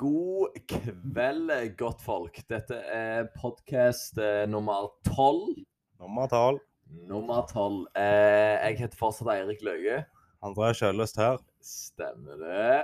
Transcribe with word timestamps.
God 0.00 0.54
kveld, 0.64 1.50
godtfolk. 1.76 2.38
Dette 2.48 2.78
er 2.88 3.26
podkast 3.34 4.16
eh, 4.16 4.46
nummer 4.48 4.86
tolv. 5.04 5.58
Nummer 6.00 6.30
tolv. 6.32 6.62
Nummer 7.10 7.42
tolv. 7.50 7.82
Eh, 7.92 8.54
jeg 8.62 8.78
heter 8.78 8.96
fortsatt 8.96 9.28
Eirik 9.34 9.60
Løye. 9.66 9.98
André 10.40 10.70
Kjøllest 10.78 11.20
her. 11.20 11.36
Stemmer 11.60 12.40
det. 12.40 12.78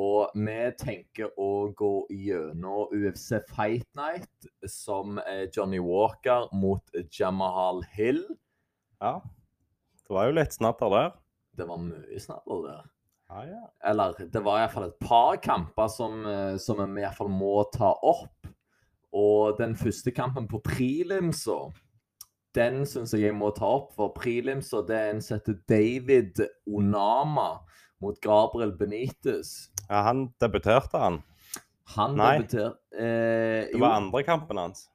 Og 0.00 0.32
vi 0.32 0.56
tenker 0.80 1.28
å 1.36 1.68
gå 1.76 1.92
gjennom 2.24 2.88
UFC 2.88 3.36
Fight 3.52 3.90
Night, 3.98 4.48
som 4.64 5.20
er 5.28 5.50
Johnny 5.52 5.82
Walker 5.84 6.48
mot 6.56 6.88
Jamahal 7.12 7.84
Hill. 7.98 8.24
Ja. 9.04 9.18
Det 10.08 10.16
var 10.16 10.30
jo 10.30 10.40
litt 10.40 10.56
snadder 10.56 11.00
der. 11.02 11.16
Det 11.60 11.68
var 11.68 11.84
mye 11.84 12.28
snadder 12.30 12.68
der. 12.70 12.92
Ja. 13.28 13.62
Eller 13.84 14.14
det 14.30 14.40
var 14.44 14.60
iallfall 14.62 14.88
et 14.90 14.98
par 15.02 15.36
kamper 15.42 15.88
som, 15.90 16.20
eh, 16.26 16.56
som 16.62 16.78
vi 16.94 17.02
iallfall 17.02 17.28
må 17.32 17.64
ta 17.74 17.92
opp. 18.06 18.46
Og 19.16 19.56
den 19.58 19.74
første 19.78 20.12
kampen 20.14 20.46
på 20.48 20.60
prelimsa, 20.62 21.56
den 22.56 22.84
syns 22.88 23.12
jeg 23.16 23.22
jeg 23.26 23.34
må 23.36 23.50
ta 23.56 23.66
opp. 23.80 23.92
For 23.96 24.12
prelimsa 24.16 24.82
det 24.86 24.96
er 24.96 25.10
en 25.14 25.22
som 25.24 25.38
heter 25.38 25.58
David 25.68 26.42
Onama 26.68 27.60
mot 28.00 28.18
Gabriel 28.20 28.74
Benitez. 28.76 29.70
ja 29.88 30.02
han 30.02 30.28
debuterte, 30.40 30.98
han. 31.00 31.22
Han 31.96 32.16
Nei. 32.18 32.32
debuterte 32.38 32.76
eh, 32.98 33.68
Det 33.72 33.80
var 33.80 33.96
andre 34.00 34.22
kampen 34.26 34.58
hans. 34.58 34.88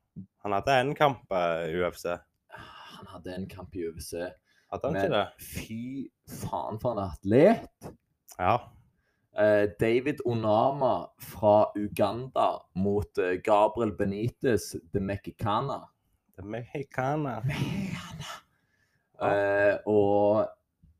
Han 0.43 0.51
hadde 0.53 0.71
én 0.81 0.95
kamp 0.97 1.31
i 1.31 1.73
UFC. 1.81 2.05
Han 2.51 3.07
hadde 3.07 3.33
en 3.35 3.47
kamp 3.49 3.75
i 3.75 3.85
UFC. 3.87 4.13
Hadde 4.71 4.87
han 4.87 4.93
Men 4.93 5.05
ikke 5.05 5.17
det? 5.17 5.27
fy 5.41 6.11
faen 6.45 6.79
for 6.81 6.93
en 6.97 7.09
atlet. 7.09 7.91
Ja. 8.37 8.55
Eh, 9.37 9.69
David 9.79 10.21
Onama 10.25 11.07
fra 11.19 11.71
Uganda 11.75 12.61
mot 12.75 13.17
eh, 13.17 13.39
Gabriel 13.43 13.91
Benitez 13.97 14.75
de 14.93 14.99
Mexicana. 14.99 15.85
De 16.37 16.43
Mexicana. 16.43 17.41
Mexicana. 17.45 18.31
Ja. 19.21 19.77
og 19.85 20.47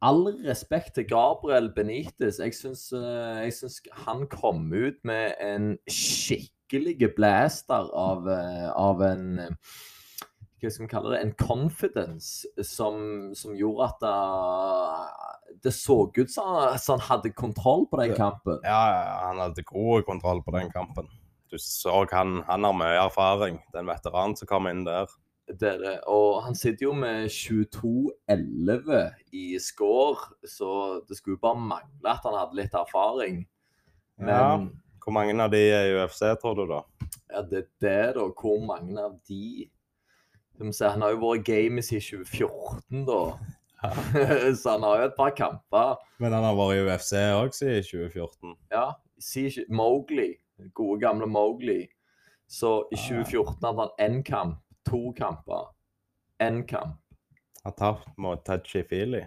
all 0.02 0.26
respekt 0.46 0.96
til 0.96 1.08
Gabriel 1.08 1.72
Benitez. 1.76 2.40
Jeg 2.40 2.54
syns, 2.58 2.92
eh, 2.94 3.44
jeg 3.46 3.54
syns 3.54 3.82
han 4.06 4.28
kom 4.28 4.74
ut 4.74 4.98
med 5.04 5.34
en 5.42 5.78
skikkelig 5.90 7.14
blaster 7.16 7.90
av, 7.94 8.28
eh, 8.30 8.70
av 8.72 9.02
en 9.06 9.40
eh, 9.40 9.50
Hva 10.62 10.70
skal 10.70 10.86
vi 10.86 10.90
kalle 10.92 11.12
det? 11.16 11.22
En 11.26 11.34
confidence 11.40 12.46
som, 12.64 13.32
som 13.34 13.56
gjorde 13.58 13.88
at 13.88 14.04
det, 14.06 15.58
det 15.66 15.74
så 15.74 15.96
ut 16.18 16.30
som 16.32 16.46
han- 16.54 17.00
hadde 17.10 17.32
kontroll 17.34 17.88
på 17.90 17.98
den 17.98 18.14
kampen. 18.16 18.60
Ja, 18.64 18.84
han 19.28 19.40
hadde 19.42 19.64
god 19.66 20.06
kontroll 20.06 20.44
på 20.46 20.52
den 20.54 20.70
kampen. 20.72 21.10
Du 21.50 21.58
så 21.58 22.06
han, 22.12 22.44
han 22.48 22.64
har 22.64 22.74
mye 22.74 23.02
erfaring, 23.08 23.58
Det 23.72 23.76
er 23.76 23.84
en 23.84 23.90
veteran 23.92 24.36
som 24.38 24.48
kom 24.48 24.68
inn 24.68 24.86
der. 24.86 25.08
Det 25.52 25.74
det. 25.82 25.98
Og 26.08 26.44
han 26.46 26.56
sitter 26.56 26.86
jo 26.86 26.94
med 26.94 27.28
22-11 27.28 29.02
i 29.36 29.58
score, 29.60 30.30
så 30.48 31.02
det 31.08 31.18
skulle 31.18 31.42
bare 31.42 31.60
mangle 31.60 32.08
at 32.14 32.24
han 32.24 32.38
hadde 32.38 32.56
litt 32.62 32.74
erfaring. 32.78 33.44
Men 34.18 34.30
Ja. 34.30 34.68
Hvor 35.02 35.14
mange 35.14 35.34
av 35.42 35.50
de 35.50 35.58
er 35.58 35.88
i 35.90 35.94
UFC, 36.06 36.20
tror 36.40 36.56
du, 36.56 36.68
da? 36.70 36.82
ja, 37.34 37.42
det 37.42 37.58
er 37.58 37.68
det, 37.82 38.16
da. 38.16 38.28
Hvor 38.38 38.60
mange 38.64 39.00
av 39.02 39.16
de 39.28 39.68
Han 40.62 41.02
har 41.02 41.16
jo 41.16 41.22
vært 41.24 41.46
games 41.48 41.92
i 41.92 42.00
2014, 42.00 43.06
da. 43.08 43.22
så 44.62 44.76
han 44.76 44.84
har 44.86 45.00
jo 45.00 45.08
et 45.10 45.18
par 45.18 45.34
kamper. 45.38 45.96
Men 46.22 46.36
han 46.38 46.46
har 46.46 46.58
vært 46.58 46.78
i 46.78 46.84
UFC 46.86 47.14
òg 47.34 47.58
siden 47.58 47.88
2014. 47.88 48.56
Ja, 48.74 48.86
Mowgli. 49.70 50.30
Gode, 50.78 51.00
gamle 51.02 51.26
Mowgli. 51.26 51.82
Så 52.52 52.88
i 52.92 52.98
2014 53.00 53.64
hadde 53.64 53.86
han 53.88 53.94
én 54.06 54.24
kamp, 54.28 54.58
to 54.86 55.14
kamper, 55.18 55.72
én 56.44 56.66
kamp. 56.68 56.98
Han 57.64 57.78
tapt 57.78 58.18
mot 58.18 58.42
Tachi 58.46 58.84
Fili. 58.84 59.22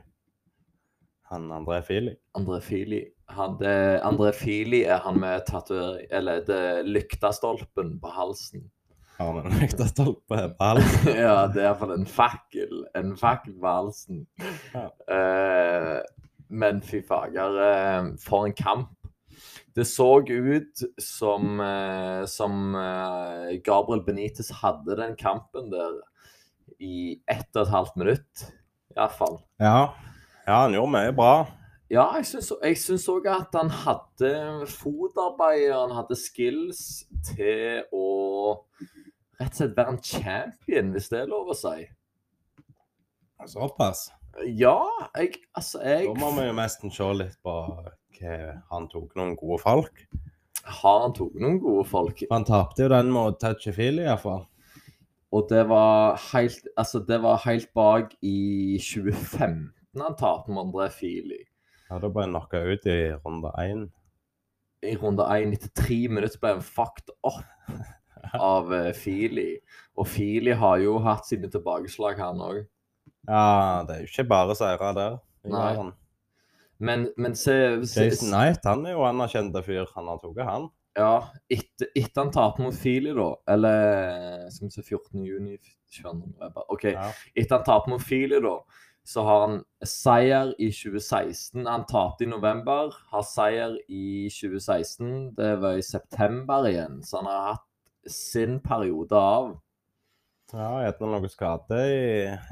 Han 1.30 1.50
André 1.52 1.82
Fili. 1.82 2.16
André 2.32 2.60
Fili. 2.60 3.04
Han, 3.26 3.56
det, 3.58 4.00
André 4.02 4.32
Fili 4.32 4.82
er 4.84 4.98
han 5.00 5.16
med 5.20 5.46
tatovering 5.46 6.06
Eller 6.10 6.42
det 6.44 6.82
lyktestolpen 6.84 8.00
på 8.00 8.10
halsen. 8.12 8.70
Har 9.16 9.32
han 9.32 9.46
en 9.46 9.60
vektestolpe 9.60 10.38
på 10.58 10.64
halsen? 10.64 11.12
ja, 11.26 11.46
det 11.46 11.62
er 11.62 11.68
iallfall 11.68 11.94
en 11.94 12.08
fakkel. 12.10 12.82
En 12.98 13.14
fakkel 13.18 13.54
på 13.62 13.70
halsen. 13.70 14.24
Ja. 14.72 14.88
Eh, 15.14 16.00
men 16.50 16.80
fy 16.82 16.98
fager, 17.06 17.58
eh, 17.62 18.08
for 18.22 18.48
en 18.48 18.56
kamp. 18.58 18.90
Det 19.74 19.86
så 19.90 20.08
ut 20.22 20.82
som, 21.02 21.60
eh, 21.60 22.24
som 22.30 22.74
Gabriel 23.66 24.04
Benitez 24.06 24.50
hadde 24.62 24.98
den 24.98 25.16
kampen 25.18 25.70
der 25.70 25.96
i 26.78 27.20
ett 27.30 27.50
og 27.54 27.64
et 27.64 27.74
halvt 27.74 27.96
minutt, 27.98 28.46
iallfall. 28.96 29.40
Ja. 29.62 29.94
ja, 30.46 30.60
han 30.64 30.74
gjorde 30.74 30.94
mye 30.94 31.14
bra. 31.14 31.34
Ja, 31.92 32.08
jeg 32.18 32.78
syns 32.80 33.06
òg 33.12 33.26
at 33.30 33.54
han 33.54 33.70
hadde 33.84 34.66
fotarbeid, 34.72 35.68
han 35.70 35.94
hadde 35.94 36.18
skills 36.18 37.04
til 37.28 37.84
å 37.94 38.06
rett 39.40 39.52
og 39.52 39.60
slett 39.60 39.76
være 39.78 39.94
en 39.94 40.02
champion, 40.02 40.92
hvis 40.94 41.10
det 41.12 41.20
er 41.22 41.30
lov 41.30 41.52
å 41.52 41.58
si. 41.58 41.84
Såpass. 43.50 44.08
Ja, 44.48 44.78
jeg 45.14 45.36
Altså, 45.54 45.82
jeg 45.84 46.06
Da 46.08 46.14
må 46.18 46.30
vi 46.34 46.46
jo 46.46 46.54
nesten 46.56 46.90
se 46.90 47.10
litt 47.14 47.36
på 47.44 47.52
hva 48.14 48.38
han 48.70 48.88
tok 48.90 49.14
noen 49.18 49.34
gode 49.38 49.60
folk. 49.62 50.06
Har 50.64 51.00
han 51.04 51.14
tatt 51.14 51.36
noen 51.38 51.60
gode 51.60 51.84
folk? 51.90 52.24
Han 52.30 52.46
tapte 52.48 52.86
jo 52.86 52.90
den 52.90 53.12
mot 53.12 53.36
Touchy-Fili 53.40 54.06
iallfall. 54.06 54.46
Og 55.34 55.48
det 55.50 55.64
var 55.68 56.16
helt 56.32 56.68
Altså, 56.76 57.02
det 57.04 57.20
var 57.22 57.42
helt 57.44 57.72
bak 57.74 58.14
i 58.22 58.78
2015 58.80 59.74
han 60.02 60.16
tapte 60.18 60.50
med 60.50 60.64
André 60.64 60.88
Feely. 60.90 61.44
Ja, 61.90 62.00
da 62.02 62.08
ble 62.10 62.24
han 62.24 62.32
knocka 62.34 62.62
ut 62.66 62.86
i 62.90 62.98
runde 63.22 63.52
én. 63.62 63.84
I 64.84 64.96
runde 64.98 65.26
én 65.36 65.54
etter 65.54 65.70
tre 65.76 66.00
minutter 66.10 66.40
ble 66.42 66.56
han 66.56 66.64
fucked 66.66 67.12
opp 67.22 67.44
av 68.52 68.70
Feely. 68.70 68.94
Fili. 69.00 69.50
Og 70.00 70.08
Fili 70.10 70.54
har 70.58 70.78
jo 70.82 70.98
hatt 71.04 71.28
sine 71.28 71.50
tilbakeslag, 71.50 72.18
han 72.18 72.42
òg. 72.42 72.64
Ja, 73.28 73.84
det 73.86 73.96
er 73.96 74.00
jo 74.04 74.10
ikke 74.10 74.28
bare 74.28 74.56
seire 74.58 74.94
der. 74.96 75.20
Nei. 75.48 75.74
Men, 76.84 77.08
men 77.16 77.36
se, 77.38 77.54
se 77.86 78.08
Jason 78.08 78.32
Knight 78.32 78.66
han 78.66 78.84
er 78.88 78.96
jo 78.96 79.04
anerkjente 79.06 79.62
fyr. 79.64 79.86
Han 79.94 80.10
har 80.10 80.20
tatt 80.22 80.42
han. 80.48 80.70
Ja, 80.94 81.14
etter, 81.50 81.88
et 81.98 82.18
han 82.18 82.30
tapte 82.30 82.62
mot 82.62 82.74
Fili, 82.78 83.10
da, 83.16 83.32
eller 83.50 84.44
skal 84.54 84.68
vi 84.68 84.74
se 84.76 84.84
14. 84.84 85.24
juni 85.26 85.56
22. 85.90 86.50
OK. 86.70 86.84
Ja. 86.92 87.08
Etter 87.34 87.58
han 87.58 87.66
tapte 87.66 87.90
mot 87.90 88.02
Fili, 88.02 88.38
da, 88.42 88.54
så 89.04 89.24
har 89.26 89.40
han 89.42 89.56
seier 89.84 90.52
i 90.62 90.70
2016. 90.70 91.66
Han 91.66 91.86
tapte 91.90 92.24
i 92.24 92.30
november, 92.30 92.94
har 93.10 93.26
seier 93.26 93.74
i 93.88 94.30
2016. 94.30 95.34
Det 95.36 95.50
var 95.64 95.80
i 95.80 95.84
september 95.84 96.70
igjen, 96.70 97.02
så 97.02 97.20
han 97.20 97.30
har 97.32 97.48
hatt 97.52 97.66
sin 98.10 98.58
periode 98.64 99.16
av. 99.18 99.52
Ja, 100.54 100.70
etter 100.86 101.08
noe 101.10 101.28
skade 101.32 101.78
i, 101.90 102.02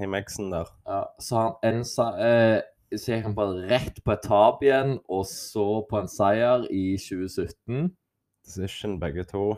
i 0.02 0.08
Mexen 0.10 0.50
der. 0.50 0.70
Ja, 0.88 1.02
så 1.22 1.38
han 1.38 1.52
ensa, 1.74 2.06
eh, 2.18 2.62
så 2.96 3.12
gikk 3.14 3.28
han 3.28 3.36
bare 3.36 3.66
rett 3.70 4.00
på 4.04 4.14
et 4.14 4.24
tap 4.26 4.62
igjen, 4.64 4.96
og 5.12 5.26
så 5.28 5.66
på 5.88 6.00
en 6.00 6.10
seier 6.10 6.64
i 6.72 6.96
2017. 6.98 7.92
Decision 8.48 8.96
begge 9.00 9.24
to. 9.30 9.52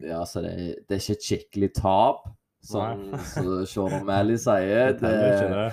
Ja, 0.00 0.22
så 0.28 0.42
det, 0.44 0.52
det 0.88 0.96
er 0.96 1.02
ikke 1.02 1.16
et 1.18 1.26
skikkelig 1.28 1.70
tap, 1.80 2.26
sånn 2.64 3.06
som 3.32 3.50
Sean 3.70 3.96
O'Malley 4.02 4.36
sier. 4.40 4.90
Er 4.90 4.98
Det, 5.00 5.12
det. 5.50 5.66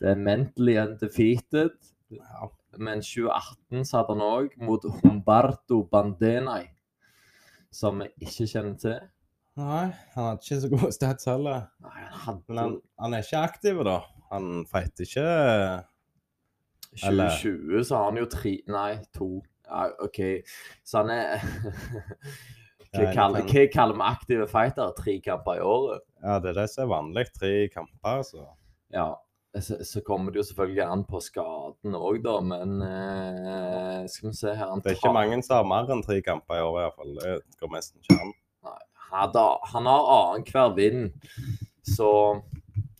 det 0.00 0.12
er 0.12 0.22
mentally 0.26 0.78
undefeated. 0.82 1.76
Ja. 2.14 2.48
Men 2.76 3.00
2018 3.00 3.86
satt 3.88 4.10
han 4.12 4.20
òg 4.20 4.52
mot 4.60 4.82
Humberto 5.00 5.78
Bandenai, 5.88 6.66
som 7.76 8.00
vi 8.00 8.08
ikke 8.24 8.46
kjenner 8.48 8.78
til. 8.80 8.96
Nei, 9.56 9.84
han 10.14 10.26
hadde 10.30 10.42
ikke 10.44 10.60
så 10.62 10.70
gode 10.72 10.92
stats 10.92 11.28
heller. 11.30 11.66
Nei, 11.84 11.98
han 12.02 12.16
hadde 12.26 12.42
Men 12.52 12.58
han, 12.62 12.74
han 13.04 13.16
er 13.16 13.24
ikke 13.24 13.42
aktiv, 13.50 13.82
da. 13.88 13.98
Han 14.32 14.50
fighter 14.68 15.06
ikke 15.06 15.26
eller- 17.06 17.30
2020 17.36 17.84
så 17.84 17.96
har 17.98 18.04
han 18.10 18.18
jo 18.22 18.26
tre 18.32 18.52
Nei, 18.72 18.90
to. 19.16 19.28
Ja, 19.66 19.86
OK. 20.04 20.20
Så 20.86 21.02
han 21.02 21.10
er 21.10 21.40
Hva 22.96 23.10
kaller, 23.12 23.42
hva 23.44 23.64
kaller 23.72 23.98
vi 23.98 24.04
aktive 24.06 24.46
fightere? 24.48 24.94
Tre 24.96 25.16
kamper 25.24 25.58
i 25.58 25.64
året? 25.68 26.04
Ja, 26.22 26.38
det 26.40 26.52
er 26.54 26.60
det 26.62 26.68
som 26.72 26.86
er 26.86 26.92
vanlig. 26.94 27.26
Tre 27.36 27.50
kamper, 27.74 28.22
så 28.24 28.46
Ja. 28.94 29.08
Så, 29.62 29.78
så 29.84 30.00
kommer 30.04 30.32
det 30.32 30.42
jo 30.42 30.46
selvfølgelig 30.50 30.82
an 30.84 31.04
på 31.08 31.20
skaden 31.24 31.94
òg, 31.96 32.18
da, 32.24 32.34
men 32.44 32.80
eh, 32.84 34.02
Skal 34.10 34.30
vi 34.30 34.36
se 34.36 34.52
her 34.52 34.72
han 34.72 34.82
tar... 34.82 34.90
Det 34.90 34.96
er 34.96 34.98
ikke 35.00 35.14
mange 35.16 35.38
som 35.46 35.60
har 35.60 35.70
mer 35.70 35.92
enn 35.94 36.04
tre 36.04 36.18
kamper 36.24 36.58
i 36.60 36.66
hvert 36.66 36.82
iallfall. 36.82 37.14
Det 37.22 37.62
går 37.62 37.72
nesten 37.72 38.02
ikke 38.02 38.18
an. 38.20 38.34
Han 39.06 39.32
har, 39.38 39.58
han 39.72 39.88
har 39.88 40.10
annenhver 40.16 40.76
vind, 40.76 41.10
så 41.86 42.42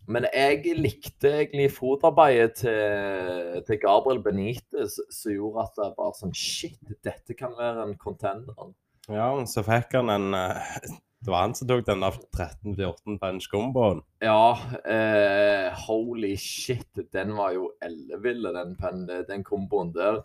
Men 0.06 0.28
jeg 0.30 0.76
likte 0.78 1.32
egentlig 1.42 1.72
fotarbeidet 1.74 2.60
til, 2.60 3.62
til 3.66 3.80
Gabriel 3.82 4.22
Benitez, 4.22 5.00
som 5.10 5.32
gjorde 5.34 5.64
at 5.64 5.80
det 5.80 5.88
bare 5.98 6.14
sånn 6.14 6.36
Shit, 6.38 6.78
dette 7.02 7.34
kan 7.34 7.56
være 7.58 7.88
en 7.88 7.96
contender. 7.98 8.70
Ja, 9.10 9.32
så 9.50 9.64
fikk 9.66 9.98
han 9.98 10.12
en 10.14 10.38
eh, 10.38 10.78
Det 11.26 11.32
var 11.34 11.43
han 11.43 11.55
som 11.58 11.67
tok 11.67 11.81
den 11.88 12.05
der 12.05 12.14
13-14 12.38 13.17
punch-komboen. 13.19 14.05
Ja, 14.23 14.52
eh, 14.87 15.73
holy 15.88 16.37
shit. 16.38 16.87
Den 17.12 17.32
var 17.34 17.50
jo 17.56 17.73
elleville, 17.82 18.52
den, 18.55 18.76
pen- 18.78 19.08
den 19.26 19.43
komboen 19.44 19.90
der. 19.96 20.20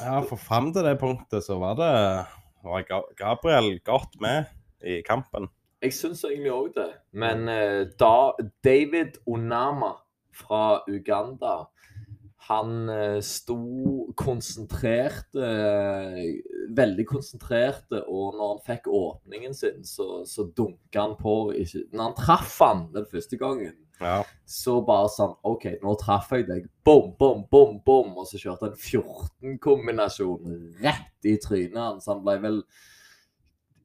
Ja, 0.00 0.22
for 0.24 0.40
fram 0.40 0.70
til 0.72 0.86
det 0.88 0.96
punktet 1.02 1.44
så 1.44 1.58
var 1.60 1.76
det 1.76 1.90
var 2.64 2.86
Gabriel 3.20 3.74
godt 3.84 4.16
med 4.20 4.48
i 4.80 5.02
kampen. 5.04 5.50
Jeg 5.82 5.92
syns 5.96 6.24
egentlig 6.24 6.52
òg 6.56 6.72
det. 6.76 6.88
Men 7.12 7.44
eh, 7.48 7.84
da 8.00 8.32
David 8.64 9.20
Onama 9.28 9.92
fra 10.32 10.80
Uganda 10.88 11.66
han 12.48 12.88
eh, 12.88 13.20
sto 13.20 14.08
konsentrert 14.16 15.36
Veldig 16.76 17.04
konsentrerte, 17.08 18.02
og 18.06 18.34
når 18.36 18.48
han 18.54 18.60
fikk 18.66 18.86
åpningen 18.94 19.54
sin, 19.56 19.80
så, 19.84 20.20
så 20.28 20.44
dunka 20.56 21.00
han 21.00 21.16
på 21.18 21.34
ikke, 21.58 21.86
Når 21.92 22.02
han 22.04 22.14
traff 22.18 22.58
han 22.62 22.84
den 22.94 23.06
første 23.10 23.38
gangen, 23.40 23.74
Ja. 24.00 24.22
så 24.48 24.78
bare 24.86 25.08
sånn 25.12 25.34
OK, 25.44 25.66
nå 25.82 25.94
traff 26.00 26.30
jeg 26.32 26.46
deg. 26.48 26.68
Bom, 26.84 27.10
bom, 27.18 27.42
bom, 27.50 27.74
bom. 27.84 28.14
Og 28.18 28.26
så 28.30 28.38
kjørte 28.40 28.70
han 28.70 28.78
14-kombinasjon 28.78 30.54
rett 30.80 31.28
i 31.28 31.34
trynet 31.42 31.76
hans. 31.76 32.06
Han 32.08 32.22
ble 32.24 32.38
vel 32.44 32.62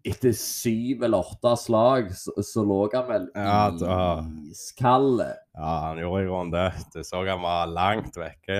Etter 0.06 0.36
syv 0.38 1.02
eller 1.08 1.18
åtte 1.26 1.56
slag, 1.58 2.12
så, 2.14 2.30
så 2.46 2.62
lå 2.62 2.84
han 2.94 3.08
vel 3.10 3.24
Ja, 3.34 3.72
da- 3.74 4.22
ja, 5.58 5.72
han 5.88 5.98
gjorde 5.98 6.20
i 6.22 6.28
grunnen 6.30 6.52
det. 6.54 6.68
Du 6.94 7.00
så 7.04 7.24
han 7.26 7.42
var 7.42 7.66
langt 7.74 8.14
vekke. 8.22 8.60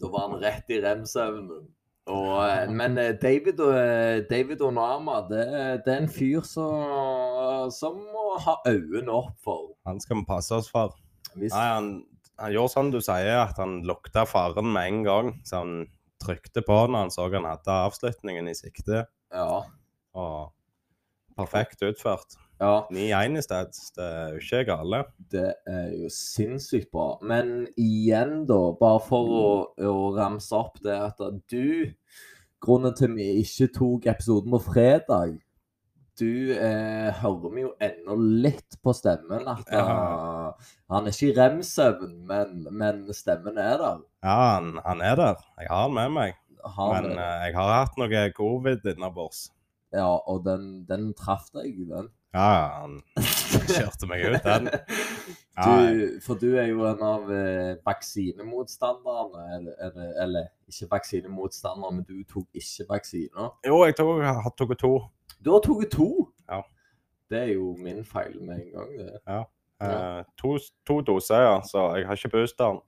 Da 0.00 0.08
var 0.10 0.24
han 0.28 0.40
rett 0.42 0.68
i 0.74 0.80
rem-søvnen. 0.82 1.68
Og, 2.06 2.48
eh, 2.48 2.70
Men 2.72 2.96
eh, 2.98 3.12
David, 3.20 3.60
og- 3.60 4.28
David 4.30 4.62
Onama, 4.62 5.20
det, 5.28 5.44
det 5.84 5.92
er 5.94 6.00
en 6.02 6.08
fyr 6.08 6.40
som, 6.48 7.70
som 7.70 7.98
må 8.12 8.38
ha 8.40 8.56
øynene 8.66 9.12
opp 9.12 9.36
for. 9.44 9.74
Han 9.86 10.00
skal 10.00 10.16
vi 10.22 10.24
passe 10.28 10.54
oss 10.56 10.70
for. 10.72 10.94
Nei, 11.36 11.48
han, 11.52 11.90
han 12.40 12.52
gjorde 12.52 12.72
sånn 12.72 12.90
du 12.90 13.00
sier, 13.04 13.36
at 13.44 13.58
han 13.60 13.82
lukta 13.86 14.24
faren 14.26 14.72
med 14.72 14.88
en 14.88 15.02
gang. 15.06 15.32
Så 15.46 15.60
han 15.62 15.74
trykte 16.20 16.64
på 16.66 16.80
når 16.88 17.04
han 17.06 17.12
så 17.14 17.28
han 17.32 17.46
hadde 17.48 17.76
avslutningen 17.86 18.48
i 18.50 18.54
sikte. 18.58 19.06
ja, 19.32 19.62
Og 20.14 20.50
perfekt 21.36 21.82
utført. 21.86 22.34
Ja, 22.60 22.72
9-1 22.92 23.38
i 23.40 23.44
stedet. 23.44 23.82
Det 23.96 24.06
er 24.06 24.34
jo 24.34 24.40
ikke 24.44 24.64
gale. 24.68 25.04
det 25.32 25.46
er 25.66 25.86
jo 25.96 26.10
sinnssykt 26.12 26.90
bra. 26.92 27.06
Men 27.24 27.68
igjen, 27.80 28.42
da, 28.48 28.60
bare 28.80 29.00
for 29.06 29.36
å, 29.36 29.52
å 29.90 30.10
ramse 30.16 30.56
opp 30.56 30.82
det 30.84 30.98
at 31.10 31.22
du 31.50 31.94
Grunnen 32.60 32.92
til 32.92 33.14
vi 33.16 33.26
ikke 33.40 33.70
tok 33.72 34.04
episoden 34.12 34.52
på 34.52 34.58
fredag 34.66 35.38
du 36.20 36.52
eh, 36.52 37.08
hører 37.22 37.52
vi 37.54 37.64
jo 37.64 37.70
ennå 37.82 38.16
litt 38.44 38.76
på 38.84 38.92
stemmen 38.96 39.46
at 39.48 39.70
Ja. 39.72 39.84
uh, 39.86 40.72
han 40.92 41.08
er 41.08 41.14
ikke 41.14 41.30
i 41.30 41.36
rem-søvn, 41.38 42.14
men, 42.28 42.66
men 42.70 43.02
stemmen 43.16 43.56
er 43.56 43.78
der. 43.80 44.02
Ja, 44.26 44.36
han, 44.58 44.74
han 44.84 45.00
er 45.00 45.16
der. 45.16 45.40
Jeg 45.60 45.70
har 45.70 45.86
han 45.86 45.96
med 45.96 46.14
meg. 46.18 46.36
Han, 46.76 46.92
Men 46.92 47.16
uh, 47.16 47.36
jeg 47.46 47.56
har 47.56 47.72
hatt 47.72 47.96
noe 48.00 48.24
covid 48.36 48.84
innabords. 48.92 49.48
ja, 49.96 50.10
og 50.12 50.44
den, 50.44 50.84
den 50.88 51.12
traff 51.16 51.48
deg, 51.56 51.78
den. 51.88 52.10
Ja, 52.34 52.50
han 52.80 53.00
kjørte 53.66 54.06
meg 54.10 54.26
ut, 54.28 54.42
den. 54.46 54.70
Ja, 55.60 55.64
Du, 55.92 56.20
for 56.24 56.38
du 56.40 56.54
er 56.56 56.70
jo 56.70 56.86
en 56.88 57.02
av 57.04 57.26
eh, 57.34 57.74
vaksinemotstanderne, 57.84 59.42
eller, 59.56 59.74
eller, 59.84 60.12
eller 60.22 60.46
ikke 60.70 60.86
vaksinemotstander, 60.94 61.90
men 61.92 62.06
du 62.08 62.22
tok 62.24 62.46
ikke 62.56 62.86
vaksiner. 62.88 63.50
Jo, 63.66 63.82
jeg 63.84 63.98
tok, 63.98 64.22
jeg 64.22 64.36
har 64.46 64.54
tatt 64.56 64.76
to. 64.80 64.92
Du 65.44 65.50
har 65.52 65.60
tatt 65.66 65.90
to! 65.92 66.08
Ja. 66.48 66.62
Det 67.30 67.42
er 67.42 67.52
jo 67.58 67.74
min 67.76 68.00
feil 68.08 68.38
med 68.40 68.62
en 68.62 68.70
gang, 68.78 68.94
det. 69.02 69.18
Ja. 69.26 69.42
Eh, 69.84 70.22
to, 70.40 70.54
to 70.86 71.00
doser, 71.00 71.44
ja. 71.44 71.60
Så 71.66 71.84
jeg 71.98 72.06
har 72.08 72.16
ikke 72.16 72.32
boosteren. 72.38 72.80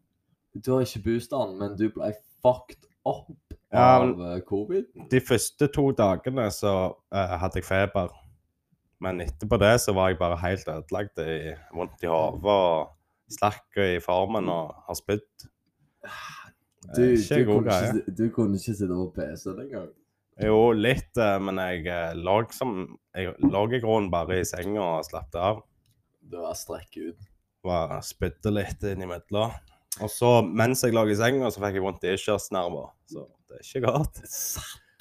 Du 0.65 0.73
har 0.75 0.87
ikke 0.87 1.05
boosteren, 1.11 1.55
men 1.61 1.77
du 1.77 1.87
ble 1.93 2.15
fucked 2.45 2.89
up 3.05 3.59
av 3.73 4.11
ja, 4.17 4.41
covid. 4.49 4.89
De 5.11 5.21
første 5.21 5.69
to 5.73 5.91
dagene 5.97 6.49
så 6.53 6.75
eh, 7.13 7.37
hadde 7.43 7.63
jeg 7.63 7.69
feber. 7.69 8.13
Men 9.03 9.23
etterpå 9.25 9.59
det 9.59 9.75
så 9.83 9.95
var 9.97 10.13
jeg 10.13 10.21
bare 10.21 10.39
helt 10.45 10.69
ødelagt. 10.71 11.19
i 11.19 11.55
Vondt 11.75 12.05
i 12.05 12.11
hodet 12.11 12.53
og 12.53 13.33
slakk 13.33 13.81
i 13.83 13.97
formen 14.05 14.51
og 14.53 14.77
har 14.87 14.99
spydd. 14.99 15.27
Du, 15.43 15.49
Eh, 16.93 17.19
du, 17.19 17.45
kunne 17.47 17.75
ikke, 17.79 18.13
du 18.19 18.25
kunne 18.35 18.59
ikke 18.59 18.75
sitte 18.75 18.89
på 18.91 19.11
PC-en 19.17 19.61
engang. 19.63 19.91
Jo, 20.43 20.73
litt, 20.75 21.13
eh, 21.21 21.37
men 21.45 21.61
jeg 21.61 21.85
eh, 21.93 22.15
lå 22.19 22.39
som 22.57 22.73
Jeg 23.15 23.35
lå 23.45 23.63
i 23.69 23.81
grunnen 23.83 24.09
bare 24.11 24.41
i 24.41 24.47
senga 24.49 24.81
og 24.81 25.07
slappet 25.07 25.39
av. 25.39 25.61
Du 26.23 26.39
var 26.41 26.57
strekk 26.57 26.97
ut. 26.97 27.29
Var 27.63 27.99
Spydde 28.03 28.55
litt 28.57 28.87
innimellom. 28.89 29.53
Og 30.03 30.11
så, 30.11 30.41
mens 30.43 30.83
jeg 30.83 30.97
lå 30.97 31.05
i 31.13 31.19
senga, 31.19 31.51
så 31.53 31.61
fikk 31.63 31.77
jeg 31.79 31.85
vondt 31.85 32.07
i 32.09 32.15
ischiasnerver. 32.17 32.89
Så 33.13 33.27
det 33.47 33.61
er 33.61 33.69
ikke 33.69 33.85
godt. 33.93 34.23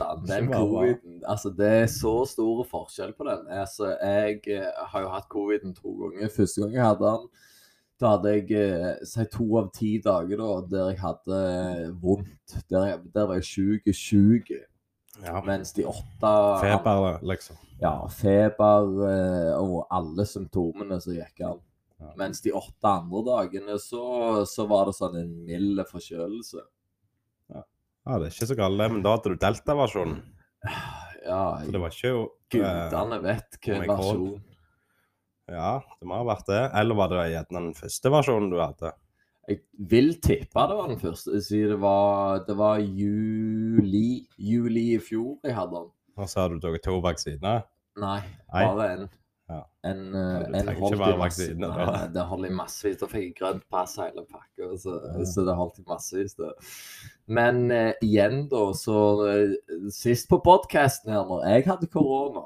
Satan, 0.02 0.26
den 0.28 0.50
coviden. 0.52 1.22
Altså, 1.28 1.52
det 1.58 1.70
er 1.84 1.88
så 1.92 2.14
stor 2.30 2.64
forskjell 2.70 3.14
på 3.18 3.28
den. 3.28 3.48
Altså, 3.62 3.94
jeg 4.02 4.42
eh, 4.48 4.68
har 4.92 5.06
jo 5.06 5.14
hatt 5.14 5.30
coviden 5.32 5.76
to 5.78 5.94
ganger. 6.00 6.34
Første 6.36 6.62
gang 6.64 6.76
jeg 6.76 6.86
hadde 6.86 7.14
den, 7.14 7.30
da 8.02 8.14
hadde 8.16 8.34
jeg 8.34 8.52
eh, 8.58 9.06
si 9.06 9.26
to 9.34 9.48
av 9.62 9.72
ti 9.78 9.94
dager 10.04 10.42
da, 10.42 10.52
der 10.74 10.92
jeg 10.92 11.02
hadde 11.06 11.40
eh, 11.54 11.88
vondt. 12.02 12.58
Der, 12.74 13.02
der 13.14 13.30
var 13.30 13.40
jeg 13.40 13.50
sjuk, 13.50 13.92
sjuk. 13.96 14.54
Ja, 15.22 15.42
Mens 15.46 15.74
de 15.78 15.86
åtte 15.86 16.36
Feber, 16.64 17.20
liksom. 17.28 17.60
Ja, 17.82 17.96
feber 18.14 18.88
og 19.58 19.88
alle 19.92 20.24
symptomene 20.30 21.00
som 21.02 21.16
gikk 21.18 21.42
an. 21.46 21.60
Ja. 22.02 22.12
Mens 22.18 22.42
de 22.42 22.54
åtte 22.54 22.90
andre 22.90 23.24
dagene 23.26 23.78
så, 23.82 24.04
så 24.50 24.66
var 24.70 24.88
det 24.90 24.96
sånn 24.98 25.18
en 25.22 25.34
mild 25.46 25.82
forkjølelse. 25.90 26.64
Ja, 28.08 28.18
det 28.18 28.30
er 28.30 28.34
ikke 28.34 28.50
så 28.50 28.58
galt. 28.58 28.82
Men 28.82 29.04
da 29.06 29.16
hadde 29.16 29.34
du 29.34 29.42
delta-versjonen. 29.42 30.22
Ja, 31.22 31.44
Så 31.62 31.74
det 31.74 31.82
var 31.84 31.94
ikke 31.94 32.10
jo 32.10 32.22
eh, 32.26 32.58
gudene 32.58 33.20
vet 33.22 33.60
hvilken 33.60 33.86
versjon. 33.92 34.42
Ja, 35.52 35.72
det 36.00 36.08
må 36.10 36.18
ha 36.18 36.26
vært 36.26 36.50
det. 36.50 36.62
Eller 36.80 36.98
var 36.98 37.12
det 37.12 37.28
gjerne 37.34 37.58
den 37.60 37.72
første 37.78 38.12
versjonen 38.14 38.50
du 38.54 38.58
hadde? 38.62 38.94
Jeg 39.50 39.62
vil 39.92 40.14
tippe 40.22 40.64
det 40.70 40.78
var 40.78 40.92
den 40.92 41.00
første, 41.02 41.42
siden 41.44 41.74
det 41.74 41.80
var, 41.82 42.44
det 42.46 42.56
var 42.58 42.80
juli, 42.80 44.28
juli 44.38 44.84
i 44.96 45.00
fjor 45.02 45.40
jeg 45.44 45.56
hadde 45.58 45.80
den. 45.80 45.90
Og 46.18 46.30
så 46.30 46.44
har 46.44 46.54
du 46.54 46.62
tatt 46.62 46.84
to 46.86 47.00
vaksiner? 47.04 47.66
Nei, 48.00 48.20
bare 48.52 48.88
en. 48.96 49.10
Ja. 49.84 49.90
En, 49.90 50.14
Ja, 50.14 50.60
en 50.60 50.68
holdt 50.78 50.94
i 51.02 51.18
masse, 51.18 51.46
nei, 51.58 52.08
det 52.14 52.22
holdt 52.30 52.46
i 52.46 52.54
massevis. 52.54 53.00
Da 53.00 53.08
fikk 53.10 53.24
jeg 53.24 53.36
grønt 53.40 53.64
pass 53.74 53.96
hele 53.98 54.22
pakka, 54.30 54.68
så, 54.78 55.00
Ja. 55.18 55.26
så 55.26 55.46
det 55.48 55.56
holdt 55.58 55.80
i 55.80 55.86
massevis. 55.88 56.36
Det. 56.38 56.52
Men 57.28 57.72
eh, 57.72 57.94
igjen, 58.06 58.48
da, 58.52 58.68
så 58.78 58.98
eh, 59.26 59.56
Sist 59.90 60.30
på 60.30 60.38
podkasten 60.46 61.12
her, 61.12 61.26
når 61.26 61.48
jeg 61.50 61.66
hadde 61.66 61.88
korona, 61.88 62.44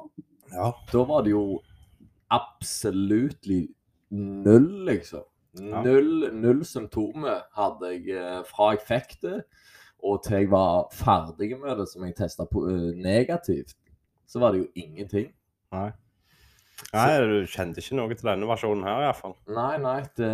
Ja. 0.54 0.72
da 0.94 1.04
var 1.04 1.24
det 1.24 1.32
jo 1.32 1.60
absolutt 2.32 3.46
null, 4.10 4.86
liksom. 4.88 5.24
Null, 5.60 6.30
null 6.36 6.63
symptomer 6.68 7.44
hadde 7.56 7.92
jeg 7.94 8.10
eh, 8.15 8.42
fra 8.48 8.72
jeg 8.75 8.82
fikk 8.88 9.18
det, 9.24 9.44
og 10.04 10.24
til 10.24 10.42
jeg 10.44 10.50
var 10.51 10.88
ferdig 10.94 11.54
med 11.60 11.77
det, 11.80 11.88
som 11.89 12.04
jeg 12.04 12.15
testa 12.15 12.46
negativt. 12.96 13.75
Så 14.27 14.39
var 14.39 14.51
det 14.51 14.63
jo 14.65 14.68
ingenting. 14.75 15.32
Nei. 15.72 15.92
Nei, 16.91 17.10
du 17.24 17.36
kjente 17.48 17.79
ikke 17.79 17.96
noe 17.96 18.15
til 18.15 18.27
denne 18.27 18.48
versjonen 18.50 18.84
her, 18.84 19.05
iallfall. 19.08 19.36
Nei, 19.48 19.75
nei, 19.79 20.00
det 20.20 20.29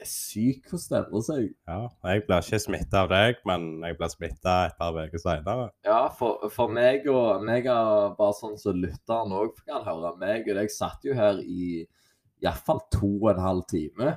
er 0.00 0.06
sykt 0.06 0.70
hvordan 0.70 0.90
det 0.90 1.00
endrer 1.00 1.24
seg. 1.26 1.46
Ja. 1.68 1.78
Jeg 2.12 2.24
blir 2.28 2.44
ikke 2.44 2.60
smitta 2.62 3.02
av 3.02 3.10
deg, 3.10 3.40
men 3.48 3.66
jeg 3.84 3.98
blir 3.98 4.12
smitta 4.12 4.54
et 4.68 4.76
par 4.78 4.96
uker 4.96 5.22
seinere. 5.22 5.68
Ja, 5.86 6.00
for, 6.14 6.46
for 6.54 6.72
meg 6.72 7.08
og 7.10 7.44
meg 7.46 7.66
er 7.70 8.14
bare 8.18 8.36
sånn 8.38 8.58
som 8.60 8.78
lytteren 8.78 9.34
òg 9.34 9.58
kan 9.66 9.84
høre. 9.86 10.14
Meg 10.22 10.50
og 10.50 10.60
deg 10.60 10.72
satt 10.74 11.06
jo 11.06 11.16
her 11.18 11.42
i 11.42 11.84
iallfall 12.40 12.82
to 12.94 13.10
og 13.18 13.32
en 13.34 13.44
halv 13.44 13.66
time 13.70 14.14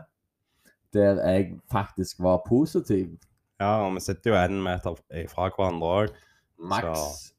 der 0.93 1.17
jeg 1.25 1.55
faktisk 1.73 2.19
var 2.21 2.43
positiv. 2.45 3.15
Ja, 3.57 3.81
og 3.81 3.95
vi 3.95 4.03
sitter 4.05 4.29
jo 4.29 4.37
én 4.37 4.59
meter 4.61 4.99
fra 5.31 5.49
hverandre 5.49 5.89
òg. 6.03 6.13
Maks. 6.69 7.33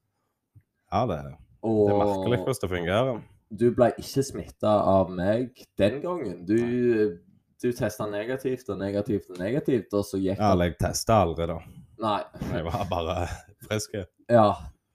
Ja, 0.91 1.05
det, 1.07 1.21
det 1.63 1.95
er 1.95 2.03
merkelig 2.03 2.41
hvordan 2.43 2.61
det 2.65 2.71
fungerer. 2.73 3.23
Du 3.59 3.69
ble 3.75 3.91
ikke 4.01 4.25
smitta 4.27 4.73
av 4.91 5.11
meg 5.15 5.63
den 5.81 6.01
gangen. 6.03 6.43
Du, 6.49 6.59
du 7.63 7.69
testa 7.77 8.07
negativt 8.11 8.69
og 8.73 8.81
negativt 8.81 9.31
og 9.31 9.41
negativt, 9.41 9.95
og 9.95 10.07
så 10.07 10.21
gikk 10.21 10.41
Ja, 10.41 10.53
eller 10.53 10.73
jeg 10.73 10.79
testa 10.83 11.21
aldri, 11.25 11.49
da. 11.51 11.59
Nei. 12.05 12.21
Jeg 12.51 12.67
var 12.67 12.87
bare 12.91 13.19
frisk. 13.65 13.95
Ja, 14.31 14.49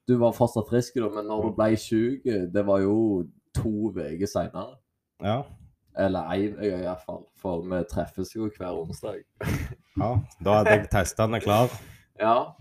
du 0.09 0.17
var 0.21 0.35
fortsatt 0.37 0.69
frisk, 0.69 0.99
da, 0.99 1.09
men 1.13 1.29
når 1.29 1.47
du 1.47 1.55
ble 1.57 1.71
syk, 1.79 2.27
det 2.53 2.65
var 2.67 2.83
jo 2.83 2.97
to 3.55 3.91
uker 3.95 4.29
seinere. 4.29 4.77
Ja. 5.23 5.41
Eller 5.99 6.31
én 6.35 6.55
uke 6.59 6.79
iallfall, 6.83 7.23
for 7.39 7.63
vi 7.65 7.83
treffes 7.91 8.35
jo 8.35 8.49
hver 8.55 8.75
onsdag. 8.83 9.23
ja. 9.99 10.11
Da 10.43 10.59
hadde 10.59 10.75
jeg 10.75 10.91
testene 10.91 11.41
klar. 11.43 11.71
Ja, 12.19 12.51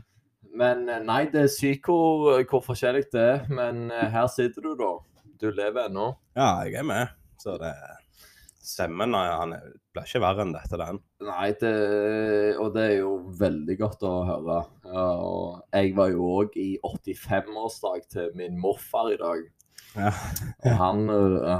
men 0.55 0.85
eh, 0.87 1.01
nei, 1.03 1.25
det 1.33 1.49
er 1.49 1.79
hvor, 1.83 2.45
hvor 2.47 2.61
forskjellig 2.63 3.09
det 3.11 3.21
er. 3.21 3.41
Men 3.51 3.89
eh, 3.91 4.05
her 4.13 4.29
sitter 4.31 4.63
du, 4.63 4.77
da. 4.79 4.93
Du 5.39 5.51
lever 5.55 5.87
ennå. 5.87 6.11
Ja, 6.35 6.65
jeg 6.67 6.81
er 6.81 6.87
med. 6.87 7.15
Så 7.39 7.55
det 7.63 7.73
Stemmen 8.69 9.15
han 9.17 9.55
blir 9.95 10.05
ikke 10.05 10.21
verre 10.21 10.43
enn 10.45 10.51
dette, 10.53 10.77
den. 10.77 10.99
Nei, 11.25 11.47
det, 11.57 11.71
og 12.61 12.75
det 12.75 12.83
er 12.85 12.97
jo 12.99 13.13
veldig 13.39 13.77
godt 13.81 14.03
å 14.05 14.11
høre. 14.29 14.59
Og 14.93 15.63
jeg 15.73 15.95
var 15.97 16.11
jo 16.13 16.27
òg 16.43 16.59
i 16.61 16.67
85-årsdag 16.83 18.05
til 18.13 18.35
min 18.37 18.59
morfar 18.61 19.09
i 19.15 19.17
dag. 19.23 19.47
Ja. 19.95 20.13
Og 20.67 20.77
han, 20.83 21.01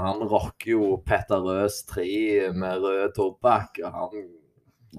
han 0.03 0.21
rocker 0.21 0.75
jo 0.75 0.91
Petter 1.07 1.41
Røs 1.47 1.81
3 1.89 2.51
med 2.53 2.85
rød 2.85 3.15
tobakk. 3.17 3.81
og 3.81 3.97
Han, 3.97 4.29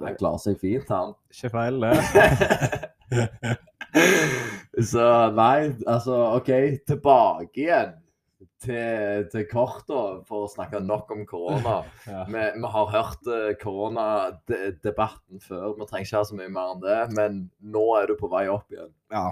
han 0.03 0.19
klarer 0.19 0.43
seg 0.43 0.59
fint, 0.65 0.91
han. 0.91 1.15
Ikke 1.31 1.55
feil, 1.55 1.79
det. 1.85 1.95
Så 4.91 5.07
nei, 5.39 5.71
altså 5.87 6.25
OK, 6.41 6.51
tilbake 6.91 7.69
igjen 7.69 8.00
til, 8.61 9.27
til 9.33 9.47
korta 9.51 10.01
for 10.29 10.47
å 10.47 10.51
snakke 10.51 10.83
nok 10.85 11.15
om 11.17 11.25
korona. 11.29 11.81
Ja. 12.11 12.25
Vi, 12.27 12.43
vi 12.57 12.71
har 12.75 12.89
hørt 12.91 13.29
eh, 13.31 13.53
koronadebatten 13.61 15.43
før, 15.45 15.75
vi 15.79 15.87
trenger 15.87 16.09
ikke 16.09 16.19
ha 16.19 16.27
så 16.27 16.37
mye 16.39 16.53
mer 16.53 16.73
enn 16.75 16.83
det. 16.83 16.99
Men 17.17 17.41
nå 17.61 17.85
er 18.01 18.11
du 18.11 18.17
på 18.19 18.31
vei 18.33 18.47
opp 18.53 18.73
igjen. 18.73 18.93
ja. 19.15 19.31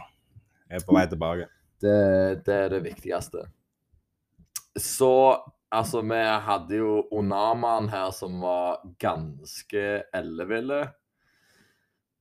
Jeg 0.69 0.83
er 0.83 0.85
på 0.85 0.93
vei 0.93 1.07
tilbake. 1.09 1.47
Det, 1.81 1.99
det 2.45 2.57
er 2.67 2.73
det 2.75 2.83
viktigste. 2.85 3.47
Så 4.77 5.13
altså, 5.73 6.03
vi 6.05 6.19
hadde 6.45 6.77
jo 6.77 6.91
Onaman 7.15 7.89
her 7.89 8.11
som 8.13 8.37
var 8.43 8.83
ganske 9.01 9.85
elleville. 10.15 10.83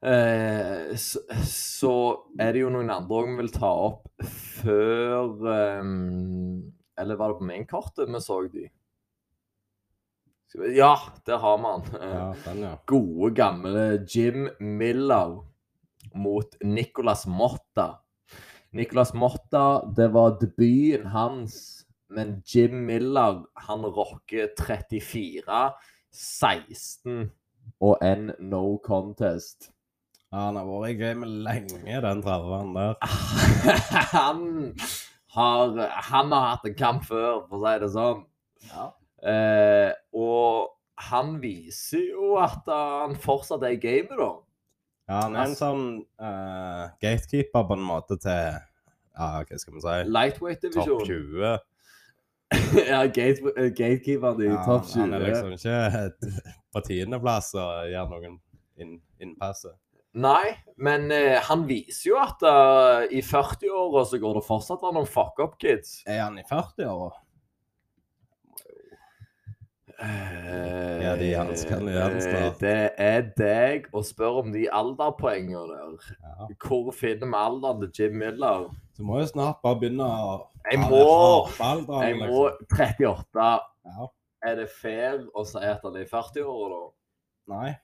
Eh, 0.06 0.96
så, 0.96 1.24
så 1.44 1.94
er 2.40 2.54
det 2.54 2.62
jo 2.62 2.72
noen 2.72 2.92
andre 2.94 3.20
òg 3.20 3.32
vi 3.32 3.38
vil 3.42 3.54
ta 3.56 3.72
opp 3.90 4.08
før 4.62 5.48
ehm, 5.52 6.77
Eller 6.98 7.16
var 7.16 7.34
det 7.34 7.40
på 7.40 7.48
mainkortet 7.48 8.10
vi 8.10 8.22
så 8.22 8.42
de? 8.52 8.68
Ja, 10.74 10.94
der 11.26 11.38
har 11.38 11.58
vi 11.58 11.64
han. 11.64 11.86
Ja, 12.02 12.28
den, 12.46 12.64
ja. 12.64 12.76
gode, 12.86 13.34
gamle 13.36 14.06
Jim 14.10 14.50
Miller 14.60 15.44
mot 16.14 16.56
Nicolas 16.64 17.28
Motta. 17.28 18.00
Nicolas 18.72 19.14
Motta, 19.14 19.86
det 19.96 20.08
var 20.14 20.38
debuten 20.40 21.08
hans, 21.08 21.86
men 22.10 22.42
Jim 22.46 22.86
Miller, 22.86 23.44
han 23.54 23.86
rocker 23.86 24.50
34, 24.60 25.72
16 26.12 27.32
og 27.80 27.98
en 28.02 28.32
no 28.40 28.78
contest. 28.84 29.70
ja. 29.70 29.74
Han 30.38 30.58
har 30.60 30.68
vært 30.68 30.92
i 30.92 30.98
gamet 31.00 31.30
lenge, 31.46 32.00
den 32.04 32.22
trerveren 32.24 32.74
der. 32.76 32.98
han, 34.16 34.42
har, 35.38 35.78
han 36.10 36.34
har 36.34 36.50
hatt 36.54 36.66
en 36.68 36.78
kamp 36.78 37.06
før, 37.06 37.46
for 37.50 37.60
å 37.60 37.64
si 37.68 37.76
det 37.84 37.92
sånn. 37.94 38.26
Eh, 39.28 39.92
og 40.18 40.74
han 41.08 41.38
viser 41.42 42.10
jo 42.12 42.36
at 42.42 42.68
han 42.70 43.16
fortsatt 43.22 43.66
er 43.66 43.78
i 43.78 43.82
gamet, 43.82 44.18
da. 44.18 44.32
Ja, 45.08 45.22
han 45.24 45.38
er 45.38 45.46
en 45.48 45.56
sånn 45.56 45.84
uh, 46.20 46.90
gatekeeper 47.00 47.64
på 47.70 47.78
en 47.78 47.86
måte 47.88 48.18
til 48.20 48.58
Ja, 49.16 49.28
hva 49.40 49.60
skal 49.62 49.78
vi 49.78 49.84
si? 49.86 49.94
Lightweight-divisjon. 50.12 51.06
20. 51.08 51.54
ja, 52.92 53.00
gate, 53.08 53.54
eh, 53.54 53.70
gatekeeperen 53.72 54.44
i 54.44 54.50
Ja, 54.50 54.60
topp 54.68 54.90
20. 54.90 55.00
han 55.00 55.16
er 55.16 55.24
liksom 55.30 55.56
ikke 55.56 56.34
på 56.76 56.84
tiendeplass 56.90 57.54
og 57.56 57.88
gjør 57.94 58.12
noen 58.12 58.36
inn, 58.78 58.98
innpasset. 59.24 59.78
Nei, 60.18 60.56
men 60.82 61.12
eh, 61.14 61.38
han 61.46 61.68
viser 61.70 62.10
jo 62.10 62.18
at 62.18 62.42
eh, 62.42 63.04
i 63.20 63.22
40-åra 63.22 64.02
så 64.10 64.18
går 64.22 64.40
det 64.40 64.46
fortsatt 64.48 64.82
an 64.88 64.96
noen 64.98 65.10
fuck 65.10 65.38
up 65.44 65.58
kids. 65.62 66.00
Er 66.10 66.24
han 66.24 66.40
i 66.42 66.46
40-åra? 66.50 67.12
Eh, 70.00 71.04
Ja, 71.08 71.14
de 71.18 71.30
hanskene 71.38 71.94
igjen 71.94 72.18
snart. 72.22 72.60
Det 72.62 72.74
er 73.02 73.24
deg 73.38 73.88
å 73.96 74.02
spørre 74.06 74.44
om 74.44 74.52
de 74.54 74.66
alderpoengene 74.74 75.64
der. 75.72 76.12
Ja. 76.22 76.50
Hvor 76.66 76.92
finner 76.94 77.30
vi 77.32 77.40
alderen 77.40 77.82
til 77.88 78.06
Jim 78.10 78.18
Miller? 78.22 78.68
Du 78.98 79.04
må 79.08 79.22
jo 79.22 79.30
snart 79.32 79.62
bare 79.66 79.80
begynne 79.82 80.06
å 80.06 80.38
Jeg 80.68 80.80
må- 80.82 81.48
Jeg 82.04 82.18
må 82.20 82.50
liksom. 82.50 82.68
38. 82.78 83.50
Ja. 83.86 84.08
Er 84.46 84.56
det 84.56 84.70
fair 84.70 85.24
å 85.36 85.46
si 85.46 85.58
at 85.60 85.82
han 85.84 85.96
er 85.96 86.02
i 86.02 86.06
40-åra, 86.10 86.80
da? 86.82 87.56
Nei. 87.56 87.78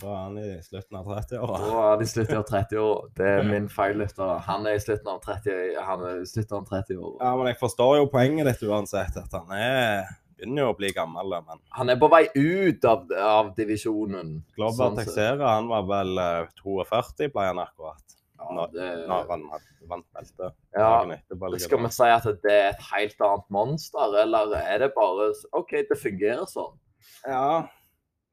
Da 0.00 0.08
er 0.08 0.20
han 0.22 0.36
i 0.40 0.48
slutten 0.64 0.96
av 0.96 1.08
30-åra. 1.10 1.58
Da 1.60 1.72
er 1.76 1.90
han 1.90 2.02
i 2.02 2.08
slutten 2.08 2.38
av 2.38 2.46
30-åra. 2.48 3.10
Det 3.18 3.26
er 3.28 3.42
min 3.44 3.66
feil, 3.68 3.98
lytter. 4.00 4.38
Han 4.46 4.64
er 4.70 4.78
i 4.78 4.80
slutten 4.80 5.10
av 5.12 5.18
30 5.20 5.74
Han 5.84 6.04
er 6.08 6.22
i 6.22 6.28
slutten 6.30 6.56
av 6.62 6.70
30-åra. 6.70 7.18
Ja, 7.20 7.32
men 7.36 7.50
jeg 7.50 7.58
forstår 7.60 7.98
jo 7.98 8.06
poenget 8.14 8.48
ditt 8.48 8.64
uansett, 8.70 9.18
at 9.20 9.36
han 9.36 9.52
er 9.58 10.08
begynner 10.42 10.64
jo 10.64 10.70
å 10.72 10.78
bli 10.78 10.90
gammel, 10.96 11.36
men 11.46 11.60
Han 11.76 11.92
er 11.92 11.98
på 12.00 12.08
vei 12.10 12.24
ut 12.34 12.84
av, 12.88 13.04
av 13.14 13.52
divisjonen. 13.58 14.40
Glover 14.56 14.78
Sånn. 14.80 14.96
Texera, 14.98 15.52
han 15.58 15.68
var 15.70 15.84
vel 15.86 16.18
eh, 16.18 16.48
42, 16.64 17.28
ble 17.34 17.44
han 17.50 17.60
akkurat, 17.62 18.16
Ja, 18.42 18.64
det, 18.72 18.88
når 19.06 19.28
han 19.30 19.44
vant 19.90 20.06
beltet. 20.16 20.56
ja, 20.74 20.88
skal 21.62 21.84
vi 21.84 21.92
si 21.94 22.08
at 22.10 22.26
det 22.42 22.56
er 22.56 22.72
et 22.72 22.82
helt 22.88 23.22
annet 23.28 23.46
monster, 23.54 24.16
eller 24.24 24.56
er 24.58 24.82
det 24.82 24.90
bare 24.96 25.30
OK, 25.52 25.76
det 25.90 26.00
fungerer 26.00 26.48
sånn? 26.50 26.74
Ja, 27.28 27.68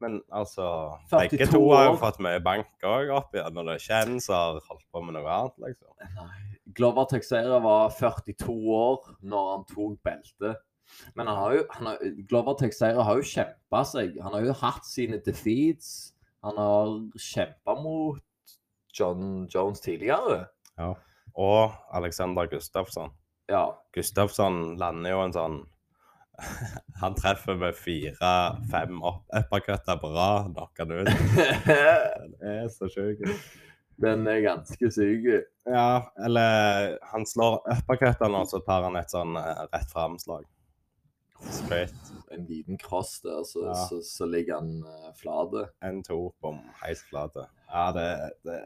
men 0.04 0.20
altså 0.32 0.66
42 1.12 1.32
Begge 1.36 1.48
to 1.52 1.62
har 1.74 1.90
jo 1.90 1.98
fått 2.00 2.22
mye 2.24 2.40
bank 2.44 2.88
òg 2.88 3.12
opp 3.18 3.36
igjen, 3.36 3.58
og 3.60 3.68
det 3.68 3.76
er 3.76 3.84
kjent, 3.84 4.24
så 4.24 4.30
som 4.30 4.38
har 4.38 4.62
holdt 4.70 4.86
på 4.94 5.04
med 5.06 5.18
noe 5.18 5.36
annet, 5.36 5.60
liksom. 5.66 6.32
Glover 6.78 7.08
Texera 7.10 7.60
var 7.64 7.90
42 7.98 8.56
år 8.76 9.14
når 9.26 9.52
han 9.52 9.66
tok 9.74 10.00
beltet. 10.06 10.66
Men 11.18 11.30
han 11.30 11.38
har 11.38 11.54
jo, 11.54 11.66
han 11.76 11.90
har, 11.92 12.08
Glover 12.30 12.56
Texera 12.60 13.04
har 13.06 13.20
jo 13.20 13.28
kjempa 13.28 13.84
seg. 13.86 14.18
Han 14.24 14.36
har 14.38 14.48
jo 14.48 14.56
hatt 14.62 14.88
sine 14.88 15.20
defeats. 15.26 16.14
Han 16.46 16.58
har 16.62 16.94
kjempa 17.20 17.76
mot 17.78 18.56
John 18.96 19.48
Jones 19.52 19.84
tidligere. 19.84 20.46
Ja. 20.80 20.94
Og 21.40 21.76
Alexander 21.94 22.50
Gustafsson. 22.50 23.12
Ja. 23.50 23.66
Gustafsson 23.96 24.78
lander 24.80 25.14
jo 25.14 25.22
en 25.26 25.36
sånn 25.36 25.60
Han 27.02 27.16
treffer 27.16 27.56
med 27.60 27.76
fire-fem 27.76 29.02
uppercutter 29.40 29.98
på 30.02 30.12
rad, 30.14 30.52
knocker 30.54 30.86
han 30.86 30.92
ut. 30.92 31.08
Den 32.20 32.36
er 32.44 32.70
så 32.74 32.90
sjuk. 32.92 33.24
Den 34.00 34.28
er 34.32 34.40
ganske 34.44 34.92
syk. 34.96 35.26
Ja, 35.68 36.12
eller 36.26 36.96
han 37.12 37.26
slår 37.28 37.58
uppercutteren, 37.68 38.36
og 38.40 38.48
så 38.48 38.62
tar 38.64 38.86
han 38.88 38.96
et 39.00 39.12
sånn 39.12 39.36
eh, 39.40 39.66
rett 39.74 39.92
fram-slag. 39.92 40.46
Straight. 41.52 41.96
En 42.32 42.46
liten 42.48 42.80
cross 42.80 43.20
der, 43.24 43.44
så, 43.48 43.66
Ja. 43.68 43.74
så, 43.90 44.02
så 44.04 44.26
ligger 44.28 44.60
han 44.60 44.84
uh, 44.84 45.12
flate. 45.20 45.70
En, 45.84 46.02
to, 46.04 46.34
bom, 46.42 46.60
helt 46.84 47.04
flate. 47.10 47.48
Ja, 47.72 47.92
det, 47.96 48.08
det 48.48 48.60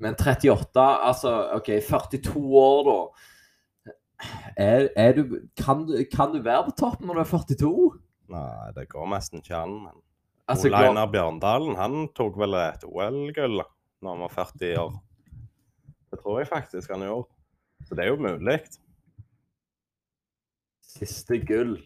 Men 0.00 0.14
38, 0.16 0.80
altså 0.80 1.34
OK, 1.56 1.68
42 1.88 2.44
år, 2.60 2.84
da. 2.88 2.98
Er, 4.56 4.88
er 4.96 5.16
du, 5.16 5.40
kan, 5.56 5.86
du, 5.88 5.96
kan 6.12 6.34
du 6.34 6.42
være 6.44 6.68
på 6.68 6.76
toppen 6.78 7.08
når 7.08 7.20
du 7.20 7.22
er 7.24 7.30
42? 7.30 7.90
Nei, 8.30 8.70
det 8.76 8.88
går 8.92 9.08
nesten 9.10 9.42
ikke 9.42 9.58
an. 9.58 9.76
Men 9.88 9.98
Altså, 10.50 10.66
Ole 10.66 10.76
Einar 10.82 11.06
går... 11.06 11.12
Bjørndalen 11.14 11.76
han 11.78 12.08
tok 12.16 12.38
vel 12.40 12.56
et 12.58 12.84
OL-gull 12.86 13.60
når 14.02 14.16
han 14.16 14.24
var 14.24 14.32
40 14.34 14.78
år. 14.82 14.96
Det 16.10 16.18
tror 16.18 16.40
jeg 16.40 16.48
faktisk 16.50 16.90
han 16.90 17.04
gjorde. 17.06 17.28
Så 17.86 17.94
det 17.94 18.04
er 18.04 18.10
jo 18.10 18.16
mulig. 18.18 18.58
Siste 20.82 21.38
gull. 21.46 21.76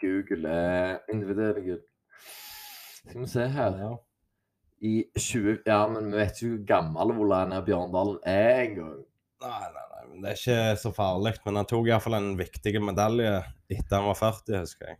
Google 0.00 0.48
er 0.48 0.98
individuelle 1.12 1.64
gull. 1.64 1.82
Skal 3.00 3.20
vi 3.22 3.28
se 3.32 3.48
her. 3.48 3.78
Ja. 3.80 3.92
I 4.80 5.04
20 5.16 5.58
Ja, 5.66 5.86
men 5.88 6.12
vi 6.12 6.20
vet 6.20 6.42
jo 6.42 6.54
hvor 6.54 6.66
gammel 6.68 7.16
Ole 7.16 7.40
Einar 7.42 7.64
Bjørndalen 7.64 8.20
er 8.24 8.60
engang. 8.66 9.00
Nei, 9.40 9.60
nei, 9.72 9.84
nei, 9.94 10.02
men 10.10 10.22
det 10.24 10.30
er 10.32 10.40
ikke 10.40 10.80
så 10.82 10.90
farlig. 10.94 11.34
Men 11.46 11.56
han 11.62 11.68
tok 11.70 11.86
iallfall 11.88 12.18
en 12.18 12.32
viktig 12.36 12.74
medalje 12.84 13.30
etter 13.72 13.96
han 13.96 14.08
var 14.10 14.18
40, 14.20 14.58
husker 14.60 14.90
jeg. 14.92 14.98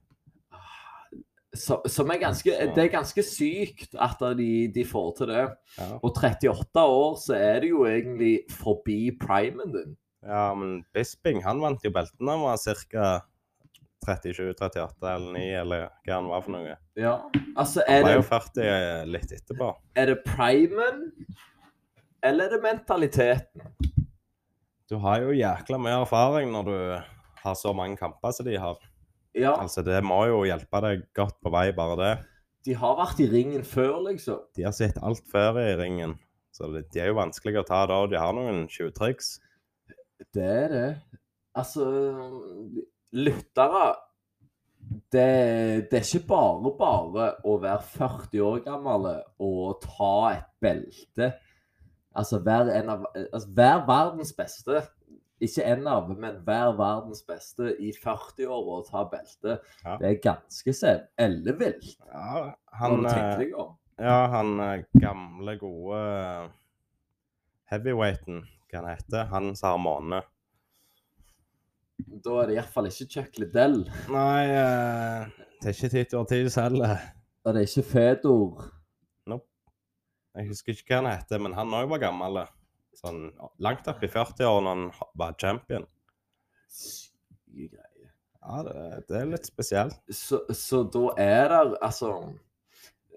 Så- 1.52 1.82
Som 1.90 2.10
er 2.10 2.18
ganske 2.22 2.44
Det 2.74 2.78
er 2.78 2.88
ganske 2.88 3.22
sykt 3.26 3.96
at 3.98 4.18
de, 4.38 4.68
de 4.68 4.84
får 4.84 5.16
til 5.16 5.26
det. 5.26 5.56
Ja, 5.78 5.98
Og 6.02 6.14
38 6.14 6.76
år, 6.80 7.16
så 7.18 7.34
er 7.34 7.60
det 7.60 7.70
jo 7.70 7.84
egentlig 7.84 8.44
forbi 8.50 9.10
primen 9.18 9.72
din. 9.74 9.96
ja 10.22 10.54
men 10.54 10.84
Bisping 10.94 11.42
han 11.42 11.60
vant 11.60 11.82
jo 11.82 11.90
belten 11.90 12.26
da 12.26 12.32
han 12.36 12.40
var 12.46 12.56
ca. 12.56 13.20
37, 14.06 14.54
38 14.56 15.02
eller 15.14 15.32
9, 15.32 15.60
eller 15.60 15.88
hva 16.06 16.14
han 16.14 16.28
var 16.30 16.40
for 16.40 16.50
noe. 16.54 16.76
Ja. 16.96 17.18
Altså, 17.54 17.82
Han 17.86 18.02
var 18.02 18.14
jo 18.14 18.22
40 18.22 19.04
litt 19.12 19.32
etterpå. 19.32 19.74
er 19.94 20.06
det 20.06 20.24
primen, 20.24 21.12
eller 22.22 22.44
er 22.46 22.50
det 22.54 22.62
mentaliteten? 22.62 23.60
Du 24.90 24.96
har 24.98 25.20
jo 25.22 25.30
jækla 25.36 25.78
mye 25.78 26.00
erfaring 26.02 26.50
når 26.50 26.64
du 26.66 26.76
har 27.44 27.54
så 27.54 27.70
mange 27.76 27.96
kamper 28.00 28.32
som 28.34 28.46
de 28.48 28.56
har. 28.58 28.80
Ja, 29.38 29.52
Altså, 29.54 29.84
Det 29.86 30.00
må 30.02 30.24
jo 30.26 30.42
hjelpe 30.42 30.80
deg 30.82 31.04
godt 31.14 31.36
på 31.42 31.52
vei, 31.54 31.70
bare 31.72 31.96
det. 32.00 32.26
de 32.66 32.74
har 32.74 32.96
vært 32.98 33.20
i 33.20 33.28
ringen 33.30 33.62
før, 33.64 34.00
liksom. 34.10 34.40
De 34.56 34.64
har 34.66 34.72
sett 34.72 34.98
alt 35.02 35.22
før 35.30 35.60
i 35.62 35.76
ringen. 35.78 36.18
Så 36.52 36.66
det, 36.74 36.90
de 36.92 37.00
er 37.00 37.06
jo 37.06 37.14
vanskelige 37.20 37.62
å 37.62 37.66
ta 37.66 37.86
da, 37.86 38.02
og 38.02 38.10
de 38.10 38.18
har 38.18 38.34
noen 38.34 38.66
tjuvtriks. 38.68 39.38
Det 40.34 40.44
er 40.44 40.68
det. 40.68 40.88
Altså 41.56 41.86
Lyttere 43.12 43.94
det, 45.12 45.86
det 45.90 45.98
er 45.98 46.04
ikke 46.04 46.26
bare 46.26 46.72
bare 46.78 47.26
å 47.46 47.56
være 47.62 47.82
40 47.94 48.42
år 48.42 48.60
gammel 48.64 49.06
og 49.38 49.80
ta 49.84 50.12
et 50.34 50.48
belte. 50.62 51.30
Altså 52.14 52.40
hver 52.42 52.70
en 52.74 52.88
av, 52.90 53.04
altså, 53.14 53.48
være 53.56 53.82
verdens 53.86 54.32
beste. 54.36 54.82
Ikke 55.40 55.64
en 55.64 55.86
av, 55.88 56.08
men 56.12 56.40
hver 56.44 56.74
verdens 56.76 57.22
beste 57.24 57.70
i 57.80 57.94
40-åra 57.96 58.80
og 58.80 58.88
ta 58.90 59.06
belte. 59.08 59.60
Ja. 59.84 59.94
Det 60.00 60.08
er 60.08 60.18
ganske 60.24 60.74
ellevilt. 61.16 61.94
Ja, 62.10 62.50
han, 62.82 63.06
eh, 63.08 63.44
ja, 63.96 64.18
han 64.34 64.60
eh, 64.60 64.82
gamle, 65.00 65.54
gode 65.62 66.00
eh, 66.00 66.50
heavyweighten, 67.72 68.42
hva 68.68 68.82
han 68.82 68.90
heter, 68.90 69.30
han 69.30 69.54
som 69.56 69.70
har 69.70 69.80
måne. 69.86 70.20
Da 72.00 72.36
er 72.42 72.50
det 72.50 72.58
iallfall 72.58 72.90
ikke 72.90 73.08
Chuck 73.14 73.40
Liddell. 73.40 73.80
Nei, 74.12 74.44
det 75.60 75.70
er 75.70 75.72
ikke 75.76 75.92
Tito 75.94 76.20
Ortiz 76.20 76.56
heller. 76.60 76.98
Og 77.44 77.54
det 77.54 77.62
er 77.62 77.70
ikke 77.70 77.88
Fedor. 77.94 78.68
Jeg 80.38 80.50
husker 80.50 80.76
ikke 80.76 80.94
hva 80.94 81.02
han 81.02 81.12
heter, 81.18 81.42
men 81.42 81.54
han 81.58 81.74
òg 81.74 81.90
var 81.90 82.02
gammel. 82.04 82.42
Sånn 83.00 83.30
langt 83.62 83.88
opp 83.90 84.02
i 84.04 84.10
40-årene 84.10 84.74
når 84.84 84.98
han 84.98 85.14
var 85.18 85.38
champion. 85.40 85.86
Syke 86.70 87.70
greier. 87.70 88.12
Ja, 88.40 88.60
det, 88.66 88.76
det 89.08 89.18
er 89.18 89.32
litt 89.34 89.48
spesielt. 89.48 89.98
Så, 90.14 90.42
så 90.56 90.82
da 90.88 91.10
er 91.20 91.50
det 91.52 91.76
Altså 91.84 92.12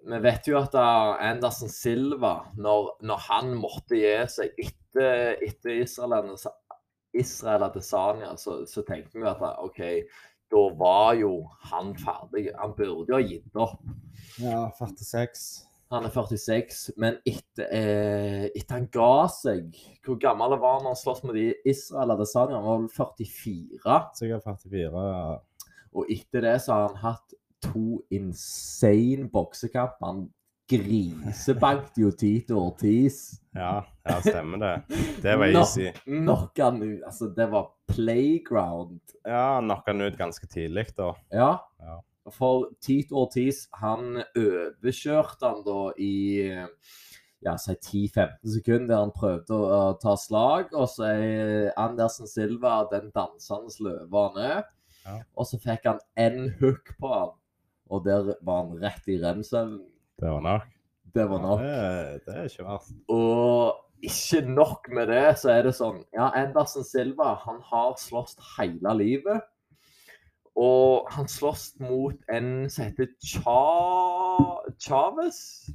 Vi 0.04 0.20
vet 0.26 0.50
jo 0.50 0.58
at 0.60 0.74
da 0.76 0.88
Anderson 1.24 1.72
Silva, 1.72 2.34
når, 2.60 2.90
når 3.08 3.24
han 3.30 3.54
måtte 3.56 3.96
gi 4.02 4.18
seg 4.34 4.58
etter, 4.60 5.38
etter 5.46 5.78
Israel, 5.80 6.34
Israel 7.16 7.68
Adesanya, 7.70 8.34
så, 8.42 8.64
så 8.68 8.84
tenkte 8.88 9.22
vi 9.22 9.30
at 9.30 9.44
OK, 9.64 9.80
da 10.52 10.64
var 10.78 11.14
jo 11.18 11.38
han 11.70 11.94
ferdig. 11.98 12.50
Han 12.60 12.76
burde 12.78 13.14
jo 13.14 13.16
ha 13.16 13.24
gitt 13.24 13.62
opp. 13.64 13.80
Ja, 14.44 14.66
46. 14.76 15.64
Han 15.94 16.08
er 16.08 16.14
46, 16.14 16.84
men 16.98 17.18
etter, 17.30 17.68
eh, 17.70 18.46
etter 18.56 18.80
han 18.80 18.88
ga 18.94 19.28
seg 19.30 19.76
Hvor 20.04 20.18
gammel 20.22 20.56
var 20.58 20.80
han 20.80 20.88
når 20.88 20.96
han 20.96 21.00
sloss 21.00 21.24
med 21.28 21.38
de 21.38 21.48
Israel 21.70 22.16
Adesanya? 22.16 22.58
Han 22.58 22.66
var 22.66 22.80
vel 22.82 22.94
44. 22.98 24.00
Sikkert 24.18 24.48
44. 24.48 25.08
ja. 25.14 25.74
Og 25.94 26.10
etter 26.10 26.42
det 26.42 26.56
så 26.64 26.74
har 26.74 26.88
han 26.88 27.02
hatt 27.04 27.36
to 27.64 28.02
insane 28.12 29.28
boksekamper. 29.32 30.08
Han 30.08 30.24
grisebankte 30.70 32.02
jo 32.02 32.12
Tito 32.18 32.58
Ortiz. 32.58 33.42
Ja, 33.54 33.84
ja, 34.08 34.16
stemmer 34.26 34.58
det. 34.58 34.72
Det 35.22 35.36
var 35.38 35.54
easy. 35.54 35.92
Knocka 36.06 36.72
han 36.72 36.82
ut. 36.82 37.04
Altså, 37.06 37.30
det 37.36 37.46
var 37.52 37.70
playground. 37.92 39.00
Ja, 39.22 39.54
han 39.56 39.70
knocka 39.70 39.94
han 39.94 40.02
ut 40.02 40.18
ganske 40.18 40.50
tidlig, 40.50 40.88
da. 40.98 41.14
Ja. 41.30 41.52
Ja. 41.80 42.00
For 42.32 42.70
Tito 42.80 43.26
Ortiz, 43.26 43.66
han 43.82 44.22
overkjørte 44.40 45.50
han 45.50 45.64
da 45.66 45.80
i 46.00 46.14
ja, 47.44 47.58
si 47.60 47.76
10-15 47.76 48.54
sekunder 48.56 48.94
der 48.94 49.02
han 49.02 49.14
prøvde 49.16 49.56
å 49.56 49.64
uh, 49.68 49.96
ta 50.02 50.16
slag. 50.20 50.72
Og 50.72 50.88
så 50.92 51.10
er 51.12 51.72
Andersen 51.80 52.30
Silva 52.30 52.82
den 52.92 53.12
dansende 53.16 53.74
løva 53.84 54.28
han 54.30 54.42
er. 54.44 54.62
Ja. 55.04 55.18
Og 55.36 55.50
så 55.50 55.60
fikk 55.60 55.90
han 55.90 56.00
én 56.20 56.54
hook 56.62 56.94
på 57.00 57.10
han, 57.12 57.34
og 57.92 58.06
der 58.06 58.36
var 58.40 58.62
han 58.62 58.78
rett 58.80 59.10
i 59.12 59.18
rem-søvn. 59.20 59.82
Det 60.22 60.30
var 60.32 60.46
nok. 60.46 60.70
Det 61.14 61.26
var 61.30 61.42
nok. 61.44 61.64
Ja, 61.66 61.82
det, 62.14 62.22
det 62.26 62.38
er 62.38 62.48
ikke 62.48 62.68
verst. 62.70 62.94
Og 63.12 64.08
ikke 64.08 64.42
nok 64.48 64.88
med 64.96 65.12
det, 65.12 65.26
så 65.40 65.52
er 65.54 65.68
det 65.68 65.76
sånn 65.78 66.02
Ja, 66.16 66.30
Andersen 66.40 66.88
Silva 66.88 67.34
han 67.44 67.60
har 67.70 67.98
slåss 68.00 68.40
hele 68.56 68.96
livet. 69.00 69.44
Og 70.56 71.08
han 71.10 71.28
slåss 71.28 71.80
mot 71.82 72.16
en 72.30 72.70
som 72.70 72.86
heter 72.86 73.08
Cha 73.26 73.56
Chavez. 74.80 75.70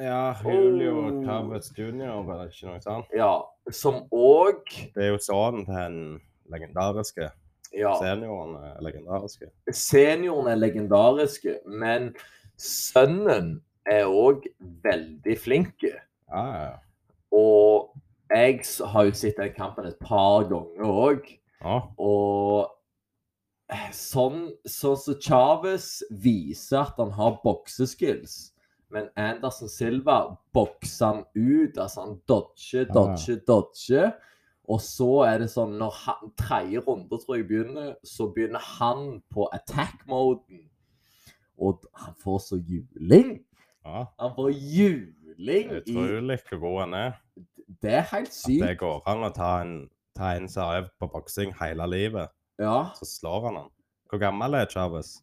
Ja, 0.00 0.34
Julio 0.44 0.94
Oh. 1.08 1.24
Chavez 1.24 1.70
jr., 1.78 2.22
var 2.26 2.42
det 2.44 2.52
ikke 2.52 2.66
noe 2.70 2.80
sånt? 2.82 3.06
Ja, 3.14 3.32
som 3.70 4.04
òg 4.14 4.62
Det 4.94 5.04
er 5.04 5.12
jo 5.12 5.18
sønnen 5.22 5.64
til 5.66 5.74
den 5.74 6.20
legendariske. 6.50 7.30
Ja, 7.74 7.92
Senioren 8.00 8.54
er 8.64 8.78
legendariske. 8.80 9.50
senioren 9.72 10.46
er 10.48 10.56
legendariske, 10.56 11.58
men 11.66 12.14
sønnen 12.56 13.60
er 13.86 14.06
òg 14.08 14.46
veldig 14.84 15.36
flink. 15.38 15.82
Ja, 15.82 16.44
ja. 16.62 16.70
Og 17.32 17.92
jeg 18.30 18.60
har 18.92 19.04
jo 19.04 19.12
sett 19.12 19.36
den 19.36 19.52
kampen 19.56 19.86
et 19.86 19.98
par 20.00 20.46
ganger 20.48 20.88
òg. 20.88 21.28
Ja, 21.60 21.80
Og 21.98 22.70
sånn 23.92 24.52
så, 24.66 24.94
så 24.96 25.14
Chavez 25.20 26.02
viser 26.10 26.78
at 26.86 26.94
han 27.00 27.10
har 27.12 27.34
bokseskills, 27.44 28.52
men 28.90 29.10
Anderson 29.20 29.68
Silva 29.68 30.36
bokser 30.56 31.06
han 31.10 31.24
ut. 31.36 31.76
Altså 31.76 32.00
han 32.06 32.14
dodger, 32.28 32.86
Ah. 32.88 32.94
dodger, 32.94 33.42
dodger. 33.46 34.12
Og 34.68 34.80
så 34.84 35.08
er 35.28 35.38
det 35.42 35.50
sånn 35.52 35.76
når 35.80 35.92
han, 36.04 36.30
tredje 36.36 36.80
runde 36.86 37.18
tror 37.20 37.36
jeg 37.36 37.46
begynner, 37.48 37.94
så 38.04 38.26
begynner 38.32 38.60
han 38.60 39.22
på 39.32 39.46
attack-moden. 39.52 40.64
Og 41.58 41.84
han 41.94 42.14
får 42.22 42.38
så 42.46 42.56
juling. 42.60 43.44
ja. 43.84 44.04
Han 44.20 44.34
får 44.36 44.50
juling. 44.52 45.70
I, 45.70 45.80
Utrolig 45.80 46.38
hvor 46.48 46.58
god 46.60 46.80
han 46.80 46.94
er. 46.94 47.12
det 47.82 47.92
er 47.92 48.08
helt 48.12 48.28
At 48.28 48.34
sykt. 48.34 48.64
det 48.66 48.78
går 48.80 49.02
an 49.06 49.24
å 49.24 49.30
ta 49.34 49.60
en, 49.62 49.74
ta 50.16 50.32
en 50.36 50.48
øvd 50.48 50.90
på 50.98 51.08
boksing 51.12 51.52
hele 51.60 51.86
livet, 51.86 52.28
Ja, 52.58 52.90
så 52.98 53.06
slår 53.06 53.44
han 53.46 53.56
han. 53.62 53.70
Hvor 54.10 54.18
gammel 54.18 54.54
er 54.58 54.66
Chavez? 54.70 55.18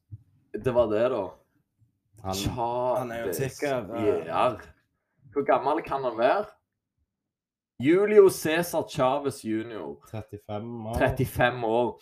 det 0.56 0.72
var 0.72 0.88
det, 0.88 1.10
da. 1.12 1.24
Han, 2.24 2.36
han 2.56 3.12
er 3.12 3.26
jo 3.26 3.34
sikker. 3.34 3.90
Ja. 4.26 4.46
Hvor 5.34 5.44
gammel 5.46 5.82
kan 5.84 6.04
han 6.04 6.18
være? 6.18 6.46
Julio 7.80 8.30
Cæsar 8.30 8.88
Chávez 8.88 9.44
jr. 9.44 9.98
35 10.12 10.88
år. 10.88 10.96
35 11.00 11.66
år. 11.68 12.02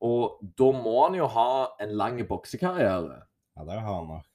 Og 0.00 0.40
da 0.58 0.70
må 0.72 0.94
han 1.04 1.18
jo 1.18 1.26
ha 1.28 1.50
en 1.80 1.92
lang 1.92 2.22
boksekarriere. 2.28 3.20
Ja, 3.56 3.64
det 3.68 3.80
har 3.80 3.94
han 3.94 4.08
nok. 4.08 4.26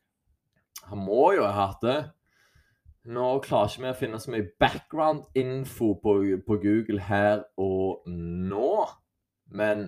Han 0.86 1.01
må 1.01 1.31
jo 1.34 1.47
ha 1.47 1.65
hatt 1.65 1.81
det. 1.81 1.97
Nå 3.05 3.39
klarer 3.45 3.69
ikke 3.69 3.81
vi 3.84 3.89
å 3.89 3.97
finne 3.97 4.19
så 4.21 4.34
mye 4.34 4.45
background-info 4.62 5.91
på, 6.01 6.13
på 6.45 6.58
Google 6.62 7.01
her 7.05 7.43
og 7.62 8.05
nå, 8.10 8.86
men 9.53 9.88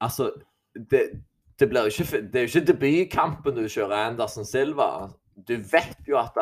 altså 0.00 0.30
Det, 0.74 1.02
det 1.58 1.68
ikke 1.68 2.22
Det 2.32 2.36
er 2.36 2.46
jo 2.46 2.50
ikke 2.50 2.66
debutkampen 2.72 3.56
du 3.56 3.66
kjører 3.68 4.10
Andersen 4.10 4.44
Silva. 4.44 5.10
Du 5.48 5.56
vet 5.56 5.98
jo 6.08 6.18
at 6.20 6.36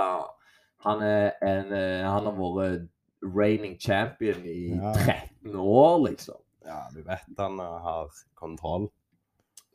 han 0.85 1.03
en 1.03 1.73
eh, 1.73 2.05
Han 2.07 2.29
har 2.29 2.37
vært 2.39 2.89
reigning 3.23 3.79
champion 3.81 4.45
i 4.47 4.77
Ja. 4.77 4.93
13 4.95 5.57
år, 5.57 6.09
liksom. 6.09 6.39
Ja, 6.67 6.85
du 6.95 7.03
vet 7.03 7.39
han 7.39 7.59
eh, 7.61 7.79
har 7.83 8.13
kontroll. 8.39 8.89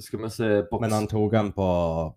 Skal 0.01 0.23
vi 0.23 0.29
se 0.33 0.47
boks... 0.71 0.81
Men 0.81 0.95
han 0.95 1.07
tok 1.07 1.35
han 1.37 1.51
på, 1.53 1.67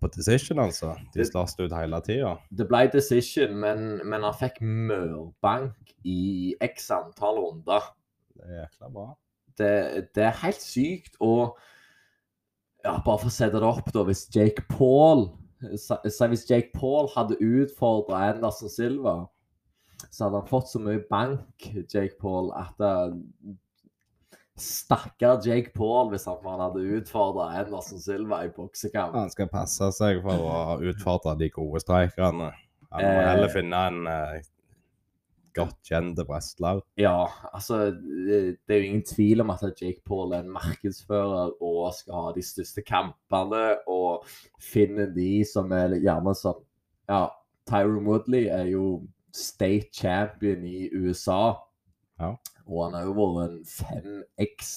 på 0.00 0.09
decision, 0.14 0.59
altså. 0.62 0.94
De 1.14 1.24
slåss 1.24 1.59
ut 1.61 1.74
hele 1.76 2.00
tida. 2.07 2.37
Det 2.48 2.64
ble 2.70 2.87
decision, 2.92 3.52
men, 3.61 3.85
men 4.05 4.24
han 4.24 4.37
fikk 4.37 4.62
mørbank 4.64 5.92
i 6.09 6.55
x 6.64 6.88
antall 6.96 7.42
runder. 7.42 7.90
Det 8.37 8.48
er 8.48 8.62
jækla 8.62 8.92
bra. 8.94 9.07
Det, 9.59 10.09
det 10.14 10.25
er 10.29 10.40
helt 10.42 10.62
sykt. 10.62 11.16
Og 11.21 11.57
ja, 12.85 12.97
bare 13.03 13.19
for 13.19 13.31
å 13.31 13.35
sette 13.35 13.59
det 13.59 13.66
opp, 13.66 13.88
da 13.95 14.05
Hvis 14.07 14.27
Jake 14.35 14.62
Paul 14.71 15.25
Hvis 15.59 16.45
Jake 16.51 16.71
Paul 16.75 17.09
hadde 17.16 17.38
utfordra 17.42 18.21
Anderson 18.31 18.71
Silva, 18.71 19.14
så 20.12 20.27
hadde 20.27 20.42
han 20.42 20.51
fått 20.51 20.69
så 20.71 20.79
mye 20.85 21.01
bank, 21.11 21.64
Jake 21.88 22.19
Paul, 22.21 22.53
at 22.55 22.77
det, 22.79 23.55
Stakkar 24.57 25.40
Jake 25.45 25.73
Paul 25.77 26.09
hvis 26.12 26.25
han 26.29 26.38
han 26.45 26.61
hadde 26.64 26.85
utfordra 26.97 27.51
Anderson 27.61 28.01
Silva 28.01 28.38
i 28.47 28.53
boksekamp. 28.57 29.12
Han 29.16 29.33
skal 29.33 29.51
passe 29.53 29.90
seg 29.97 30.23
for 30.25 30.47
å 30.49 30.79
utfordre 30.92 31.35
de 31.40 31.51
gode 31.53 31.83
streikerne. 31.85 32.53
Han 32.92 33.03
må 33.05 33.11
Eh. 33.21 33.27
heller 33.29 33.51
finne 33.53 33.83
en 33.90 34.07
eh, 34.09 34.38
godt 35.57 35.77
kjent 35.88 36.21
wrestler. 36.29 36.83
Ja, 37.01 37.27
altså 37.53 37.90
det 37.97 38.59
det 38.66 38.77
er 38.77 38.81
jo 38.83 38.88
ingen 38.90 39.07
tvil 39.07 39.40
om 39.45 39.51
at 39.55 39.64
Jake 39.81 40.03
Paul 40.07 40.33
er 40.33 40.45
en 40.45 40.53
markedsfører 40.55 41.57
og 41.62 41.95
skal 41.97 42.21
ha 42.21 42.33
de 42.37 42.45
største 42.45 42.85
kampene 42.87 43.64
og 43.88 44.27
finne 44.62 45.09
de 45.16 45.45
som 45.49 45.73
er 45.73 45.99
gjerne 46.01 46.37
sånn 46.37 46.62
Ja, 47.07 47.29
Tyron 47.71 48.07
Woodley 48.07 48.49
er 48.51 48.66
jo 48.73 49.07
state 49.37 49.92
champion 49.95 50.64
i 50.64 50.88
USA. 50.95 51.55
Ja. 52.21 52.35
Og 52.66 52.85
han 52.85 52.97
har 52.97 53.07
jo 53.07 53.14
vært 53.14 53.53
en 53.53 53.61
5X 53.69 54.73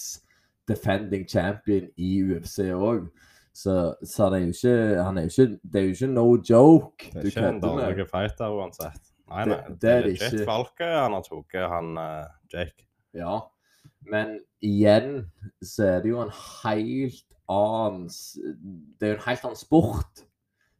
defending 0.69 1.25
champion 1.29 1.89
i 1.97 2.11
UFC 2.21 2.69
òg. 2.75 3.09
Så, 3.53 3.75
så 4.05 4.29
det 4.29 4.37
er 4.39 4.51
ikke 4.53 5.03
Han 5.03 5.17
er 5.17 5.25
ikke 5.27 5.45
Det 5.63 5.79
er 5.79 5.85
jo 5.87 5.95
ikke 5.95 6.07
no 6.13 6.25
joke. 6.49 7.09
Det 7.09 7.17
er 7.17 7.21
du 7.21 7.27
ikke 7.31 7.47
en 7.49 7.61
dårlig 7.63 8.05
fighter 8.07 8.53
uansett. 8.55 9.08
Nei, 9.29 9.45
Det- 9.45 9.57
nei. 9.57 9.69
det 9.69 9.79
Det 9.79 9.89
er 9.91 9.97
er 9.97 10.03
det 10.03 10.13
ikke. 10.39 10.45
valget 10.45 10.93
han 11.03 11.13
har 11.13 11.21
tatt, 11.21 11.69
han 11.69 11.97
eh, 11.97 12.27
Jake. 12.53 12.85
Ja. 13.13 13.39
Men 14.01 14.39
igjen 14.63 15.31
så 15.63 15.83
er 15.97 16.01
det 16.01 16.09
jo 16.11 16.21
en 16.21 16.31
helt 16.63 17.25
annen 17.49 18.07
Det 18.99 19.07
er 19.07 19.13
jo 19.13 19.17
en 19.19 19.25
helt 19.27 19.45
annen 19.45 19.55
sport 19.57 20.23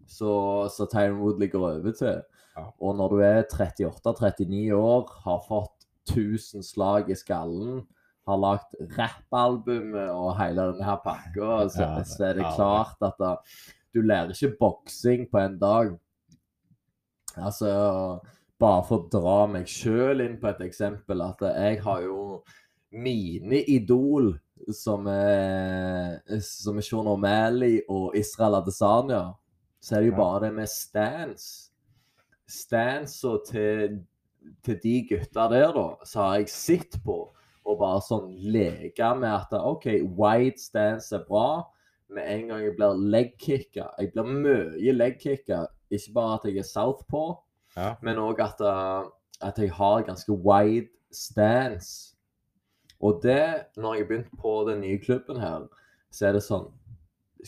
som 0.07 0.67
så 0.69 0.87
Tyron 0.89 1.19
Wood 1.21 1.39
ligger 1.39 1.59
over 1.59 1.91
til. 1.91 2.21
Ja. 2.57 2.65
Og 2.81 2.95
når 2.97 3.09
du 3.09 3.19
er 3.21 3.43
38-39 3.43 4.73
år, 4.73 5.09
har 5.23 5.43
fått 5.47 5.85
1000 6.09 6.63
slag 6.63 7.09
i 7.09 7.15
skallen, 7.15 7.85
har 8.27 8.37
lagt 8.37 8.73
rappalbumet 8.97 10.09
og 10.09 10.35
hele 10.37 10.61
denne 10.71 10.83
her 10.83 10.97
pakka, 11.03 11.67
så, 11.69 11.81
Ja, 11.81 12.03
så 12.03 12.23
er 12.25 12.33
det 12.33 12.43
det- 12.43 12.55
klart 12.55 12.97
at 13.01 13.13
da, 13.19 13.35
du 13.93 14.01
lærer 14.01 14.29
ikke 14.33 14.57
boksing 14.59 15.27
på 15.31 15.37
en 15.45 15.59
dag. 15.59 15.97
Altså 17.37 18.19
Bare 18.59 18.83
for 18.87 19.05
å 19.05 19.09
dra 19.11 19.37
meg 19.47 19.69
sjøl 19.71 20.23
inn 20.25 20.35
på 20.39 20.49
et 20.49 20.61
eksempel, 20.65 21.23
at 21.23 21.43
jeg 21.47 21.79
har 21.85 22.01
jo 22.03 22.41
mine 22.91 23.61
idol 23.71 24.33
som 24.75 25.07
er, 25.07 26.19
som 26.43 26.79
er 26.79 26.85
Sean 26.85 27.07
O'Malley 27.07 27.79
og 27.87 28.17
Israel 28.19 28.59
Adesanya, 28.59 29.23
så 29.79 29.95
er 29.95 30.03
det 30.03 30.11
jo 30.11 30.19
bare 30.19 30.45
det 30.47 30.53
med 30.57 30.71
stance. 30.71 31.69
Stansa 32.49 33.35
til, 33.45 33.99
til 34.65 34.79
de 34.83 34.95
gutta 35.11 35.45
der, 35.51 35.71
da, 35.75 35.87
så 36.03 36.23
har 36.25 36.39
jeg 36.41 36.51
sett 36.51 36.97
på 37.05 37.19
og 37.69 37.77
bare 37.77 38.01
sånn 38.01 38.31
leke 38.49 39.11
med 39.19 39.29
at 39.29 39.53
OK, 39.59 39.85
wide 40.17 40.57
stance 40.61 41.13
er 41.15 41.25
bra. 41.27 41.61
Med 42.09 42.25
en 42.25 42.47
gang 42.49 42.63
jeg 42.63 42.73
blir 42.73 43.01
legkicka 43.13 43.83
Jeg 44.01 44.09
blir 44.15 44.29
mye 44.33 44.93
legkicka. 44.95 45.59
Ikke 45.93 46.13
bare 46.15 46.39
at 46.39 46.47
jeg 46.49 46.57
er 46.57 46.65
southpaw, 46.65 47.35
Ja. 47.77 47.93
men 48.01 48.17
òg 48.17 48.39
at, 48.43 48.61
uh, 48.65 49.09
at 49.45 49.59
jeg 49.61 49.71
har 49.71 50.01
ganske 50.07 50.33
wide 50.33 50.89
stance. 51.13 52.15
Og 52.99 53.21
det, 53.23 53.65
når 53.77 53.93
jeg 53.95 54.07
begynte 54.07 54.41
på 54.41 54.65
den 54.67 54.81
nye 54.81 54.99
klubben 54.99 55.39
her, 55.39 55.69
så 56.11 56.27
er 56.27 56.37
det 56.37 56.43
sånn 56.43 56.67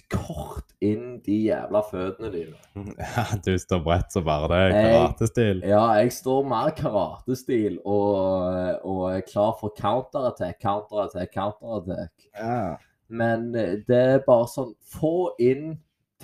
Kort 0.08 0.70
inn 0.80 1.18
de 1.26 1.36
jævla 1.50 1.82
føttene 1.84 2.30
dine. 2.32 2.56
Ja, 2.96 3.26
du 3.44 3.58
står 3.60 3.82
bredt 3.84 4.14
som 4.16 4.24
bare 4.24 4.48
det. 4.48 4.60
er 4.70 4.86
Karatestil. 4.94 5.60
Ja, 5.68 5.82
jeg 6.00 6.14
står 6.16 6.46
mer 6.48 6.72
karatestil 6.78 7.76
og, 7.84 8.80
og 8.88 9.02
er 9.12 9.26
klar 9.28 9.52
for 9.60 9.76
counterattack, 9.76 10.62
counterattack, 10.64 11.34
counterattack. 11.36 12.14
Ja. 12.40 12.78
Men 13.12 13.50
eh, 13.60 13.82
det 13.84 14.00
er 14.14 14.24
bare 14.24 14.48
sånn 14.48 14.72
Få 14.88 15.34
inn 15.44 15.74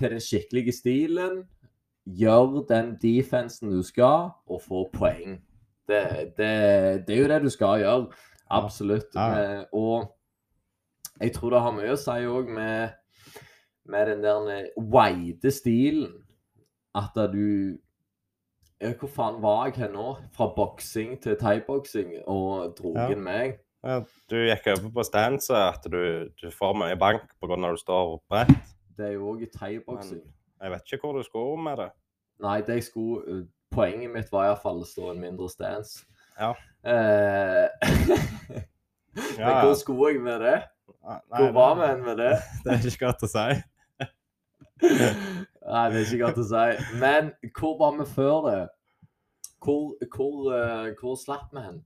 til 0.00 0.14
den 0.16 0.24
skikkelige 0.24 0.72
stilen. 0.72 1.42
Gjør 2.08 2.62
den 2.68 2.94
defensen 3.02 3.70
du 3.70 3.82
skal, 3.84 4.30
og 4.48 4.62
få 4.64 4.86
poeng. 4.92 5.38
Det, 5.88 6.32
det, 6.38 7.06
det 7.08 7.14
er 7.16 7.20
jo 7.22 7.28
det 7.28 7.42
du 7.42 7.50
skal 7.52 7.82
gjøre. 7.82 8.06
Absolutt. 8.50 9.12
Ja. 9.14 9.58
Eh, 9.60 9.64
Og 9.72 10.14
jeg 11.20 11.32
tror 11.34 11.50
det 11.50 11.60
har 11.60 11.74
mye 11.76 11.92
å 11.92 11.98
si 12.00 12.16
òg 12.28 12.48
med, 12.54 12.94
med 13.84 14.06
den 14.12 14.22
der 14.24 14.68
wide 14.78 15.50
stilen. 15.52 16.12
At 16.96 17.16
du 17.32 17.76
ja, 18.80 18.92
Hvor 18.94 19.08
faen 19.10 19.40
var 19.42 19.66
jeg 19.66 19.74
her 19.82 19.92
nå? 19.92 20.16
Fra 20.32 20.46
boksing 20.54 21.16
til 21.22 21.36
thaiboksing 21.36 22.12
og 22.26 22.76
drogen 22.78 23.18
Ja. 23.18 23.24
meg? 23.24 23.58
Ja, 23.84 24.00
du 24.30 24.36
gikk 24.36 24.66
over 24.72 24.90
på 24.90 25.04
stanset 25.06 25.54
at 25.56 25.84
du, 25.90 26.28
du 26.40 26.48
får 26.50 26.74
mye 26.78 26.96
bank 26.98 27.22
pga. 27.40 27.54
at 27.54 27.70
du 27.76 27.76
står 27.76 28.18
bredt. 28.30 28.72
Det 28.96 29.06
er 29.06 29.12
jo 29.12 29.28
òg 29.34 29.42
i 29.42 29.50
thaiboksing. 29.54 30.22
Jeg 30.58 30.74
vet 30.74 30.92
ikke 30.92 31.06
hvor 31.06 31.18
du 31.18 31.22
skulle 31.26 31.62
med 31.62 31.80
det. 31.82 31.88
Nei, 32.42 32.60
det 32.66 32.80
jeg 32.80 32.90
skulle 32.90 33.22
eh, 33.26 33.46
Poenget 33.68 34.08
mitt 34.10 34.30
var 34.32 34.46
iallfall 34.48 34.78
å 34.80 34.86
stå 34.88 35.10
en 35.12 35.18
mindre 35.20 35.44
stance. 35.52 36.06
Ja. 36.38 36.54
Eh, 36.88 37.66
Men 39.38 39.58
hvor 39.60 39.74
skulle 39.76 40.14
jeg 40.14 40.22
med 40.24 40.40
det? 40.40 40.54
Nei, 41.04 41.18
Hvor 41.34 41.52
var 41.52 41.74
vi 41.76 41.90
hen 41.90 42.04
med 42.06 42.16
det? 42.16 42.30
Det 42.64 42.72
er 42.72 42.86
ikke 42.88 43.04
godt 43.04 43.26
å 43.26 43.30
si. 43.32 43.48
Nei, 45.68 45.84
det 45.92 46.00
er 46.00 46.06
ikke 46.06 46.22
godt 46.22 46.40
å 46.40 46.46
si. 46.48 46.64
Men 47.02 47.32
hvor 47.58 47.76
var 47.80 47.96
vi 47.98 48.06
før 48.08 48.36
det? 48.46 48.60
Hvor, 49.64 49.98
hvor, 50.14 50.36
eh, 50.54 50.90
hvor 51.00 51.18
slapp 51.18 51.52
vi 51.52 51.64
hen? 51.66 51.82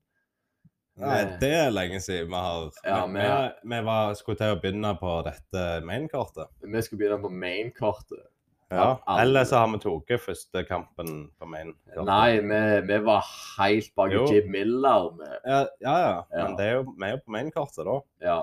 Nei, 1.03 1.23
det 1.41 1.51
er 1.57 1.71
lenge 1.73 2.03
siden 2.05 2.29
vi 2.29 2.41
har 2.45 2.67
Ja, 2.85 2.99
vi, 3.09 3.23
vi, 3.25 3.71
vi 3.73 3.79
var, 3.89 4.13
skulle 4.19 4.39
til 4.39 4.53
å 4.53 4.59
begynne 4.61 4.93
på 5.01 5.15
dette 5.27 5.65
mainkortet. 5.89 6.53
Vi 6.61 6.83
skulle 6.85 7.01
begynne 7.01 7.23
på 7.25 7.33
main-kortet. 7.33 8.27
Ja. 8.73 9.19
Eller 9.21 9.45
så 9.49 9.61
har 9.63 9.69
vi 9.73 9.83
tatt 9.83 10.15
første 10.25 10.65
kampen 10.69 11.13
på 11.39 11.49
mainkortet. 11.51 12.07
Nei, 12.09 12.41
vi, 12.41 12.63
vi 12.89 12.99
var 13.05 13.29
helt 13.59 13.93
bak 13.99 14.15
Jo. 14.15 14.25
Jim 14.31 14.51
Miller. 14.55 15.13
Med, 15.19 15.39
Ja, 15.45 15.61
ja, 15.85 15.95
ja. 16.09 16.17
Men 16.33 16.59
det 16.59 16.67
er 16.71 16.75
jo, 16.81 16.89
vi 16.97 17.09
er 17.09 17.17
jo 17.17 17.23
på 17.27 17.37
mainkortet 17.39 17.89
da. 17.89 18.01
ja. 18.25 18.41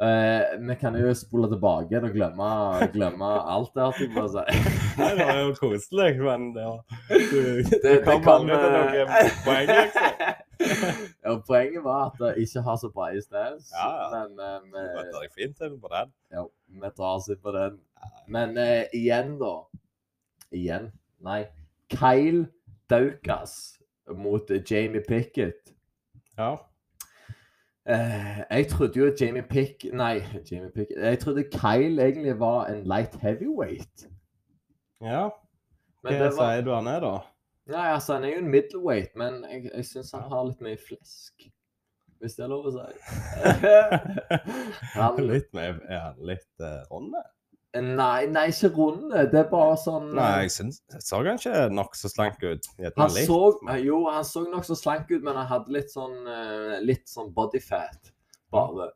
Eh, 0.00 0.58
vi 0.58 0.74
kan 0.74 0.96
jo 0.98 1.12
spole 1.14 1.46
tilbake 1.52 2.00
og 2.02 2.14
glemme, 2.16 2.46
glemme 2.90 3.28
alt 3.54 3.70
det, 3.76 3.84
her. 3.84 4.00
jeg 4.02 4.08
på. 4.10 4.24
Nei, 4.98 5.10
det 5.18 5.26
var 5.28 5.38
jo 5.38 5.52
koselig, 5.60 6.08
men 6.18 6.48
det 6.56 6.64
Du, 7.30 7.38
Det, 7.62 7.78
det 7.84 8.00
kom 8.08 8.26
aldri 8.32 8.56
til 8.58 8.74
noen 8.74 9.12
poeng, 9.44 9.70
liksom. 9.70 10.42
ja, 11.24 11.36
poenget 11.46 11.84
var 11.86 12.08
at 12.08 12.18
det 12.24 12.32
ikke 12.42 12.64
har 12.66 12.80
så 12.82 12.90
breie 12.96 13.22
stance. 13.22 13.70
Ja, 13.70 13.86
ja. 14.00 14.08
Men 14.16 14.34
eh, 14.42 14.58
Du 14.66 14.98
vet 14.98 15.14
deg 15.14 15.38
fint 15.38 15.56
til 15.62 15.78
på 15.78 15.92
den. 15.94 16.10
ja, 16.34 16.44
vi 16.82 16.90
drar 16.96 17.16
oss 17.16 17.30
på 17.42 17.52
den. 17.52 17.80
Men 18.28 18.56
eh, 18.58 18.84
igjen, 18.92 19.38
da. 19.40 19.54
Igjen. 20.50 20.90
Nei. 21.24 21.44
Kyle 21.92 22.46
Daukas 22.90 23.78
mot 24.16 24.50
Jamie 24.70 25.00
Pickett. 25.00 25.74
Ja. 26.36 26.56
Eh, 27.88 28.40
jeg 28.50 28.68
trodde 28.68 28.98
jo 28.98 29.12
Jamie 29.20 29.42
Pick... 29.42 29.84
Nei, 29.92 30.20
Jamie 30.50 30.70
Pickett. 30.70 31.00
Jeg 31.00 31.18
trodde 31.18 31.44
Kyle 31.52 32.02
egentlig 32.02 32.38
var 32.40 32.66
en 32.66 32.84
light 32.84 33.14
heavyweight. 33.14 34.08
ja. 35.00 35.28
Hva 36.04 36.18
var... 36.20 36.32
sier 36.36 36.64
du 36.64 36.72
han 36.74 36.88
er, 36.88 37.00
da? 37.00 37.14
Nei, 37.72 37.84
altså, 37.94 38.18
han 38.18 38.24
er 38.24 38.34
jo 38.34 38.40
en 38.42 38.50
middleweight, 38.52 39.14
men 39.16 39.38
jeg, 39.48 39.70
jeg 39.70 39.86
syns 39.88 40.10
han 40.12 40.26
har 40.28 40.42
litt 40.44 40.60
mye 40.64 40.76
flesk. 40.76 41.46
Hvis 42.24 42.38
det 42.38 42.44
er 42.46 42.48
lov 42.48 42.64
å 42.70 42.72
si. 42.72 42.84
Han- 44.96 45.18
litt 45.28 45.50
med 45.52 45.80
Er 45.88 45.98
han 46.08 46.20
litt 46.24 46.46
uh, 46.64 46.80
ronde? 46.88 47.20
Nei, 47.74 48.26
nei, 48.30 48.44
ikke 48.52 48.68
runde. 48.76 49.24
Det 49.32 49.40
er 49.40 49.48
bare 49.50 49.74
sånn 49.82 50.12
Nei, 50.14 50.44
jeg 50.44 50.52
syns 50.54 50.76
Så 51.02 51.18
han 51.18 51.40
ikke 51.40 51.64
nokså 51.74 52.10
slank 52.12 52.38
ut? 52.44 52.68
Han 52.96 53.10
litt, 53.10 53.26
så, 53.26 53.38
men- 53.66 53.80
jo, 53.82 54.04
han 54.14 54.24
så 54.28 54.44
nokså 54.46 54.76
slank 54.78 55.10
ut, 55.10 55.24
men 55.26 55.34
han 55.36 55.48
hadde 55.50 55.74
litt 55.74 55.90
sånn 55.92 56.14
eh, 56.30 56.76
Litt 56.86 57.10
sånn 57.10 57.32
bodyfat, 57.34 58.12
bare. 58.54 58.92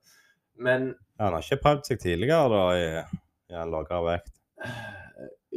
Men 0.59 0.93
Ja, 1.19 1.27
Han 1.27 1.35
har 1.37 1.43
ikke 1.45 1.61
prøvd 1.65 1.91
seg 1.91 2.01
tidligere 2.05 2.49
da 2.55 2.63
i, 2.79 2.87
i 3.51 3.59
en 3.59 3.73
lavere 3.75 4.05
vekt? 4.07 4.35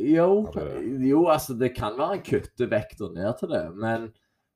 jo, 0.02 0.28
jo, 1.06 1.20
altså, 1.30 1.54
det 1.62 1.72
kan 1.78 1.94
være 1.98 2.16
han 2.16 2.26
kutter 2.26 2.70
vekta 2.72 3.10
ned 3.14 3.38
til 3.40 3.52
det, 3.54 3.64
men 3.78 4.10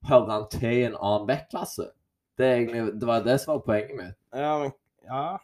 hører 0.09 0.31
han 0.31 0.45
til 0.53 0.71
i 0.71 0.83
en 0.87 0.97
annen 0.97 1.27
vektklasse? 1.29 1.91
Det, 2.37 2.45
egentlig, 2.51 2.81
det 2.99 3.05
var 3.07 3.21
det 3.23 3.37
som 3.41 3.53
var 3.55 3.61
poenget 3.67 3.95
mitt. 3.97 4.15
Ja, 4.35 4.57
men 4.59 4.71
Ja. 5.07 5.37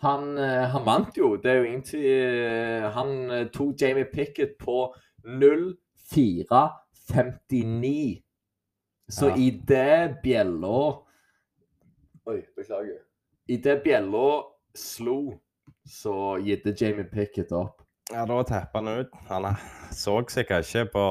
Han, 0.00 0.38
eh, 0.38 0.68
han 0.70 0.84
vant 0.86 1.16
jo. 1.18 1.32
Det 1.42 1.50
er 1.50 1.56
jo 1.58 1.64
ingenting 1.66 2.04
eh, 2.06 2.84
Han 2.94 3.30
eh, 3.34 3.48
tok 3.50 3.80
Jamie 3.82 4.04
Pickett 4.06 4.54
på 4.58 4.94
0-4-59. 5.26 8.22
Så 9.08 9.28
Ja. 9.28 9.36
i 9.36 9.50
det 9.66 10.20
bjella 10.22 10.98
Oi, 12.28 12.42
beklager. 12.56 12.98
I 13.48 13.56
det 13.56 13.82
bjella 13.84 14.42
slo, 14.76 15.38
så 15.88 16.36
gitte 16.44 16.74
Jamie 16.76 17.04
Pickett 17.04 17.52
opp. 17.52 17.80
ja, 18.12 18.26
da 18.26 18.42
tapper 18.44 18.78
han 18.82 18.88
ut. 19.00 19.10
Han 19.28 19.54
så 19.92 20.18
sikkert 20.28 20.66
ikke 20.68 20.84
på, 20.92 21.04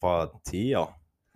på 0.00 0.12
tida. 0.44 0.86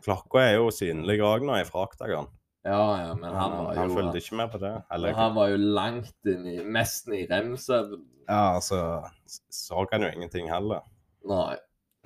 Klokka 0.05 0.39
er 0.45 0.55
jo 0.61 0.69
synlig 0.71 1.21
òg 1.25 1.43
nå 1.49 1.57
i 1.61 1.65
Fraktagon. 1.65 2.27
Ja, 2.67 3.07
ja, 3.07 3.15
men 3.15 3.33
han 3.33 3.53
var 3.55 3.77
han 3.77 3.89
jo 3.89 3.95
fulgte 3.95 4.21
ikke 4.21 4.37
med 4.37 4.51
på 4.53 4.59
det. 4.59 4.75
Eller, 4.93 5.15
Han 5.17 5.35
var 5.35 5.49
jo 5.53 5.57
langt 5.57 6.27
inn 6.27 6.47
i 6.47 6.59
Nesten 6.65 7.15
i 7.15 7.25
rem-søvn. 7.31 8.05
ja, 8.29 8.55
altså 8.55 9.03
Så 9.27 9.87
han 9.93 10.03
jo 10.03 10.11
ingenting 10.11 10.51
heller. 10.53 10.83
Nei. 11.25 11.57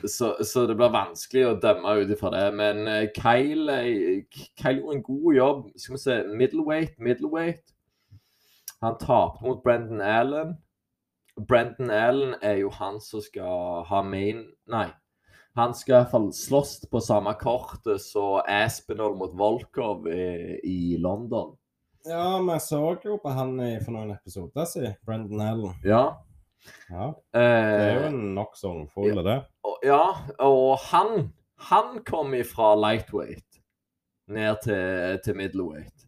Så, 0.09 0.37
så 0.45 0.65
det 0.67 0.75
blir 0.77 0.91
vanskelig 0.91 1.45
å 1.47 1.59
dømme 1.62 1.95
ut 2.03 2.11
ifra 2.11 2.33
det. 2.35 2.47
Men 2.59 2.87
eh, 2.91 3.09
Kyle, 3.15 3.71
eh, 3.71 4.25
Kyle 4.59 4.81
gjorde 4.81 4.97
en 4.97 5.05
god 5.07 5.35
jobb. 5.37 5.61
Skal 5.77 5.95
vi 5.95 6.03
se 6.03 6.17
Middleweight, 6.41 6.99
middleweight. 6.99 7.75
Han 8.83 8.99
tapte 8.99 9.45
mot 9.47 9.62
Brendan 9.62 10.01
Allen. 10.03 10.57
Brendan 11.49 11.91
Allen 11.91 12.35
er 12.43 12.59
jo 12.61 12.73
han 12.75 12.99
som 13.01 13.23
skal 13.23 13.87
ha 13.88 14.03
main 14.03 14.49
Nei. 14.71 14.88
Han 15.59 15.75
skal 15.77 15.93
i 15.93 15.97
hvert 15.99 16.12
fall 16.15 16.29
slåss 16.33 16.79
på 16.88 17.01
samme 17.05 17.35
kortet 17.41 18.01
som 18.01 18.38
Aspinall 18.49 19.17
mot 19.21 19.35
Volkov 19.37 20.07
i, 20.09 20.57
i 20.65 20.97
London. 21.01 21.53
Ja, 22.09 22.38
vi 22.43 22.57
så 22.65 22.81
jo 23.05 23.19
på 23.23 23.31
han 23.37 23.53
i, 23.61 23.75
for 23.85 23.95
noen 23.95 24.15
episoder 24.17 24.65
siden. 24.67 24.97
Brendan 25.07 25.43
Allen. 25.45 25.75
Ja. 25.87 26.05
Ja, 26.88 27.09
det 27.35 27.43
er 27.43 27.93
jo 27.97 28.01
Eh, 28.01 28.07
en 28.09 28.35
nokså 28.37 28.71
ungfull, 28.71 29.19
det. 29.27 29.41
ja, 29.83 30.05
og 30.38 30.79
han 30.93 31.33
Han 31.62 32.01
kom 32.07 32.35
ifra 32.35 32.73
lightweight 32.79 33.61
ned 34.29 34.57
til, 34.65 35.19
til 35.25 35.37
middleweight. 35.38 36.07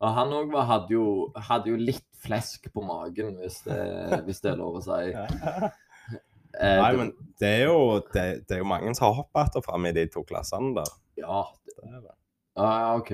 Og 0.00 0.14
han 0.14 0.32
òg 0.32 0.54
hadde, 0.64 1.00
hadde 1.48 1.72
jo 1.72 1.76
litt 1.76 2.06
flesk 2.22 2.70
på 2.72 2.84
magen, 2.86 3.34
hvis 3.40 3.58
det, 3.66 4.22
hvis 4.24 4.40
det 4.40 4.52
er 4.52 4.60
lov 4.62 4.78
å 4.78 4.84
si. 4.86 5.02
Eh, 6.56 6.78
Nei, 6.80 6.92
men 6.96 7.12
det 7.40 7.48
er 7.60 7.64
jo, 7.68 7.98
det, 8.14 8.24
det 8.48 8.56
er 8.56 8.62
jo 8.62 8.70
mange 8.70 8.94
som 8.96 9.10
har 9.10 9.18
hoppet 9.20 9.50
etter 9.50 9.64
fram 9.66 9.86
i 9.88 9.94
de 9.96 10.06
to 10.12 10.24
klassene 10.28 10.74
der. 10.78 10.90
Ja, 11.20 11.44
Det 11.68 11.78
er 11.84 12.00
det. 12.00 12.14
Ja, 12.58 12.96
OK. 12.96 13.12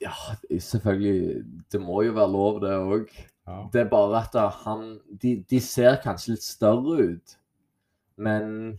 Ja, 0.00 0.12
selvfølgelig. 0.60 1.44
Det 1.72 1.80
må 1.80 2.02
jo 2.06 2.14
være 2.16 2.32
lov, 2.32 2.60
det 2.64 2.72
òg. 2.76 3.12
Ja. 3.46 3.60
Det 3.72 3.80
er 3.80 3.90
bare 3.90 4.22
at 4.22 4.36
han 4.64 4.98
de, 5.22 5.44
de 5.50 5.60
ser 5.62 6.00
kanskje 6.02 6.34
litt 6.34 6.44
større 6.44 6.96
ut, 7.12 7.36
men 8.16 8.78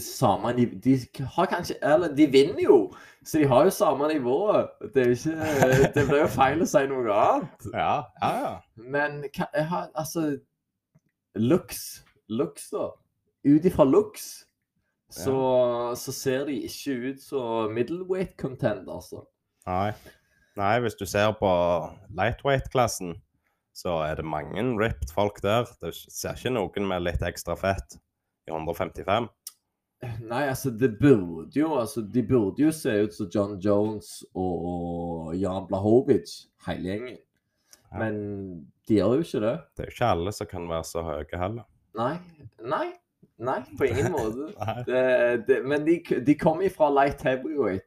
samme 0.00 0.52
de, 0.56 0.66
de 0.84 1.24
har 1.34 1.46
kanskje 1.46 1.74
Eller 1.84 2.14
de 2.16 2.26
vinner 2.32 2.62
jo, 2.64 2.76
så 3.24 3.38
de 3.38 3.46
har 3.48 3.64
jo 3.64 3.70
samme 3.70 4.08
nivået. 4.08 4.68
Det 4.94 5.06
Det 5.94 6.06
blir 6.08 6.24
jo 6.24 6.30
feil 6.32 6.62
å 6.64 6.68
si 6.68 6.84
noe 6.90 7.16
annet. 7.16 7.68
Ja, 7.72 7.94
ja, 8.22 8.32
ja. 8.44 8.54
Men 8.76 9.22
hva, 9.28 9.48
jeg 9.54 9.66
har, 9.68 9.90
altså 9.94 10.26
Looks. 11.34 12.02
Looks, 12.28 12.70
da. 12.70 12.90
Ut 13.42 13.64
ifra 13.66 13.84
looks 13.84 14.44
så, 15.12 15.36
så 15.96 16.12
ser 16.12 16.46
de 16.48 16.56
ikke 16.64 16.94
ut 17.10 17.20
som 17.20 17.74
middleweight 17.76 18.32
contender, 18.40 18.94
altså. 18.94 19.26
Nei. 19.68 19.92
Nei, 20.56 20.72
hvis 20.84 20.96
du 20.96 21.04
ser 21.08 21.34
på 21.36 21.50
lightweight-klassen, 22.16 23.14
så 23.76 23.98
er 24.06 24.16
det 24.20 24.28
mange 24.28 24.64
ripped 24.80 25.12
folk 25.12 25.40
der. 25.44 25.68
Du 25.80 25.90
ser 25.92 26.36
ikke 26.36 26.52
noen 26.52 26.88
med 26.88 27.04
litt 27.04 27.24
ekstra 27.24 27.56
fett 27.60 27.98
i 28.48 28.52
155. 28.52 29.28
Nei, 30.24 30.42
altså, 30.48 30.72
det 30.74 30.96
burde 30.98 31.54
jo 31.54 31.76
altså, 31.78 32.02
De 32.02 32.24
burde 32.26 32.64
jo 32.64 32.72
se 32.74 32.90
ut 33.04 33.12
som 33.14 33.28
John 33.30 33.52
Jones 33.62 34.24
og 34.34 35.30
Jan 35.38 35.68
Blahovic, 35.68 36.32
hele 36.66 36.88
gjengen. 36.88 37.20
Ja. 37.92 38.00
Men 38.00 38.16
de 38.88 38.98
gjør 38.98 39.14
jo 39.18 39.24
ikke 39.26 39.40
det. 39.44 39.54
Det 39.76 39.84
er 39.84 39.88
jo 39.90 39.94
ikke 39.96 40.10
alle 40.16 40.32
som 40.34 40.48
kan 40.50 40.68
være 40.70 40.84
så 40.88 41.02
høye 41.06 41.38
heller. 41.44 41.66
Nei. 41.98 42.12
Nei. 42.62 42.88
Nei, 43.42 43.58
på 43.78 43.88
ingen 43.88 44.12
måte. 44.16 44.50
Det, 44.86 45.02
det, 45.48 45.56
men 45.66 45.84
de, 45.86 45.96
de 46.26 46.34
kommer 46.38 46.70
fra 46.70 46.90
light 46.94 47.22
heavyweight. 47.26 47.84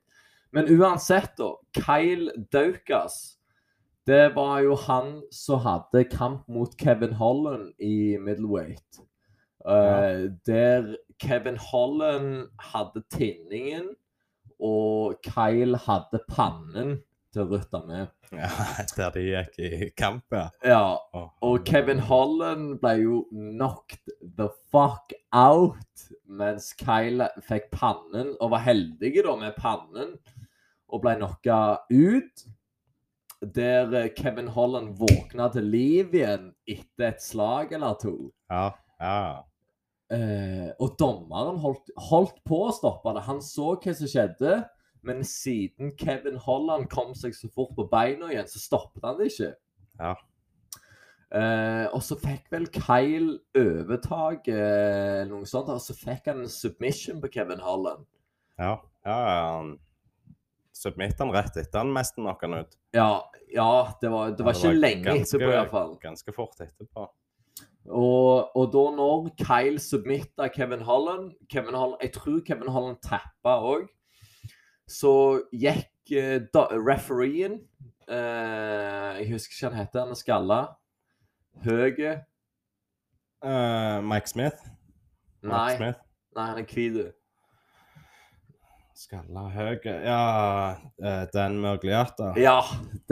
Men 0.56 0.68
uansett, 0.72 1.34
da. 1.40 1.52
Kyle 1.76 2.32
Daukas. 2.52 3.38
Det 4.08 4.36
var 4.36 4.60
jo 4.66 4.76
han 4.86 5.16
som 5.34 5.64
hadde 5.64 6.04
kamp 6.12 6.44
mot 6.52 6.76
Kevin 6.80 7.16
Holland 7.18 7.72
i 7.82 8.18
middleweight. 8.22 9.00
Eh, 9.66 10.28
Der 10.46 10.92
Kevin 11.20 11.58
Holland 11.58 12.50
hadde 12.74 13.02
tinningen, 13.10 13.94
og 14.60 15.16
Kyle 15.26 15.80
hadde 15.88 16.20
pannen 16.30 17.00
til 17.36 17.44
å 17.44 17.50
rutte 17.52 17.82
med. 17.88 18.12
Ja, 18.32 18.50
der 18.98 19.14
de 19.16 19.24
gikk 19.28 19.58
i 19.60 19.90
kamp, 19.98 20.26
ja. 20.34 20.48
Ja, 20.64 20.86
og 21.44 21.68
Kevin 21.68 22.02
Holland 22.08 22.78
ble 22.82 22.94
jo 23.02 23.22
knocked 23.32 24.14
the 24.38 24.48
fuck 24.72 25.14
out, 25.36 26.06
mens 26.26 26.72
Kyle 26.80 27.30
fikk 27.46 27.70
pannen, 27.76 28.34
og 28.40 28.54
var 28.56 28.66
heldig 28.66 29.14
da 29.26 29.36
med 29.42 29.58
pannen, 29.60 30.16
og 30.88 31.04
ble 31.04 31.18
knocka 31.20 31.60
ut. 31.92 32.46
Der 33.56 33.92
eh, 33.94 34.14
Kevin 34.16 34.48
Holland 34.56 34.96
våkna 34.98 35.50
til 35.54 35.68
liv 35.70 36.16
igjen 36.16 36.48
etter 36.72 37.12
et 37.12 37.22
slag 37.22 37.76
eller 37.76 38.00
to. 38.02 38.16
Ja, 38.50 38.70
ja. 39.02 39.44
Eh, 40.14 40.70
og 40.80 40.96
dommeren 41.02 41.60
holdt, 41.62 41.92
holdt 42.08 42.40
på 42.48 42.64
å 42.68 42.74
stoppe 42.74 43.14
det. 43.18 43.26
Han 43.28 43.42
så 43.44 43.74
hva 43.76 43.94
som 43.98 44.10
skjedde, 44.10 44.60
men 45.06 45.24
siden 45.28 45.94
Kevin 46.00 46.40
Holland 46.42 46.90
kom 46.92 47.14
seg 47.18 47.36
så 47.38 47.50
fort 47.54 47.76
på 47.78 47.88
beina 47.92 48.32
igjen, 48.34 48.50
så 48.50 48.62
stoppet 48.62 49.06
han 49.06 49.20
det 49.20 49.30
ikke. 49.32 49.52
Ja. 50.00 50.16
Eh, 51.36 51.86
og 51.90 52.04
så 52.06 52.18
fikk 52.22 52.52
vel 52.54 52.68
Kyle 52.74 53.40
overtak, 53.58 54.48
eh, 54.52 55.24
noe 55.30 55.48
sånt, 55.50 55.72
og 55.74 55.82
så 55.84 55.96
fikk 55.98 56.30
han 56.32 56.44
en 56.46 56.52
submission 56.52 57.22
på 57.24 57.32
Kevin 57.34 57.64
Holland. 57.66 58.06
Ja, 58.60 58.78
ja. 59.06 59.18
Han 59.58 59.76
submittet 60.76 61.22
han 61.24 61.34
rett 61.34 61.58
etter 61.58 61.82
han 61.82 61.94
mest 61.96 62.18
knocka 62.18 62.48
han 62.48 62.66
ut. 62.66 62.78
Ja, 62.96 63.26
ja 63.54 63.70
det 64.02 64.12
var, 64.12 64.34
det 64.36 64.46
var 64.46 64.56
Ja, 64.56 64.60
ikke 64.60 64.80
lenge 64.80 65.16
etterpå, 65.22 65.52
iallfall. 65.52 65.96
Ganske 66.04 66.36
fort 66.36 66.60
etterpå. 66.64 67.08
Og, 67.86 68.56
og 68.58 68.72
da 68.74 68.84
når 68.98 69.28
Kyle 69.38 69.82
submitta 69.82 70.48
Kevin 70.54 70.82
Holland, 70.88 71.36
Kevin 71.52 71.76
Holland 71.78 72.02
Jeg 72.02 72.16
tror 72.16 72.40
Kevin 72.48 72.72
Holland 72.74 72.98
tappa 73.06 73.60
òg. 73.62 73.86
Så 74.88 75.12
gikk 75.52 76.12
eh, 76.14 76.38
da, 76.54 76.68
refereen 76.78 77.60
eh, 78.08 79.12
Jeg 79.22 79.30
husker 79.34 79.56
ikke 79.56 79.66
hva 79.66 79.72
han 79.74 79.80
heter. 79.82 80.06
Han 80.06 80.14
er 80.16 80.20
skalla. 80.22 80.62
Høge. 81.66 82.16
Uh, 83.46 84.02
Mike 84.06 84.30
Smith. 84.32 84.58
Mike 85.46 85.54
Nei, 85.54 85.76
Smith. 85.78 86.02
nei, 86.36 86.46
han 86.50 86.60
er 86.64 86.68
hvit. 86.72 87.14
Skalla 88.96 89.42
høy 89.52 89.74
Ja, 89.84 90.20
eh, 91.04 91.26
Dan 91.34 91.58
Mørgliata. 91.60 92.30
Ja, 92.40 92.62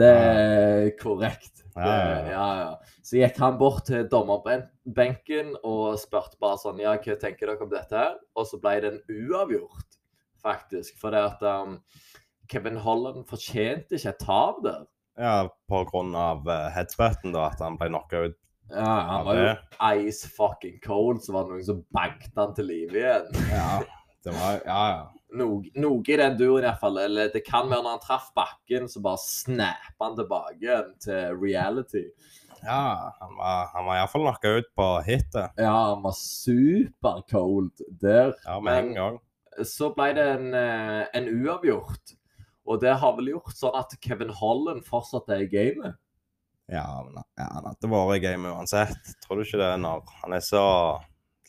det 0.00 0.08
er 0.08 0.86
korrekt. 0.96 1.60
Ja, 1.76 1.82
Det, 1.84 2.30
ja, 2.30 2.30
ja. 2.32 2.46
ja. 2.62 2.94
Så 3.04 3.18
gikk 3.20 3.36
han 3.42 3.58
bort 3.60 3.84
til 3.90 4.06
dommerbenken 4.08 5.52
og 5.60 5.98
spurte 6.00 6.38
bare 6.40 6.56
sånn 6.62 6.80
Ja, 6.80 6.94
hva 6.96 7.18
tenker 7.20 7.50
dere 7.52 7.60
om 7.66 7.72
dette 7.72 7.98
her? 8.00 8.16
Og 8.34 8.48
så 8.48 8.60
ble 8.62 8.78
det 8.80 8.92
en 8.94 9.02
uavgjort, 9.28 9.93
faktisk. 10.44 10.98
For 11.00 11.14
det 11.14 11.24
at 11.32 11.44
um, 11.48 11.78
Kevin 12.50 12.76
Holland 12.84 13.24
fortjente 13.28 13.96
ikke 13.96 14.12
et 14.14 14.22
tap 14.22 14.60
der. 14.64 14.84
Ja, 15.20 15.36
på 15.70 15.84
grunn 15.88 16.14
av 16.18 16.46
uh, 16.48 16.68
headbutten, 16.74 17.34
da, 17.34 17.48
at 17.52 17.62
han 17.62 17.78
ble 17.80 17.90
knocka 17.92 18.26
ut. 18.28 18.38
Ja, 18.72 18.94
han 19.10 19.26
var 19.26 19.36
jo 19.38 19.50
ice 20.08 20.28
fucking 20.36 20.78
cold, 20.86 21.20
så 21.22 21.34
var 21.34 21.44
det 21.44 21.52
noen 21.52 21.66
som 21.66 21.82
banket 21.94 22.32
han 22.40 22.54
til 22.56 22.70
live 22.70 22.96
igjen. 22.96 23.28
Ja, 23.52 23.82
det 24.24 24.32
var 24.38 24.62
Ja, 24.64 24.80
ja. 24.94 25.04
Noe, 25.34 25.66
noe 25.82 25.98
i 26.06 26.16
den 26.16 26.36
duren 26.38 26.62
iallfall. 26.62 27.00
Eller 27.02 27.32
det 27.34 27.42
kan 27.46 27.66
være 27.66 27.82
når 27.82 27.96
han 27.96 28.02
traff 28.04 28.28
bakken, 28.38 28.86
så 28.88 29.02
bare 29.02 29.18
snappa 29.18 30.06
han 30.06 30.16
tilbake 30.20 30.76
til 31.02 31.40
reality. 31.42 32.04
ja 32.62 33.10
han 33.18 33.34
var, 33.36 33.66
han 33.74 33.88
var 33.88 33.98
iallfall 33.98 34.24
knocka 34.28 34.52
ut 34.60 34.70
på 34.78 34.88
hitet. 35.08 35.58
Ja, 35.58 35.74
han 35.90 36.04
var 36.06 36.14
super 36.18 37.24
cold 37.30 37.84
der. 38.00 38.32
Ja, 38.46 38.60
med 38.60 38.78
en 38.78 38.94
gang. 38.94 39.18
Så 39.62 39.90
ble 39.94 40.10
det 40.16 40.24
en, 40.34 40.48
eh, 40.54 41.06
en 41.14 41.28
uavgjort. 41.30 42.14
Og 42.66 42.80
det 42.80 42.94
har 42.96 43.12
vel 43.18 43.28
gjort 43.34 43.54
sånn 43.58 43.76
at 43.76 43.92
Kevin 44.00 44.30
Holland 44.32 44.84
fortsatt 44.88 45.28
er 45.34 45.44
i 45.44 45.50
gamet. 45.52 45.94
Ja, 46.72 46.86
men 47.04 47.18
ja, 47.36 47.44
han 47.52 47.66
hadde 47.68 47.90
vært 47.92 48.16
i 48.16 48.22
gamet 48.24 48.54
uansett. 48.56 49.10
Tror 49.20 49.36
du 49.36 49.44
ikke 49.44 49.60
det 49.60 49.72
når 49.82 50.00
han 50.22 50.32
er 50.32 50.40
så 50.40 50.62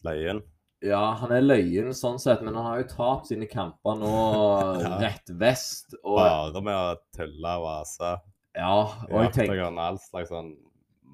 løyen? 0.04 0.42
Ja, 0.84 1.14
han 1.18 1.32
er 1.32 1.42
løyen 1.42 1.94
sånn 1.96 2.20
sett, 2.20 2.44
men 2.44 2.54
han 2.54 2.66
har 2.68 2.82
jo 2.84 2.90
tapt 2.92 3.30
sine 3.32 3.48
kamper 3.50 3.96
nå 3.98 4.12
Ja. 4.84 4.98
rett 5.02 5.32
vest. 5.40 5.96
Og, 6.04 6.20
Bare 6.20 6.62
med 6.68 6.76
å 6.76 6.98
tulle 7.16 7.54
og 7.62 7.64
vase. 7.70 8.12
ja, 8.60 8.74
og 9.08 9.16
jeg 9.24 9.32
tenker 9.40 9.64
all 9.72 9.98
slags 10.04 10.30
sånn 10.36 10.52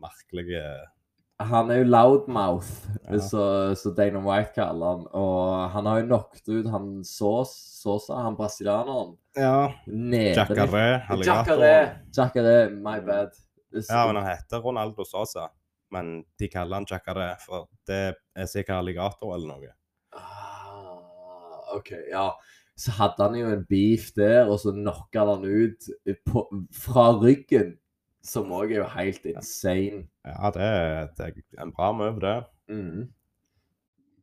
merkelige 0.01 0.65
Han 1.49 1.71
er 1.71 1.81
jo 1.81 1.83
loudmouth, 1.89 2.69
Ja. 3.09 3.19
så, 3.19 3.75
så 3.75 3.91
Dana 3.97 4.19
White 4.19 4.51
kaller 4.55 4.85
han. 4.95 5.05
Og 5.13 5.69
han 5.73 5.85
har 5.85 5.99
jo 6.01 6.05
knocket 6.07 6.47
ut 6.49 6.69
han 6.71 7.03
Sosa, 7.03 7.53
Sosa 7.81 8.19
han 8.23 8.35
brasilianeren. 8.37 9.15
Ja. 9.35 9.71
Jacaré. 10.35 11.01
Jacaré. 11.25 11.75
Jacare, 12.17 12.69
my 12.69 12.99
bad. 13.05 13.31
Så- 13.73 13.87
Ja, 13.93 14.05
men 14.07 14.15
han 14.21 14.31
heter 14.35 14.59
Ronaldo 14.61 15.03
Sosa. 15.05 15.47
Men 15.91 16.23
de 16.39 16.47
kaller 16.47 16.75
han 16.75 16.85
Jacaré, 16.87 17.33
for 17.45 17.67
det 17.87 18.15
er 18.35 18.45
sikkert 18.47 18.77
alligator 18.79 19.33
eller 19.35 19.47
noe. 19.47 19.73
Ah, 20.13 21.75
OK, 21.75 21.91
ja. 22.11 22.31
Så 22.77 22.91
hadde 22.97 23.23
han 23.27 23.35
jo 23.37 23.49
en 23.51 23.65
beef 23.69 24.11
der, 24.15 24.47
og 24.49 24.57
så 24.63 24.71
knocka 24.73 25.25
han 25.27 25.43
ut 25.45 25.89
på, 26.25 26.45
fra 26.73 27.11
ryggen. 27.21 27.75
Som 28.23 28.51
òg 28.53 28.71
er 28.71 28.83
jo 28.83 28.89
helt 28.93 29.25
insane. 29.25 30.05
Ja, 30.27 30.51
det 30.53 30.69
det 31.17 31.27
er 31.31 31.63
en 31.63 31.73
bra 31.73 31.91
move, 31.91 32.21
det. 32.21 32.37
Mm. 32.69 33.09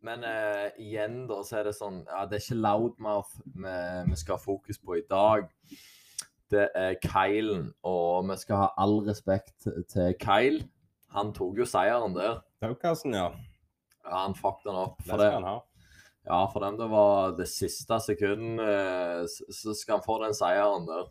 Men 0.06 0.22
uh, 0.22 0.68
igjen, 0.78 1.24
da, 1.26 1.40
så 1.42 1.58
er 1.58 1.68
det 1.68 1.74
sånn 1.74 2.04
Ja, 2.06 2.22
det 2.30 2.38
er 2.38 2.44
ikke 2.44 2.60
loudmouth 2.62 3.32
vi, 3.42 3.76
vi 4.06 4.18
skal 4.20 4.36
ha 4.36 4.42
fokus 4.42 4.78
på 4.78 5.00
i 5.00 5.06
dag. 5.10 5.48
Det 6.48 6.68
er 6.78 6.94
Kylen, 7.02 7.72
og 7.84 8.28
vi 8.30 8.38
skal 8.40 8.62
ha 8.62 8.68
all 8.80 9.00
respekt 9.08 9.66
til 9.90 10.14
Kyle. 10.22 10.62
Han 11.12 11.34
tok 11.36 11.58
jo 11.60 11.66
seieren 11.68 12.14
der. 12.16 12.38
Daukassen, 12.62 13.16
ja. 13.16 13.32
Ja, 14.04 14.22
han 14.22 14.36
fucked 14.38 14.64
den 14.64 14.78
opp. 14.78 14.96
Det 15.02 15.10
For 15.10 15.18
skal 15.18 15.24
det, 15.24 15.34
han 15.34 15.48
ha. 15.48 15.58
Ja, 16.28 16.40
for 16.52 16.64
dem 16.64 16.78
det 16.78 16.88
var 16.92 17.36
det 17.36 17.48
siste 17.48 17.98
sekundet, 18.04 18.64
eh, 18.64 19.52
så 19.52 19.74
skal 19.76 19.98
han 19.98 20.04
få 20.04 20.18
den 20.24 20.36
seieren 20.36 20.88
der. 20.88 21.06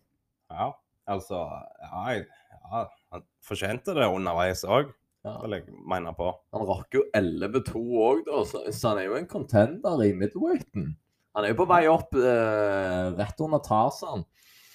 Ja, 0.53 0.71
altså 1.07 1.39
Ja, 1.81 2.05
jeg- 2.13 2.27
ja 2.71 2.85
han 3.11 3.23
fortjente 3.43 3.93
det 3.95 4.07
underveis 4.11 4.63
òg, 4.67 4.93
Ja. 5.25 5.37
vil 5.41 5.51
jeg 5.57 5.65
mene 5.87 6.13
på. 6.15 6.31
Han 6.53 6.65
rakk 6.67 6.93
jo 6.93 7.03
11-2 7.15 7.81
òg, 8.03 8.25
da, 8.25 8.43
så, 8.45 8.61
så 8.71 8.89
han 8.89 8.99
er 8.99 9.05
jo 9.09 9.15
en 9.15 9.27
contender 9.27 10.03
i 10.05 10.13
midweighten. 10.13 10.95
Han 11.35 11.45
er 11.45 11.49
jo 11.53 11.59
på 11.63 11.67
vei 11.69 11.83
opp 11.87 12.13
eh, 12.15 13.11
rett 13.17 13.39
under 13.45 13.59
Tarzan. 13.59 14.25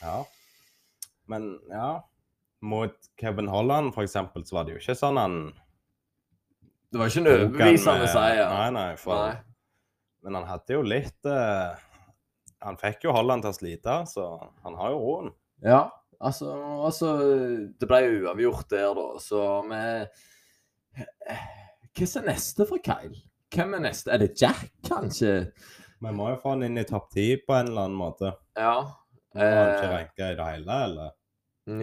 Ja. 0.03 0.25
Men 1.29 1.59
ja 1.71 2.01
Mot 2.63 2.95
Kevin 3.19 3.49
Holland, 3.51 3.93
for 3.95 4.03
eksempel, 4.05 4.45
så 4.47 4.53
var 4.55 4.65
det 4.65 4.75
jo 4.77 4.79
ikke 4.79 4.95
sånn 4.99 5.19
han 5.19 5.37
Det 6.93 6.99
var 7.01 7.09
ikke 7.11 7.23
en 7.23 7.31
overbevisende 7.33 8.05
eh, 8.07 8.13
seier. 8.13 8.49
Nei, 8.53 8.69
nei. 8.77 8.97
For, 9.01 9.17
Nei. 9.17 9.37
Men 10.23 10.35
han 10.39 10.45
hadde 10.47 10.77
jo 10.77 10.83
litt 10.87 11.27
eh, 11.27 11.75
Han 12.63 12.77
fikk 12.79 13.05
jo 13.09 13.15
Holland 13.17 13.43
til 13.43 13.51
å 13.51 13.57
slite, 13.57 13.97
så 14.07 14.27
han 14.63 14.77
har 14.79 14.93
jo 14.95 15.01
roen. 15.03 15.33
Ja, 15.67 15.89
altså, 16.23 16.53
altså 16.87 17.11
Det 17.81 17.89
ble 17.91 17.99
jo 18.05 18.15
uavgjort 18.27 18.69
der, 18.71 18.95
da, 18.95 19.07
så 19.23 19.43
vi 19.69 19.83
Hva 21.93 22.09
er 22.23 22.27
neste 22.27 22.67
for 22.69 22.81
Kyle? 22.85 23.17
Hvem 23.53 23.75
er 23.77 23.83
neste? 23.85 24.13
Er 24.15 24.23
det 24.23 24.31
Jack, 24.41 24.71
kanskje? 24.89 25.33
Vi 26.03 26.13
må 26.17 26.31
jo 26.33 26.39
få 26.41 26.55
han 26.55 26.63
inn 26.67 26.79
i 26.81 26.85
topp 26.89 27.11
ti 27.13 27.27
på 27.47 27.53
en 27.55 27.69
eller 27.69 27.85
annen 27.87 27.99
måte. 27.99 28.31
Ja. 28.57 28.79
Har 29.37 29.53
han 29.57 29.75
ikke 29.75 29.85
Eh, 29.87 29.93
ranka 29.93 30.31
i 30.33 30.37
det 30.39 30.47
hele, 30.49 30.79
eller? 30.87 31.11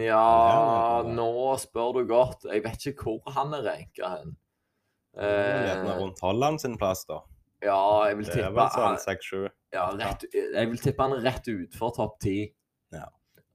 ja, 0.04 0.24
Ja, 0.50 1.02
nå 1.06 1.28
spør 1.62 1.94
du 1.94 2.02
godt. 2.10 2.44
Jeg 2.50 2.62
vet 2.66 2.86
ikke 2.90 3.06
hvor 3.06 3.32
han 3.32 3.54
er 3.54 3.62
ranka 3.64 4.10
hen. 4.16 4.34
Er 5.16 5.64
gjerne 5.68 5.94
Eh, 5.94 6.00
rundt 6.02 6.20
Holland 6.20 6.60
sin 6.60 6.76
plass, 6.78 7.04
da. 7.08 7.20
ja, 7.62 7.78
jeg 8.08 8.16
vil 8.18 8.26
tippe 8.26 8.36
Det 8.36 8.44
er 8.46 8.50
vel 8.58 8.68
sånn 8.74 8.86
han- 8.88 8.98
seks-sju. 8.98 9.48
Ja, 9.72 9.86
rett, 9.90 10.24
jeg 10.34 10.68
vil 10.70 10.78
tippe 10.78 11.02
han 11.02 11.22
rett 11.24 11.48
utfor 11.48 11.94
topp 11.96 12.18
ti. 12.20 12.52
Ja. 12.92 13.06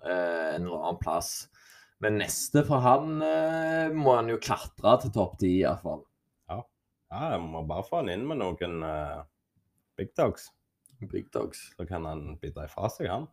Eh, 0.05 0.55
en 0.55 0.67
annen 0.69 0.99
plass. 1.01 1.47
Men 2.03 2.19
neste 2.19 2.65
for 2.67 2.83
han 2.83 3.21
eh, 3.23 3.93
må 3.95 4.17
han 4.17 4.29
jo 4.29 4.41
klatre 4.41 4.97
til 5.01 5.13
topp 5.15 5.39
ti, 5.41 5.53
iallfall. 5.61 6.03
Ja, 6.51 6.59
jeg 7.13 7.41
må 7.45 7.61
bare 7.67 7.85
få 7.87 8.01
han 8.01 8.11
inn 8.11 8.25
med 8.27 8.41
noen 8.41 8.81
eh, 8.83 9.21
big 9.99 10.11
dogs. 10.17 10.49
Big 11.11 11.29
dogs. 11.33 11.69
Så 11.77 11.87
kan 11.87 12.07
han 12.07 12.35
bidra 12.41 12.67
ifra 12.67 12.89
seg, 12.91 13.09
han. 13.11 13.29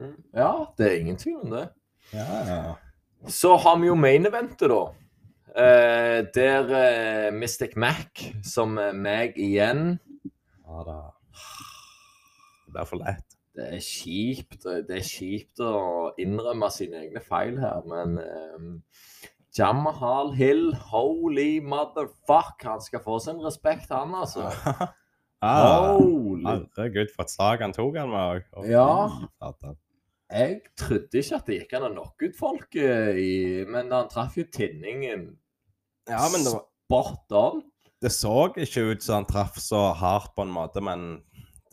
Mm. 0.00 0.16
Ja, 0.36 0.52
det 0.78 0.88
er 0.88 1.00
ingen 1.00 1.20
tvil 1.20 1.42
om 1.42 1.52
det. 1.52 1.66
Ja, 2.14 2.28
ja. 2.48 2.60
Så 3.28 3.52
har 3.60 3.76
vi 3.82 3.90
jo 3.90 3.98
main 4.00 4.24
eventet, 4.24 4.70
da. 4.72 4.82
Eh, 5.50 6.20
der 6.32 6.72
eh, 6.78 7.32
Mystic 7.34 7.76
Mac, 7.76 8.22
som 8.46 8.78
er 8.80 8.96
meg 8.96 9.36
igjen 9.36 9.98
ja 10.70 10.84
da. 10.86 10.98
Det 12.70 12.78
er 12.78 12.86
for 12.86 13.02
lett. 13.02 13.29
Det 13.60 13.66
er 13.76 13.82
kjipt. 13.84 14.62
Det 14.88 14.94
er 14.96 15.04
kjipt 15.04 15.60
å 15.60 15.74
innrømme 16.20 16.70
sine 16.72 17.02
egne 17.04 17.20
feil 17.20 17.58
her, 17.60 17.82
men 17.90 18.16
um, 18.56 18.70
Jamahal 19.56 20.32
Hill, 20.38 20.70
holy 20.92 21.58
motherfuck, 21.60 22.62
han 22.64 22.80
skal 22.80 23.02
få 23.04 23.18
sin 23.20 23.42
respekt, 23.44 23.90
han, 23.92 24.14
altså. 24.16 24.46
ah, 25.44 25.98
herregud, 25.98 27.10
for 27.12 27.26
et 27.26 27.34
slag 27.34 27.64
han 27.66 27.74
tok 27.76 27.98
han 28.00 28.12
med 28.12 28.20
òg. 28.38 28.70
Ja. 28.70 29.10
Jeg 30.30 30.60
trodde 30.78 31.20
ikke 31.20 31.40
at 31.40 31.50
det 31.50 31.58
gikk 31.58 31.76
an 31.76 31.88
å 31.90 31.92
knocke 31.96 32.30
ut 32.30 32.38
folk, 32.38 32.78
eh, 32.78 33.18
i, 33.18 33.32
men 33.66 33.90
han 33.92 34.08
traff 34.12 34.38
jo 34.38 34.46
tinningen 34.46 35.26
ja, 36.08 36.22
men 36.30 36.46
det, 36.46 36.54
var- 36.54 36.68
spot 36.86 37.34
on. 37.38 37.64
det 38.02 38.12
så 38.14 38.36
ikke 38.54 38.86
ut 38.94 39.02
som 39.04 39.20
han 39.20 39.28
traff 39.28 39.58
så 39.62 39.90
hardt 39.98 40.32
på 40.38 40.46
en 40.46 40.54
måte, 40.54 40.82
men 40.82 41.10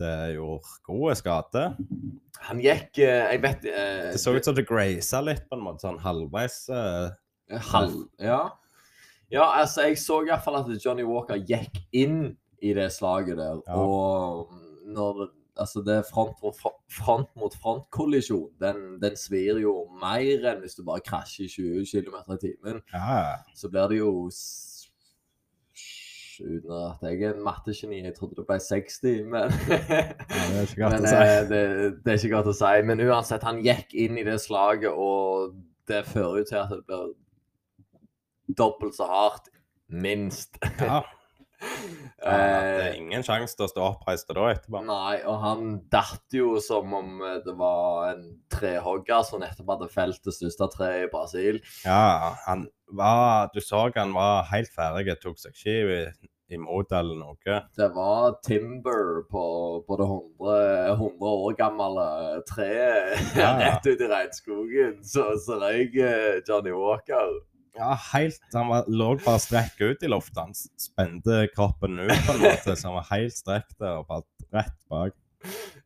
det 0.01 0.13
gjorde 0.35 0.75
gode 0.87 1.15
skade. 1.19 1.63
Han 2.47 2.59
gikk 2.61 2.99
uh, 3.01 3.31
Jeg 3.33 3.41
vet 3.43 3.65
eh, 3.71 4.11
Det 4.13 4.19
så 4.21 4.35
ut 4.35 4.45
som 4.45 4.55
det 4.57 4.67
grasa 4.69 5.21
litt 5.25 5.47
på 5.49 5.57
en 5.57 5.63
måte, 5.65 5.83
sånn 5.85 5.97
halvveis. 6.03 6.59
eh, 6.69 7.61
Halv, 7.71 8.03
ja. 8.19 8.41
ja, 9.31 9.45
altså, 9.61 9.87
jeg 9.87 9.97
så 10.01 10.21
i 10.21 10.29
hvert 10.29 10.43
fall 10.43 10.59
at 10.59 10.69
Johnny 10.83 11.05
Walker 11.07 11.39
gikk 11.39 11.79
inn 11.95 12.35
i 12.59 12.73
det 12.75 12.89
slaget 12.91 13.39
der. 13.39 13.61
Ja. 13.67 13.77
Og 13.79 14.51
når 14.87 15.29
altså 15.57 15.81
det 15.81 16.01
front, 16.09 16.35
mot 16.43 16.55
front 16.91 17.29
mot 17.39 17.55
front-kollisjon, 17.55 18.49
den, 18.61 18.97
den 19.01 19.17
svir 19.17 19.59
jo 19.61 19.87
mer 20.01 20.45
enn 20.51 20.61
hvis 20.61 20.77
du 20.77 20.83
bare 20.85 21.03
krasjer 21.05 21.47
i 21.47 21.49
20 21.85 22.05
km 22.05 22.19
i 22.35 22.39
timen. 22.43 22.81
ja, 22.93 23.37
Så 23.57 23.71
blir 23.73 23.89
det 23.89 24.01
jo 24.01 24.11
Uten 26.41 26.73
at 26.77 27.03
jeg 27.07 27.23
er 27.23 27.35
en 27.35 27.43
mattegeni, 27.45 28.03
jeg 28.03 28.15
trodde 28.17 28.37
det 28.39 28.45
ble 28.47 28.59
60, 28.61 29.23
men 29.31 29.53
det 29.67 29.77
er 29.87 30.91
men 30.93 31.07
eh, 31.09 31.41
det, 31.49 31.61
det 32.03 32.13
er 32.13 32.19
ikke 32.19 32.33
godt 32.35 32.51
å 32.53 32.55
si. 32.57 32.73
Men 32.87 33.03
uansett, 33.07 33.45
han 33.47 33.63
gikk 33.65 33.95
inn 33.97 34.19
i 34.21 34.25
det 34.27 34.39
slaget, 34.43 34.93
og 34.93 35.57
det 35.89 36.03
fører 36.09 36.41
jo 36.41 36.47
til 36.49 36.61
at 36.61 36.73
det 36.73 36.83
blir 36.87 37.13
dobbelt 38.57 38.97
så 38.97 39.09
hardt, 39.11 39.51
minst. 39.87 40.59
Ja. 40.79 41.03
Er 42.21 42.91
Eh, 42.91 42.97
ingen 42.99 43.23
sjanse 43.25 43.55
til 43.57 43.65
å 43.65 43.69
stå 43.71 43.83
oppreist 43.91 44.27
da 44.33 44.47
etterpå. 44.53 44.81
nei, 44.85 45.17
og 45.25 45.37
han 45.41 45.81
datt 45.91 46.33
jo 46.33 46.59
som 46.61 46.93
om 46.93 47.21
eh, 47.25 47.39
det 47.45 47.55
var 47.57 48.11
en 48.13 48.23
trehogger 48.53 49.23
som 49.25 49.41
nettopp 49.41 49.69
hadde 49.75 49.89
felt 49.93 50.21
det 50.25 50.33
største 50.35 50.67
treet 50.73 51.07
i 51.07 51.11
Brasil. 51.13 51.59
Ja, 51.85 52.35
han 52.45 52.67
var 52.91 53.49
Du 53.53 53.59
så 53.61 53.87
han 53.95 54.13
var 54.13 54.43
helt 54.51 54.69
ferdig, 54.73 55.17
tok 55.21 55.37
seg 55.37 55.53
ikke 55.53 55.77
i- 55.97 56.29
imot 56.55 56.91
eller 56.95 57.15
noe. 57.19 57.57
Det 57.75 57.89
var 57.93 58.37
timber 58.45 59.23
på, 59.29 59.83
på 59.85 59.97
det 59.99 60.07
100, 60.07 60.95
100 60.95 61.19
år 61.43 61.57
gamle 61.57 62.43
treet 62.47 63.35
Ja, 63.35 63.49
ja. 63.59 63.59
rett 63.75 63.85
ut 63.87 63.99
i 64.01 64.07
regnskogen. 64.07 65.03
Så, 65.03 65.25
så 65.43 65.59
røyk 65.59 65.95
eh, 65.99 66.39
Johnny 66.47 66.71
Walker. 66.71 67.41
Ja, 67.77 67.91
helt 68.13 68.41
Han 68.53 68.71
var, 68.71 68.87
lå 68.89 69.11
bare 69.21 69.41
strekk 69.41 69.77
ut 69.83 70.03
i 70.03 70.09
loftet. 70.09 70.39
Han 70.41 70.55
spente 70.81 71.45
kroppen 71.53 71.99
ut 72.01 72.13
på 72.25 72.35
en 72.35 72.43
måte, 72.43 72.73
så 72.73 72.89
han 72.89 72.97
var 72.97 73.07
helt 73.11 73.37
strekt 73.37 73.77
der 73.77 74.01
og 74.01 74.09
falt 74.09 74.47
rett 74.55 74.77
bak. 74.89 75.15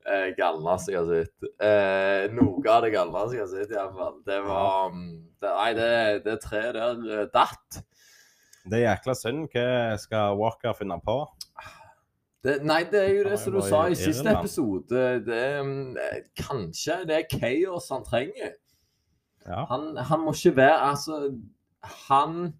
Eh, 0.08 0.32
galneste 0.38 0.94
jeg 0.94 1.02
har 1.02 1.10
sett. 1.12 1.50
Eh, 1.62 2.32
noe 2.34 2.64
av 2.72 2.86
det 2.86 2.94
galneste 2.96 3.38
jeg 3.38 3.44
har 3.44 3.52
sett, 3.52 3.76
iallfall. 3.76 4.18
Det 4.28 4.40
var 4.46 4.96
mm, 4.96 5.12
det, 5.44 5.52
Nei, 5.52 5.70
det, 5.78 5.92
det 6.26 6.38
treet 6.46 6.74
der 6.78 7.04
eh, 7.20 7.28
datt. 7.34 7.84
Det 8.62 8.80
er 8.80 8.88
jækla 8.88 9.18
synd. 9.18 9.46
Hva 9.52 10.00
skal 10.02 10.40
Walker 10.40 10.76
finne 10.78 10.98
på? 11.04 11.20
Det, 12.42 12.56
nei, 12.66 12.82
det 12.90 13.04
er 13.04 13.12
jo 13.20 13.26
det 13.28 13.38
som 13.38 13.54
du 13.54 13.62
sa 13.62 13.84
i 13.86 13.98
siste 13.98 14.24
Irland. 14.24 14.40
episode. 14.40 15.06
Det, 15.28 15.46
mm, 15.62 15.98
eh, 16.02 16.20
kanskje 16.40 17.02
det 17.10 17.20
er 17.20 17.30
chaos 17.36 17.90
han 17.94 18.06
trenger. 18.08 18.56
Ja. 19.46 19.66
Han, 19.70 19.92
han 19.98 20.22
må 20.22 20.34
ikke 20.38 20.56
være 20.60 20.90
Altså, 20.92 21.18
han 22.08 22.54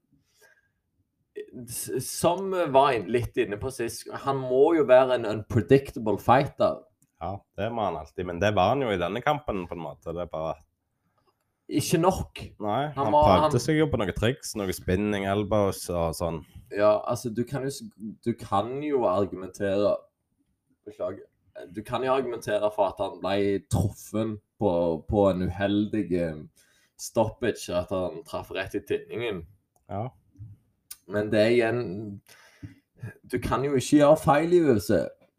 Som 2.02 2.52
var 2.72 2.94
litt 3.08 3.38
inne 3.40 3.58
på 3.60 3.72
sist, 3.74 4.08
han 4.26 4.40
må 4.42 4.74
jo 4.78 4.84
være 4.88 5.16
en 5.20 5.26
unpredictable 5.30 6.18
fighter. 6.20 6.82
ja, 7.22 7.36
det 7.58 7.70
må 7.72 7.84
han 7.86 7.98
alltid. 8.02 8.26
Men 8.26 8.40
det 8.42 8.54
var 8.56 8.70
han 8.74 8.82
jo 8.82 8.90
i 8.92 8.98
denne 9.00 9.22
kampen, 9.22 9.68
på 9.68 9.76
en 9.78 9.84
måte. 9.84 10.14
Det 10.14 10.22
er 10.26 10.32
bare 10.32 10.56
Ikke 11.72 12.00
nok. 12.02 12.40
Nei, 12.60 12.88
Han 12.96 13.06
han 13.06 13.14
prøvde 13.14 13.42
han- 13.52 13.60
seg 13.60 13.78
jo 13.78 13.88
på 13.88 13.98
noen 13.98 14.14
triks, 14.14 14.56
noe 14.56 14.74
spinning 14.74 15.24
elbows 15.26 15.90
og 15.90 16.14
sånn. 16.16 16.42
Ja, 16.72 17.00
altså, 17.08 17.30
du 17.34 17.44
kan 17.46 17.64
jo, 17.64 17.70
du 18.26 18.34
kan 18.34 18.82
jo 18.84 19.06
argumentere 19.06 19.96
Beklager. 20.86 21.24
Du 21.72 21.82
kan 21.84 22.02
jo 22.04 22.12
argumentere 22.12 22.72
for 22.74 22.88
at 22.88 22.98
han 22.98 23.20
ble 23.22 23.60
truffet 23.70 24.40
på, 24.60 25.06
på 25.08 25.30
en 25.30 25.44
uheldig 25.48 26.12
eh, 26.12 26.36
stoppage, 27.02 27.70
at 27.74 27.90
han 27.94 28.22
traff 28.28 28.52
rett 28.54 28.76
i 28.78 28.84
tinningen. 28.86 29.44
Ja. 29.92 30.08
Men 31.12 31.32
det 31.34 31.42
er 31.42 31.50
igjen 31.56 31.82
Du 33.28 33.40
kan 33.42 33.66
jo 33.66 33.74
ikke 33.76 33.98
gjøre 33.98 34.20
feil 34.22 34.54
i 34.54 34.62
UFC. 34.62 34.92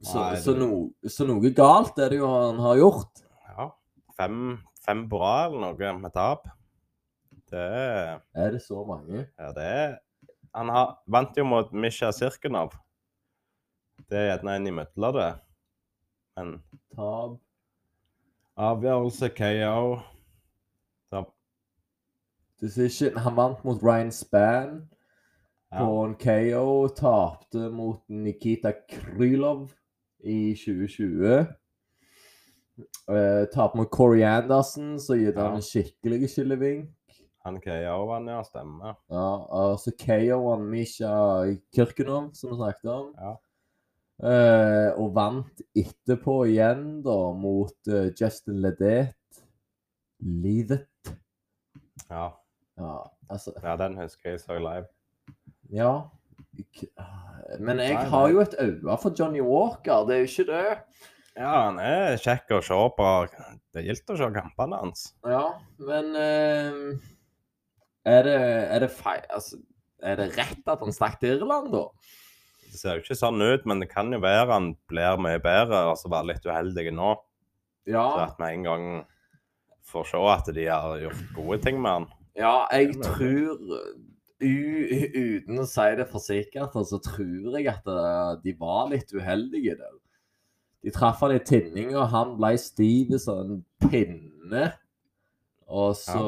Så, 0.02 0.18
Nei, 0.18 0.38
så, 0.42 0.54
no, 0.58 0.90
så 1.06 1.24
noe 1.28 1.52
galt 1.54 2.00
er 2.02 2.10
det 2.10 2.18
jo 2.18 2.30
han 2.32 2.58
har 2.58 2.80
gjort. 2.80 3.22
ja. 3.52 3.68
Fem, 4.18 4.56
fem 4.82 5.04
bra 5.08 5.46
eller 5.46 5.62
noe 5.62 5.92
med 6.00 6.14
tap. 6.16 6.48
Det 7.52 7.62
er 7.62 8.50
det 8.56 8.62
så 8.64 8.82
mange? 8.88 9.28
Ja, 9.38 9.52
det 9.54 9.68
er 9.68 9.94
Han 10.56 10.68
har, 10.68 10.98
vant 11.06 11.36
jo 11.36 11.44
mot 11.48 11.70
Misha 11.72 12.10
Sirkunov. 12.12 12.74
Det 14.10 14.18
er 14.18 14.26
gjerne 14.32 14.56
en 14.58 14.66
imellom 14.68 15.14
det. 15.16 15.30
Men 16.36 16.52
Tap 16.96 17.38
avgjørelse 18.60 19.30
KO 19.32 20.00
Decision. 22.62 23.18
Han 23.24 23.36
vant 23.36 23.64
mot 23.64 23.82
Ryan 23.82 24.12
Spann 24.14 24.76
på 25.72 25.88
ja. 25.88 26.06
en 26.06 26.14
KO. 26.20 26.88
Tapte 26.96 27.70
mot 27.74 28.02
Nikita 28.08 28.72
Krylov 28.88 29.72
i 30.24 30.54
2020. 30.54 31.46
Uh, 33.10 33.44
Tapte 33.52 33.78
mot 33.78 33.90
Corey 33.90 34.22
Andersen, 34.22 35.00
så 35.00 35.18
gitt 35.18 35.36
han 35.36 35.52
Ja. 35.52 35.54
en 35.56 35.62
skikkelig 35.62 36.30
skillevink. 36.30 36.90
Han 37.44 37.60
KO 37.60 38.12
han, 38.12 38.28
ja. 38.28 38.42
Stemmer. 38.46 38.94
Ja, 39.10 39.30
og 39.50 39.80
så 39.82 39.90
KO 39.98 40.50
han 40.50 40.68
Misha 40.70 41.14
Kirkenov, 41.74 42.30
som 42.34 42.50
vi 42.50 42.56
snakket 42.60 42.90
om. 42.90 43.14
Ja. 43.18 43.34
Uh, 44.22 45.00
og 45.02 45.14
vant 45.16 45.62
etterpå 45.74 46.44
igjen, 46.46 47.00
da, 47.02 47.16
mot 47.34 47.74
uh, 47.90 48.06
Justin 48.14 48.60
Ledet. 48.62 49.16
Livet. 50.22 50.86
Ja. 52.06 52.28
Ja, 52.80 52.96
altså 53.30 53.52
ja, 53.62 53.76
den 53.80 53.98
husker 54.00 54.32
jeg 54.32 54.40
så 54.40 54.58
live. 54.58 54.86
Ja. 55.72 55.92
Men 57.60 57.80
jeg 57.80 57.96
har 57.96 58.28
jo 58.32 58.42
et 58.42 58.54
øye 58.60 58.98
for 59.00 59.14
Johnny 59.18 59.40
Walker, 59.44 60.06
det 60.08 60.16
er 60.16 60.24
jo 60.24 60.30
ikke 60.30 60.48
det. 60.50 60.64
Ja, 61.32 61.52
han 61.66 61.78
er 61.80 62.18
kjekk 62.20 62.50
å 62.58 62.60
se 62.64 62.78
på. 62.96 63.08
Det 63.72 63.80
er 63.80 63.86
gildt 63.88 64.12
å 64.12 64.18
se 64.20 64.28
kampene 64.34 64.80
hans. 64.82 65.04
Ja, 65.24 65.44
men 65.80 66.10
eh, 66.18 66.80
er, 68.04 68.26
det, 68.26 68.34
er 68.76 68.84
det 68.84 68.90
feil 68.92 69.22
Altså, 69.32 69.60
er 70.02 70.18
det 70.20 70.32
rett 70.36 70.68
at 70.68 70.82
han 70.84 70.92
stakk 70.92 71.20
til 71.22 71.38
Irland, 71.38 71.70
da? 71.72 71.86
Det 72.68 72.80
ser 72.80 72.98
jo 72.98 73.04
ikke 73.04 73.16
sånn 73.16 73.40
ut, 73.40 73.64
men 73.68 73.80
det 73.84 73.88
kan 73.92 74.12
jo 74.12 74.20
være 74.20 74.48
han 74.50 74.72
blir 74.88 75.20
mye 75.20 75.40
bedre. 75.44 75.86
Altså 75.92 76.12
være 76.12 76.32
litt 76.32 76.48
uheldig 76.48 76.92
nå. 76.96 77.14
Så 77.82 77.96
Ja, 77.96 78.06
at 78.26 78.36
vi 78.38 78.48
en 78.52 78.66
gang 78.66 78.84
får 79.88 80.12
se 80.12 80.20
at 80.32 80.50
de 80.54 80.66
har 80.68 81.00
gjort 81.00 81.32
gode 81.36 81.58
ting 81.64 81.80
med 81.82 81.96
han. 81.96 82.10
Ja 82.38 82.54
jeg 82.72 82.94
tror 83.02 83.58
u, 84.42 84.54
Uten 85.42 85.60
å 85.62 85.66
si 85.70 85.88
det 85.98 86.06
for 86.10 86.22
sikkert, 86.22 86.74
så 86.88 86.98
tror 87.04 87.58
jeg 87.58 87.68
at 87.70 87.86
eh, 87.86 88.30
de 88.42 88.54
var 88.58 88.88
litt 88.90 89.12
uheldige 89.14 89.76
der. 89.78 89.98
De 90.82 90.90
traff 90.90 91.20
han 91.22 91.36
i 91.36 91.42
tinning, 91.46 91.92
og 91.94 92.10
han 92.10 92.34
ble 92.40 92.56
stiv 92.58 93.14
som 93.22 93.42
en 93.44 93.60
pinne. 93.86 94.64
Og 95.70 95.94
så, 95.96 96.24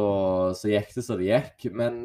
så 0.57 0.71
gikk 0.71 0.95
det 0.95 1.05
som 1.05 1.19
det 1.19 1.27
gikk. 1.27 1.67
Men 1.75 1.97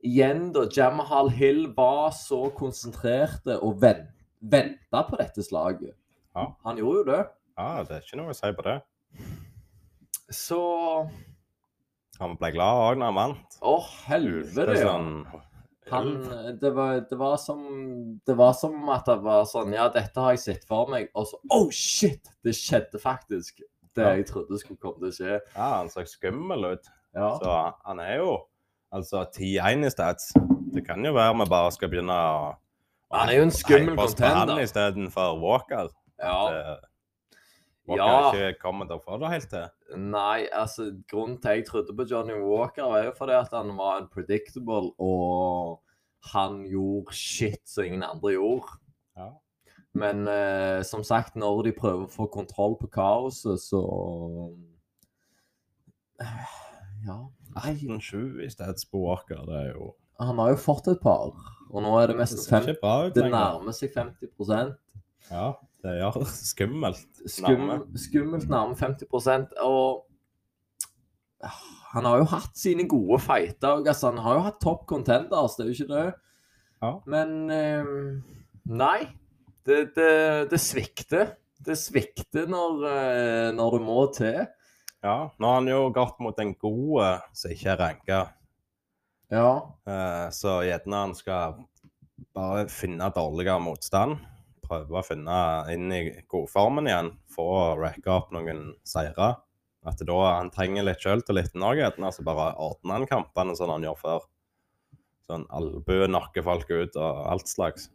igjen, 0.00 0.48
da. 0.54 0.64
Jamahal 0.72 1.28
Hill 1.34 1.66
var 1.76 2.08
så 2.16 2.46
konsentrerte 2.56 3.58
og 3.60 3.82
ven, 3.84 4.06
venta 4.40 5.04
på 5.10 5.20
dette 5.20 5.44
slaget. 5.44 5.92
Ja. 6.34 6.48
Han 6.64 6.80
gjorde 6.80 7.02
jo 7.02 7.06
det. 7.12 7.22
Ja, 7.60 7.68
det 7.86 7.98
er 7.98 8.06
ikke 8.08 8.18
noe 8.18 8.32
å 8.32 8.38
si 8.38 8.50
på 8.56 8.64
det. 8.66 8.78
Så 10.32 10.62
Han 12.20 12.36
ble 12.38 12.52
glad 12.54 12.80
òg 12.84 12.98
når 13.00 13.10
han 13.10 13.14
vant. 13.18 13.56
Å, 13.62 13.74
Det 13.80 14.06
helvete, 14.06 14.70
er 14.70 14.82
sånn, 14.86 15.26
Han, 15.90 16.10
det, 16.60 16.70
var, 16.74 17.00
det, 17.10 17.16
var 17.18 17.36
som, 17.36 17.58
det 18.24 18.36
var 18.38 18.52
som 18.56 18.88
at 18.94 19.04
det 19.10 19.18
var 19.22 19.44
sånn 19.44 19.74
Ja, 19.74 19.88
dette 19.92 20.16
har 20.20 20.32
jeg 20.32 20.40
sett 20.40 20.64
for 20.68 20.88
meg. 20.88 21.10
Og 21.14 21.26
så 21.28 21.36
Oh, 21.52 21.68
shit! 21.70 22.30
Det 22.44 22.54
skjedde 22.56 23.00
faktisk. 23.02 23.60
Det 23.94 24.02
Ja. 24.02 24.14
jeg 24.16 24.26
trodde 24.26 24.58
skulle 24.58 24.78
komme 24.80 24.98
til 24.98 25.10
å 25.10 25.14
skje. 25.14 25.40
Ja, 25.54 25.68
han 25.78 25.88
så 25.92 26.02
skummel 26.08 26.64
ut. 26.72 26.88
Ja. 27.14 27.28
Så 27.38 27.74
han 27.84 28.00
er 28.00 28.16
jo 28.16 28.38
altså 28.92 29.24
10-1 29.30 29.84
i 29.86 29.90
stats. 29.90 30.32
Det 30.74 30.86
kan 30.86 31.04
jo 31.04 31.12
være 31.14 31.36
vi 31.38 31.44
bare 31.50 31.70
skal 31.72 31.88
begynne 31.92 32.14
å 32.16 32.56
Han 33.12 33.28
er 33.28 33.36
jo 33.36 33.42
en 33.42 33.50
skummel 33.54 33.96
contender. 33.96 34.58
istedenfor 34.64 35.38
Walker. 35.40 35.88
ja. 36.18 36.50
Det- 36.50 36.80
Walker 37.88 38.04
Ja. 38.04 38.30
ikke 38.32 38.60
kommet 38.62 38.88
derfra 38.88 39.18
da 39.20 39.26
det 39.26 39.32
helt 39.34 39.50
til. 39.50 39.98
Nei, 40.00 40.46
altså 40.52 40.86
grunnen 41.10 41.38
til 41.42 41.50
jeg 41.58 41.66
trodde 41.68 41.96
på 41.96 42.06
Johnny 42.10 42.32
Walker, 42.40 42.86
var 42.88 43.04
jo 43.04 43.12
fordi 43.18 43.32
at 43.36 43.52
han 43.52 43.74
var 43.76 44.00
unpredictable, 44.02 44.92
og 44.98 45.80
han 46.32 46.62
gjorde 46.70 47.12
shit 47.12 47.60
som 47.68 47.84
ingen 47.84 48.02
andre 48.02 48.32
gjorde. 48.38 48.78
Ja. 49.16 49.28
Men 49.94 50.26
eh, 50.28 50.82
som 50.82 51.04
sagt, 51.04 51.36
når 51.36 51.62
de 51.68 51.72
prøver 51.76 52.06
å 52.06 52.10
få 52.10 52.26
kontroll 52.32 52.78
på 52.80 52.88
kaoset, 52.90 53.60
så 53.60 53.82
Eh, 56.20 56.60
Ja. 57.06 57.18
Nei, 57.54 57.74
18-7 57.74 58.40
i 58.44 58.48
stedet 58.50 58.80
på 58.90 59.00
Walker, 59.02 59.44
det 59.46 59.54
er 59.60 59.72
jo 59.74 59.92
han 60.20 60.38
har 60.38 60.52
jo 60.52 60.56
fått 60.62 60.86
et 60.88 61.00
par, 61.02 61.32
og 61.70 61.82
nå 61.82 61.90
er 61.98 62.06
det 62.06 62.16
mest 62.16 62.38
ser 62.38 62.60
fem, 62.60 62.68
ikke 62.70 62.80
bra 62.80 62.92
ut 63.08 63.14
Det 63.16 63.24
nærmer 63.32 63.74
seg 63.74 63.90
50% 63.92 64.76
Ja, 65.30 65.48
det 65.84 65.94
ja, 66.00 66.10
skummelt. 66.50 67.22
Skum, 67.30 67.70
Skummelt 68.00 68.50
nærme 68.50 68.76
50 68.78 69.54
og 69.62 70.04
han 71.94 72.06
har 72.08 72.22
jo 72.22 72.28
hatt 72.32 72.56
sine 72.56 72.86
gode 72.88 73.18
fighter. 73.22 73.82
Altså, 73.84 74.08
han 74.10 74.22
har 74.24 74.38
jo 74.38 74.44
hatt 74.46 74.60
topp 74.64 74.86
contenders, 74.88 75.56
det 75.58 75.64
er 75.64 75.68
jo 75.70 75.76
ikke 75.76 75.90
det. 75.92 76.06
Ja. 76.80 76.92
Men 77.10 77.34
eh, 77.52 77.92
nei. 78.64 78.98
Det, 79.64 79.94
det, 79.96 80.08
det 80.50 80.60
svikter. 80.60 81.34
Det 81.64 81.76
svikter 81.80 82.48
når, 82.50 82.82
eh, 82.90 83.50
når 83.56 83.76
det 83.78 83.84
må 83.86 84.00
til. 84.12 84.40
Ja, 85.04 85.14
nå 85.40 85.48
har 85.52 85.60
han 85.60 85.68
jo 85.70 85.78
gått 85.96 86.18
mot 86.24 86.40
en 86.40 86.52
god 86.60 86.90
eh, 87.04 87.22
som 87.36 87.54
ikke 87.54 87.70
er 87.72 87.80
ranka. 87.80 88.18
Ja. 89.32 89.48
Eh, 89.88 90.26
Så 90.36 90.58
gjerne 90.66 91.00
han 91.06 91.16
skal 91.16 91.60
bare 92.36 92.66
finne 92.72 93.08
dårligere 93.14 93.60
motstand. 93.64 94.18
Prøve 94.64 95.00
å 95.00 95.04
finne 95.06 95.38
inn 95.72 95.92
i 95.92 96.02
godformen 96.30 96.88
igjen. 96.90 97.12
Få 97.32 97.48
racka 97.80 98.18
opp 98.18 98.34
noen 98.34 98.72
seire. 98.88 99.34
At 99.84 100.00
da 100.08 100.18
han 100.38 100.50
trenger 100.52 100.86
litt 100.86 101.04
sjøltillit 101.04 101.56
nå, 101.60 101.74
gjerne, 101.76 102.10
så 102.12 102.24
bare 102.24 102.54
ordner 102.56 103.02
han 103.02 103.08
kampene 103.10 103.56
sånn 103.58 103.74
han 103.74 103.84
gjør 103.84 104.00
før. 104.00 104.26
Sånn 105.28 105.46
albue 105.52 106.08
nakker 106.08 106.44
folk 106.44 106.70
ut 106.72 106.96
og 107.00 107.24
alt 107.30 107.50
slags. 107.52 107.90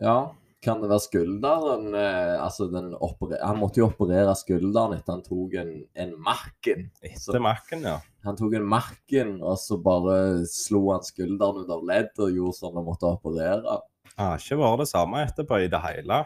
ja. 0.00 0.20
Kan 0.58 0.80
det 0.82 0.88
være 0.90 1.04
skulderen? 1.04 1.92
Eh, 1.94 2.32
altså 2.42 2.66
den 2.72 2.90
han 2.98 3.58
måtte 3.60 3.78
jo 3.78 3.92
operere 3.92 4.32
skulderen 4.34 4.96
etter 4.96 5.14
han 5.14 5.22
tok 5.22 5.54
en, 5.60 5.70
en 5.94 6.16
Macken. 6.18 6.88
Etter 6.98 7.38
Mac-en, 7.42 7.84
ja. 7.86 8.00
Han 8.26 8.38
tok 8.38 8.56
en 8.58 8.66
Macken, 8.66 9.36
og 9.38 9.54
så 9.62 9.78
bare 9.78 10.42
slo 10.50 10.88
han 10.90 11.06
skulderen 11.06 11.62
ut 11.62 11.70
av 11.70 11.86
ledd 11.86 12.10
og 12.18 12.34
gjorde 12.34 12.58
sånn 12.58 12.74
han 12.74 12.88
måtte 12.88 13.06
operere. 13.06 13.78
Har 14.18 14.42
ikke 14.42 14.58
vært 14.58 14.82
det 14.82 14.88
samme 14.90 15.22
etterpå 15.26 15.60
i 15.62 15.70
det 15.70 15.80
hele. 15.84 16.24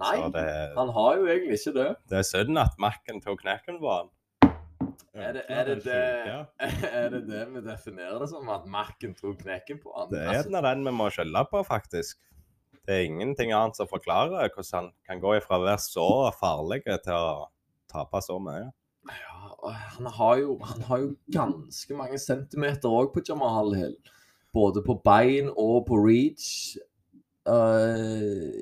Nei, 0.00 0.16
det, 0.34 0.48
han 0.74 0.90
har 0.96 1.20
jo 1.20 1.28
egentlig 1.28 1.60
ikke 1.60 1.76
det. 1.76 1.90
det 2.10 2.18
er 2.22 2.26
synd 2.26 2.58
at 2.58 2.78
Mac-en 2.80 3.20
tok 3.22 3.42
knekken 3.44 3.78
på 3.82 3.92
han. 3.92 4.10
Er 5.12 5.34
det 5.36 5.42
er 5.48 5.64
det, 5.68 5.74
det, 5.84 5.96
er 6.88 7.10
det 7.12 7.26
det 7.28 7.42
vi 7.52 7.60
definerer 7.66 8.18
det 8.22 8.30
som, 8.30 8.48
at 8.48 8.64
Macken 8.64 9.12
tok 9.14 9.42
knekken 9.42 9.80
på 9.82 9.92
han? 9.92 10.08
Det 10.08 10.22
er 10.22 10.38
Altså, 10.38 10.62
den 10.64 10.86
vi 10.86 10.94
må 10.96 11.08
skylde 11.12 11.42
på, 11.50 11.60
faktisk. 11.68 12.22
Det 12.82 12.94
er 12.94 13.10
ingenting 13.10 13.52
annet 13.52 13.76
som 13.76 13.90
forklarer 13.90 14.48
hvordan 14.48 14.72
han 14.72 14.88
kan 15.06 15.20
gå 15.20 15.34
ifra 15.36 15.58
å 15.60 15.66
være 15.66 15.82
så 15.84 16.06
farlig 16.38 16.80
til 16.88 17.12
å 17.12 17.50
tape 17.92 18.22
så 18.24 18.38
mye. 18.40 18.72
ja, 19.12 19.74
han, 19.98 20.08
har 20.16 20.40
jo, 20.40 20.56
han 20.64 20.88
har 20.88 21.04
jo 21.04 21.12
ganske 21.36 21.98
mange 21.98 22.18
centimeter 22.18 22.88
òg 22.88 23.12
på 23.12 23.22
Jamal 23.28 23.76
Hill. 23.76 23.94
Både 24.52 24.82
på 24.84 24.98
bein 25.04 25.48
og 25.56 25.86
på 25.88 25.96
reach. 26.04 26.76
Uh, 27.48 28.52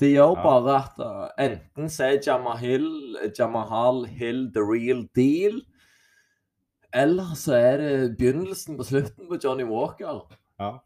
det 0.00 0.10
gjør 0.16 0.34
Ja. 0.36 0.42
bare 0.42 0.74
at 0.82 0.98
uh, 0.98 1.28
enten 1.38 1.88
så 1.88 2.08
er 2.08 2.18
Jamahil, 2.26 2.88
Jamahal 3.38 4.04
Hill 4.10 4.48
the 4.52 4.60
real 4.60 5.04
deal, 5.14 5.60
eller 6.92 7.34
så 7.38 7.54
er 7.54 7.76
det 7.78 8.16
begynnelsen 8.18 8.76
på 8.78 8.84
slutten 8.88 9.28
på 9.28 9.38
Johnny 9.44 9.64
Walker. 9.68 10.24
Ja. 10.58 10.78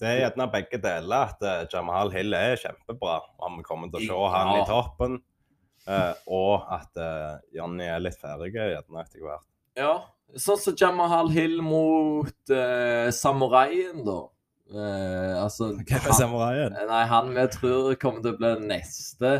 Det 0.00 0.08
er 0.08 0.20
gjerne 0.22 0.46
begge 0.52 0.78
deler. 0.80 1.34
At 1.34 1.68
Jamahal 1.74 2.10
Hill 2.14 2.32
er 2.32 2.56
kjempebra, 2.56 3.18
og 3.38 3.58
vi 3.58 3.62
kommer 3.66 3.90
til 3.92 4.08
å 4.08 4.22
se 4.30 4.30
han 4.32 4.54
Ja. 4.54 4.62
i 4.62 4.66
toppen. 4.70 5.18
Uh, 5.88 6.14
og 6.28 6.62
at 6.72 6.96
Jonny 7.52 7.84
er 7.84 8.00
litt 8.00 8.16
ferdig 8.20 8.52
gjerne 8.54 9.02
etter 9.02 9.20
hvert. 9.20 9.44
Ja, 9.76 9.92
sånn 10.38 10.60
som 10.60 10.76
Jamahal 10.78 11.30
Hill 11.34 11.58
mot 11.64 12.52
uh, 12.52 13.08
Samuraien, 13.14 14.04
da. 14.06 14.20
Uh, 14.70 15.42
altså 15.42 15.72
Hvem 15.88 16.06
er 16.06 16.14
samuraien? 16.14 16.76
Nei, 16.86 17.02
han 17.10 17.32
vi 17.34 17.46
tror 17.56 17.96
kommer 17.98 18.22
til 18.22 18.36
å 18.36 18.38
bli 18.38 18.52
neste 18.70 19.32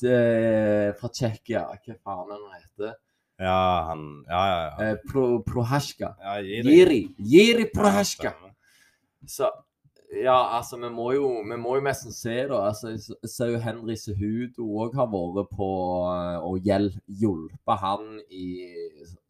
til, 0.00 0.90
fra 0.98 1.10
Tsjekkia. 1.14 1.66
Hva 1.84 1.98
faen 2.02 2.32
han 2.34 2.46
heter? 2.56 2.96
Ja, 3.38 3.84
han 3.90 4.24
Ja, 4.28 4.42
ja, 4.46 4.58
ja. 4.64 4.88
Eh, 4.88 4.96
Pro, 5.10 5.42
Prohasjka. 5.46 6.14
ja 6.22 6.34
Jiri. 6.42 6.74
Jiri 6.74 7.00
Jiri 7.18 7.64
Prohasjka. 7.74 8.34
Ja, 8.34 8.50
Så 9.26 9.50
ja, 10.22 10.56
altså, 10.56 10.76
vi 10.76 10.90
må 10.94 11.10
jo, 11.12 11.28
vi 11.42 11.56
må 11.60 11.76
jo 11.78 11.84
nesten 11.84 12.14
se, 12.14 12.36
da. 12.50 12.60
Altså, 12.70 12.94
jeg 12.94 13.30
ser 13.30 13.52
jo 13.54 13.62
Henry 13.62 13.96
Sehudo 13.98 14.66
òg 14.84 14.96
har 14.98 15.10
vært 15.12 15.52
på 15.54 15.68
å 16.44 16.54
hjelpe 16.62 17.78
han 17.82 18.18
i 18.30 18.48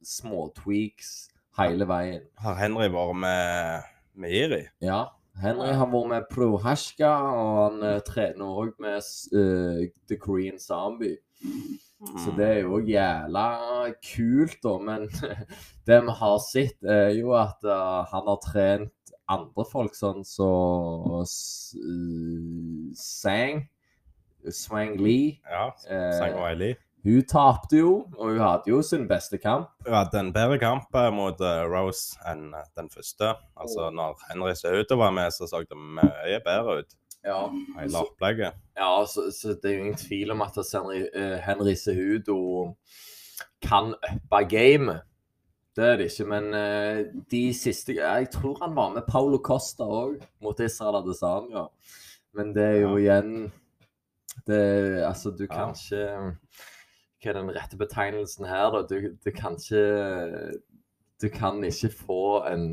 småtweaks 0.05 1.13
hele 1.59 1.89
veien. 1.89 2.25
Har 2.43 2.59
Henry 2.59 2.89
vært 2.93 3.21
med, 3.25 3.93
med 4.19 4.39
Iri? 4.45 4.65
Ja. 4.85 5.05
Henry 5.43 5.73
har 5.75 5.91
vært 5.91 6.11
med 6.13 6.27
Prohashka, 6.31 7.11
og 7.11 7.55
han 7.59 7.87
eh, 7.89 8.03
trener 8.07 8.61
òg 8.63 8.75
med 8.83 9.01
uh, 9.35 9.81
The 10.09 10.19
Korean 10.21 10.61
Zombie. 10.63 11.17
Så 12.23 12.35
det 12.37 12.47
er 12.47 12.61
jo 12.63 12.79
jævla 12.85 13.47
kult, 14.05 14.59
da. 14.63 14.75
Men 14.83 15.09
det 15.89 16.01
vi 16.07 16.17
har 16.21 16.39
sett, 16.45 16.79
er 16.83 17.11
jo 17.19 17.35
at 17.39 17.67
uh, 17.67 18.05
han 18.13 18.31
har 18.31 18.41
trent 18.45 18.94
andre 19.29 19.65
folk 19.71 19.95
sånn 19.97 20.25
som 20.25 21.25
så, 21.25 21.79
uh, 21.81 22.91
Sang. 22.95 23.65
Swang 24.51 24.99
Lee. 25.01 25.39
Ja, 25.49 25.71
Eh, 25.89 26.11
Sang 26.19 26.35
Wiley. 26.37 26.75
hun 27.05 27.23
tapte 27.29 27.79
jo, 27.79 28.07
og 28.19 28.31
hun 28.31 28.39
hadde 28.41 28.69
jo 28.69 28.83
sin 28.83 29.07
beste 29.09 29.39
kamp. 29.39 29.69
Hun 29.87 29.95
hadde 29.95 30.19
en 30.21 30.33
bedre 30.33 30.59
kamp 30.61 30.95
eh, 30.95 31.11
mot 31.13 31.41
eh, 31.41 31.63
Rose 31.69 32.19
enn 32.29 32.53
eh, 32.55 32.67
den 32.77 32.91
første. 32.93 33.35
Altså, 33.57 33.91
når 33.91 34.19
Henry 34.29 34.53
Sehuto 34.55 34.97
var 35.01 35.11
med, 35.17 35.33
så 35.33 35.49
så 35.49 35.63
det 35.65 35.77
mye 35.79 36.41
bedre 36.45 36.79
ut. 36.83 36.95
Ja, 37.25 37.49
Hele 37.79 38.03
opplegget. 38.05 38.53
ja 38.77 38.91
så, 39.09 39.31
så 39.33 39.55
det 39.57 39.71
er 39.71 39.75
jo 39.79 39.85
ingen 39.87 39.97
tvil 39.97 40.31
om 40.35 40.43
at 40.45 40.57
Henry, 40.73 41.07
eh, 41.15 41.39
Henry 41.41 41.75
Sehudo 41.75 42.75
kan 43.63 43.95
uppe 43.95 44.45
gamet. 44.51 45.01
Det 45.75 45.85
er 45.85 45.97
det 45.99 46.07
ikke, 46.13 46.27
men 46.31 46.55
eh, 46.55 47.01
de 47.31 47.43
siste 47.57 47.97
Jeg 47.97 48.29
tror 48.31 48.61
han 48.63 48.77
var 48.77 48.93
med 48.95 49.09
Paulo 49.11 49.41
Costa 49.43 49.83
òg, 49.83 50.21
mot 50.43 50.61
Israel 50.63 51.01
Adesanya. 51.01 51.67
Men 52.35 52.53
det 52.55 52.65
er 52.65 52.81
jo 52.85 52.97
igjen 52.99 53.53
Det, 54.47 54.61
altså, 55.07 55.31
du 55.31 55.47
kan 55.51 55.75
ikke 55.75 56.05
Hva 57.25 57.31
er 57.33 57.39
den 57.39 57.53
rette 57.57 57.79
betegnelsen 57.81 58.47
her, 58.47 58.71
da? 58.75 58.83
Du, 58.87 59.15
du 59.19 59.31
kan 59.35 59.59
ikke 59.59 59.85
Du 61.23 61.29
kan 61.33 61.63
ikke 61.65 61.91
få 62.05 62.45
en 62.51 62.69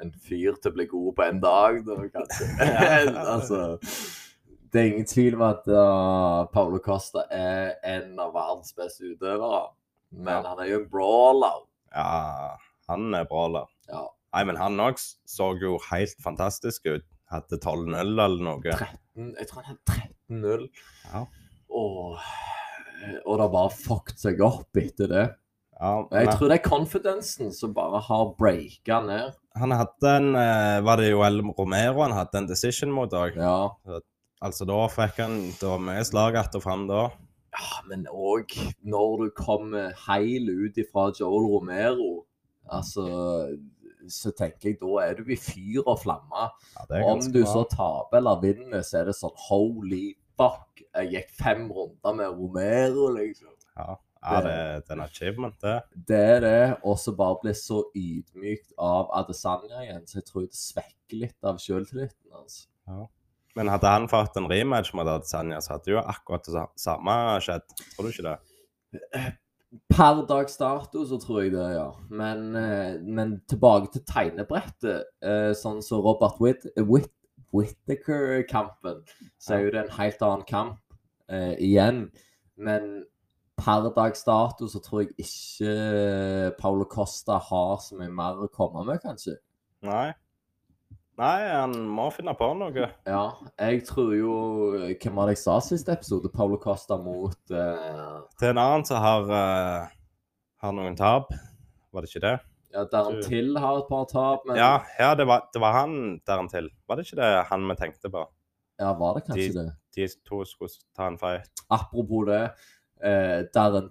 en 0.00 0.12
fyr 0.12 0.56
til 0.56 0.70
å 0.70 0.76
bli 0.76 0.86
god 0.88 1.10
på 1.16 1.24
en 1.26 1.40
dag, 1.42 1.80
da, 1.84 1.96
kanskje. 2.14 2.46
altså 3.34 3.58
Det 4.72 4.80
er 4.80 4.86
ingen 4.92 5.08
tvil 5.08 5.36
om 5.36 5.44
at 5.48 5.66
uh, 5.68 6.46
Paulo 6.54 6.80
Costa 6.84 7.26
er 7.34 7.74
en 7.84 8.14
av 8.22 8.32
verdens 8.36 8.72
beste 8.76 9.12
utøvere. 9.12 9.66
Men 10.10 10.40
Ja. 10.40 10.54
han 10.54 10.62
er 10.62 10.70
jo 10.70 10.78
en 10.80 10.88
brawler. 10.90 11.58
Ja, 11.94 12.56
han 12.88 13.14
er 13.14 13.24
bra, 13.30 13.44
da. 13.54 13.64
Ja. 13.90 14.04
Nei, 14.34 14.44
men 14.46 14.56
han 14.60 14.78
òg 14.78 14.98
så 15.00 15.50
jo 15.58 15.76
helt 15.90 16.16
fantastisk 16.22 16.86
ut. 16.86 17.06
Hadde 17.30 17.58
12-0 17.62 17.94
eller 18.00 18.42
noe. 18.42 18.62
13, 18.62 19.34
jeg 19.38 19.48
tror 19.50 19.62
han 19.62 19.74
hadde 19.74 19.98
13-0. 20.30 20.64
Ja. 21.10 21.24
Og, 21.70 22.16
og 23.24 23.36
det 23.40 23.48
bare 23.54 23.70
fucked 23.74 24.18
seg 24.22 24.40
opp 24.42 24.78
etter 24.80 25.10
det. 25.10 25.26
Ja, 25.80 25.92
Jeg 26.12 26.26
men 26.28 26.34
tror 26.36 26.50
det 26.50 26.56
er 26.58 26.66
confidensen 26.68 27.52
som 27.56 27.72
bare 27.72 28.02
har 28.04 28.34
breaka 28.36 28.98
ned. 29.06 29.36
han 29.56 29.72
hadde 29.72 30.10
en 30.12 30.34
eh, 30.36 30.80
Var 30.84 31.00
det 31.00 31.06
Joel 31.08 31.40
Romero 31.56 32.02
han 32.04 32.12
hadde 32.12 32.36
en 32.42 32.48
decision 32.50 32.92
mot 32.92 33.10
òg? 33.16 33.38
Ja. 33.40 33.70
Altså, 34.44 34.66
da 34.68 34.76
fikk 34.92 35.22
han 35.24 35.38
Det 35.56 35.64
var 35.70 35.80
mye 35.80 36.04
slag 36.04 36.36
att 36.36 36.54
og 36.54 36.62
fram 36.66 36.84
da. 36.90 37.06
Ja, 37.50 37.82
men 37.90 38.06
òg 38.10 38.54
når 38.86 39.24
du 39.24 39.30
kommer 39.36 39.94
heil 40.06 40.50
ut 40.50 40.78
ifra 40.80 41.10
Joel 41.18 41.48
Romero, 41.50 42.12
altså 42.70 43.06
så 44.08 44.32
tenker 44.36 44.70
jeg 44.70 44.78
da 44.80 45.00
er 45.04 45.18
du 45.18 45.30
i 45.30 45.38
fyr 45.38 45.82
og 45.84 46.00
flamme. 46.02 46.46
Ja, 46.76 47.02
Om 47.10 47.20
du 47.32 47.42
så 47.46 47.64
taper 47.70 48.20
eller 48.20 48.40
vinner, 48.42 48.84
så 48.86 49.00
er 49.00 49.10
det 49.10 49.16
sånn 49.18 49.36
holy 49.48 50.14
fuck. 50.40 50.84
Jeg 50.96 51.10
gikk 51.14 51.34
fem 51.36 51.66
runder 51.72 52.16
med 52.16 52.38
Romero, 52.38 53.10
liksom. 53.14 53.52
Ja, 53.76 53.94
ja 54.24 54.40
det, 54.46 54.56
det 54.86 54.94
er 54.94 54.96
en 54.96 55.04
achievement, 55.04 55.56
det. 55.62 55.76
Det 56.08 56.20
er 56.34 56.42
det. 56.46 56.64
Og 56.82 56.98
så 57.02 57.14
bare 57.16 57.38
bli 57.44 57.54
så 57.56 57.82
ydmykt 57.92 58.74
av 58.80 59.12
Adesanya 59.20 59.84
igjen, 59.84 60.04
så 60.08 60.20
jeg 60.20 60.28
tror 60.30 60.46
det 60.46 60.58
svekker 60.58 61.24
litt 61.26 61.50
av 61.52 61.60
selvtilliten 61.62 62.36
hans. 62.36 62.62
Men 63.58 63.70
hadde 63.72 63.90
han 63.90 64.08
fått 64.10 64.36
en 64.38 64.48
rematch 64.50 64.92
mot 64.94 65.08
Adesanya, 65.10 65.58
så 65.60 65.74
hadde 65.74 65.94
jo 65.94 66.02
akkurat 66.02 66.46
det 66.46 66.66
samme 66.78 67.14
skjedd. 67.42 67.66
Tror 67.96 68.06
du 68.06 68.12
ikke 68.12 68.28
det? 68.28 69.32
Per 69.90 70.22
dags 70.26 70.56
dato 70.58 71.04
så 71.06 71.18
tror 71.22 71.44
jeg 71.44 71.52
det, 71.54 71.66
ja. 71.76 71.88
Men, 72.10 72.56
eh, 72.58 72.98
men 73.02 73.40
tilbake 73.50 73.92
til 73.94 74.02
tegnebrettet. 74.06 75.10
eh, 75.22 75.50
Sånn 75.54 75.82
som 75.82 76.02
Robert 76.02 76.40
Whit 76.42 76.66
Whit 76.76 77.10
Whittaker-kampen, 77.50 79.02
så 79.38 79.54
er 79.56 79.64
jo 79.64 79.70
det 79.74 79.80
en 79.80 79.96
helt 79.96 80.20
annen 80.22 80.44
kamp 80.46 80.78
eh, 81.28 81.56
igjen. 81.58 82.04
Men 82.56 83.04
per 83.58 83.90
dags 83.96 84.22
dato 84.24 84.68
så 84.70 84.80
tror 84.82 85.02
jeg 85.02 85.14
ikke 85.18 86.54
Paulo 86.60 86.86
Costa 86.86 87.40
har 87.50 87.80
så 87.82 87.98
mye 87.98 88.10
mer 88.14 88.38
å 88.38 88.50
komme 88.54 88.84
med, 88.86 89.02
kanskje. 89.02 89.34
Nei. 89.82 90.12
Nei, 91.20 91.40
han 91.52 91.74
må 91.84 92.06
finne 92.16 92.32
på 92.32 92.46
noe. 92.56 92.86
Ja, 93.04 93.24
jeg 93.60 93.82
tror 93.84 94.14
jo 94.16 94.36
Hvem 94.88 95.18
var 95.18 95.28
det 95.28 95.34
jeg 95.36 95.42
sa 95.42 95.58
siste 95.60 95.92
episode? 95.92 96.30
Paulo 96.32 96.56
Costa 96.62 96.96
mot 96.96 97.52
uh... 97.52 98.22
Til 98.40 98.54
en 98.54 98.60
annen 98.62 98.86
som 98.88 99.02
har, 99.04 99.28
uh, 99.28 99.90
har 100.64 100.72
noen 100.78 100.96
tap. 100.96 101.34
Var 101.92 102.06
det 102.06 102.12
ikke 102.12 102.24
det? 102.24 102.32
Ja, 102.72 102.86
Du- 102.86 103.58
har 103.58 103.78
et 103.82 103.88
par 103.90 104.08
tap, 104.08 104.46
men 104.46 104.56
Ja, 104.56 104.80
ja 104.98 105.14
det, 105.14 105.26
var, 105.26 105.50
det 105.52 105.60
var 105.60 105.76
han 105.82 106.20
der 106.24 106.48
til. 106.48 106.70
Var 106.88 106.96
det 106.96 107.06
ikke 107.06 107.20
det 107.20 107.30
han 107.52 107.68
vi 107.68 107.76
tenkte 107.76 108.08
på? 108.08 108.24
Ja, 108.80 108.94
var 108.96 109.18
det 109.18 109.26
kanskje 109.28 109.52
De- 109.52 109.58
det? 109.58 109.70
De 109.96 110.08
to 110.24 110.44
skulle 110.44 110.72
ta 110.96 111.08
en 111.10 111.18
fight. 111.18 111.50
Apropos 111.68 112.24
det, 112.30 112.44
eh, 113.02 113.42
Darren 113.52 113.90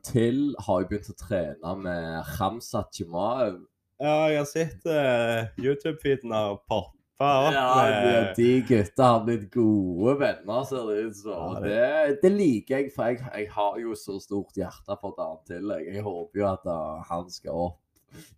har 0.66 0.82
jo 0.82 0.88
begynt 0.88 1.12
å 1.12 1.20
trene 1.20 1.76
med 1.78 2.24
Hamza 2.40 2.88
Chimaev. 2.92 3.60
Ja, 4.00 4.30
jeg 4.32 4.38
har 4.40 4.46
sett 4.48 4.88
uh, 4.88 5.46
YouTube-feeden 5.60 6.32
har 6.34 6.58
poppa 6.66 6.99
opp 7.20 7.54
Ja, 7.54 8.34
de, 8.38 8.48
gutta 8.68 9.04
har 9.14 9.24
blitt 9.26 9.50
gode 9.52 10.14
venner, 10.22 10.64
ser 10.70 10.86
det 10.88 10.98
ut 11.10 11.16
som. 11.20 11.56
Det- 11.62 11.70
det, 11.70 12.22
det 12.24 12.32
liker 12.32 12.78
jeg, 12.78 12.92
for 12.96 13.10
jeg, 13.12 13.20
jeg 13.34 13.50
har 13.52 13.78
jo 13.82 13.96
så 14.00 14.16
stort 14.24 14.56
hjerte 14.56 14.96
for 15.02 15.16
Dan 15.18 15.38
Till. 15.46 15.70
Jeg, 15.76 15.94
jeg 15.96 16.04
håper 16.06 16.40
jo 16.40 16.48
at 16.54 16.66
uh, 16.70 17.04
han 17.10 17.30
skal 17.30 17.52
opp 17.68 17.80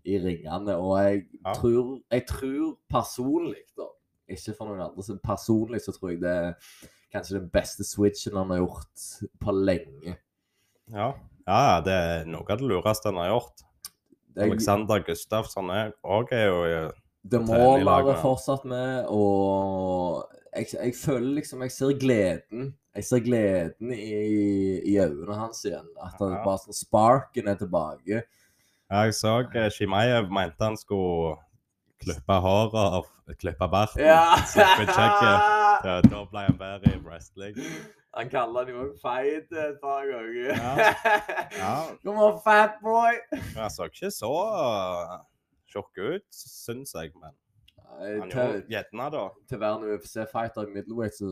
i 0.04 0.18
ringene. 0.20 0.76
Og 0.76 0.98
jeg, 1.04 1.26
Ja. 1.46 1.54
tror, 1.54 2.00
jeg 2.12 2.26
tror 2.28 2.78
personlig, 2.90 3.64
da 3.78 3.88
Ikke 4.32 4.54
for 4.56 4.66
noen 4.70 4.80
andre, 4.82 5.04
men 5.08 5.20
personlig 5.20 5.82
så 5.84 5.92
tror 5.92 6.12
jeg 6.14 6.22
det 6.22 6.30
er 6.32 6.54
kanskje 7.12 7.40
den 7.42 7.50
beste 7.52 7.84
switchen 7.84 8.38
han 8.40 8.50
har 8.54 8.62
gjort 8.62 9.08
på 9.44 9.52
lenge. 9.52 10.14
Ja. 10.92 11.10
ja, 11.48 11.82
det 11.84 11.94
er 11.94 12.26
noe 12.26 12.46
av 12.50 12.58
det 12.62 12.68
lureste 12.68 13.10
han 13.12 13.20
har 13.20 13.28
gjort. 13.34 13.64
Jeg, 14.36 14.46
Alexander 14.50 15.04
Gustafsson 15.04 15.68
òg 16.08 16.32
er 16.32 16.46
jo 16.48 16.62
eh, 16.64 16.92
Det 17.24 17.42
må 17.46 17.58
være 17.86 18.16
fortsatt 18.22 18.64
med, 18.66 19.06
og 19.14 20.26
jeg, 20.56 20.66
jeg 20.74 20.94
føler 20.98 21.36
liksom 21.38 21.62
Jeg 21.62 21.72
ser 21.72 21.94
gleden. 22.00 22.72
Jeg 22.96 23.06
ser 23.08 23.20
gleden 23.24 23.92
i, 23.94 24.82
i 24.90 24.98
øynene 25.00 25.36
hans 25.38 25.62
igjen. 25.66 25.86
At 26.04 26.18
han 26.20 26.34
Ja. 26.34 26.42
bare 26.44 26.58
sånn 26.60 26.76
sparken 26.76 27.48
er 27.48 27.56
tilbake. 27.62 28.24
Ja, 28.92 29.04
Jeg 29.06 29.14
så 29.16 29.38
uh, 29.46 29.70
Shimaev 29.72 30.28
mente 30.34 30.60
han 30.66 30.76
skulle 30.78 31.38
klippe 32.02 32.34
håret 32.44 32.98
og 32.98 33.08
klippe 33.40 33.68
barten. 33.72 34.02
Ja, 34.04 34.36
da 36.04 36.26
ble 36.26 36.44
han 36.50 36.58
bedre 36.60 36.92
i 36.96 37.00
wrestling. 37.06 37.56
Han 38.18 38.28
kaller 38.28 38.66
han 38.66 38.74
jo 38.74 38.82
òg 38.90 38.98
feit 39.00 39.48
et 39.56 39.78
par 39.80 40.04
ganger. 40.10 40.52
Ja. 40.52 40.94
Ja, 41.62 41.76
Come 42.04 42.20
on, 42.26 42.42
fat 42.44 42.76
boy! 42.84 43.22
Han 43.56 43.70
så 43.72 43.88
ikke 43.88 44.12
så 44.12 44.34
tjukk 45.72 46.02
ut, 46.02 46.28
syns 46.36 46.96
jeg. 46.98 47.14
Men 47.20 47.34
han 48.00 48.30
Til, 48.32 48.62
gjerne, 48.72 49.08
da. 49.14 49.24
til 49.50 49.58
å 49.58 49.62
være 49.62 49.78
en 49.78 49.96
UFC-fighter 49.96 50.68
i 50.68 50.76
middleweight, 50.76 51.18
så 51.18 51.28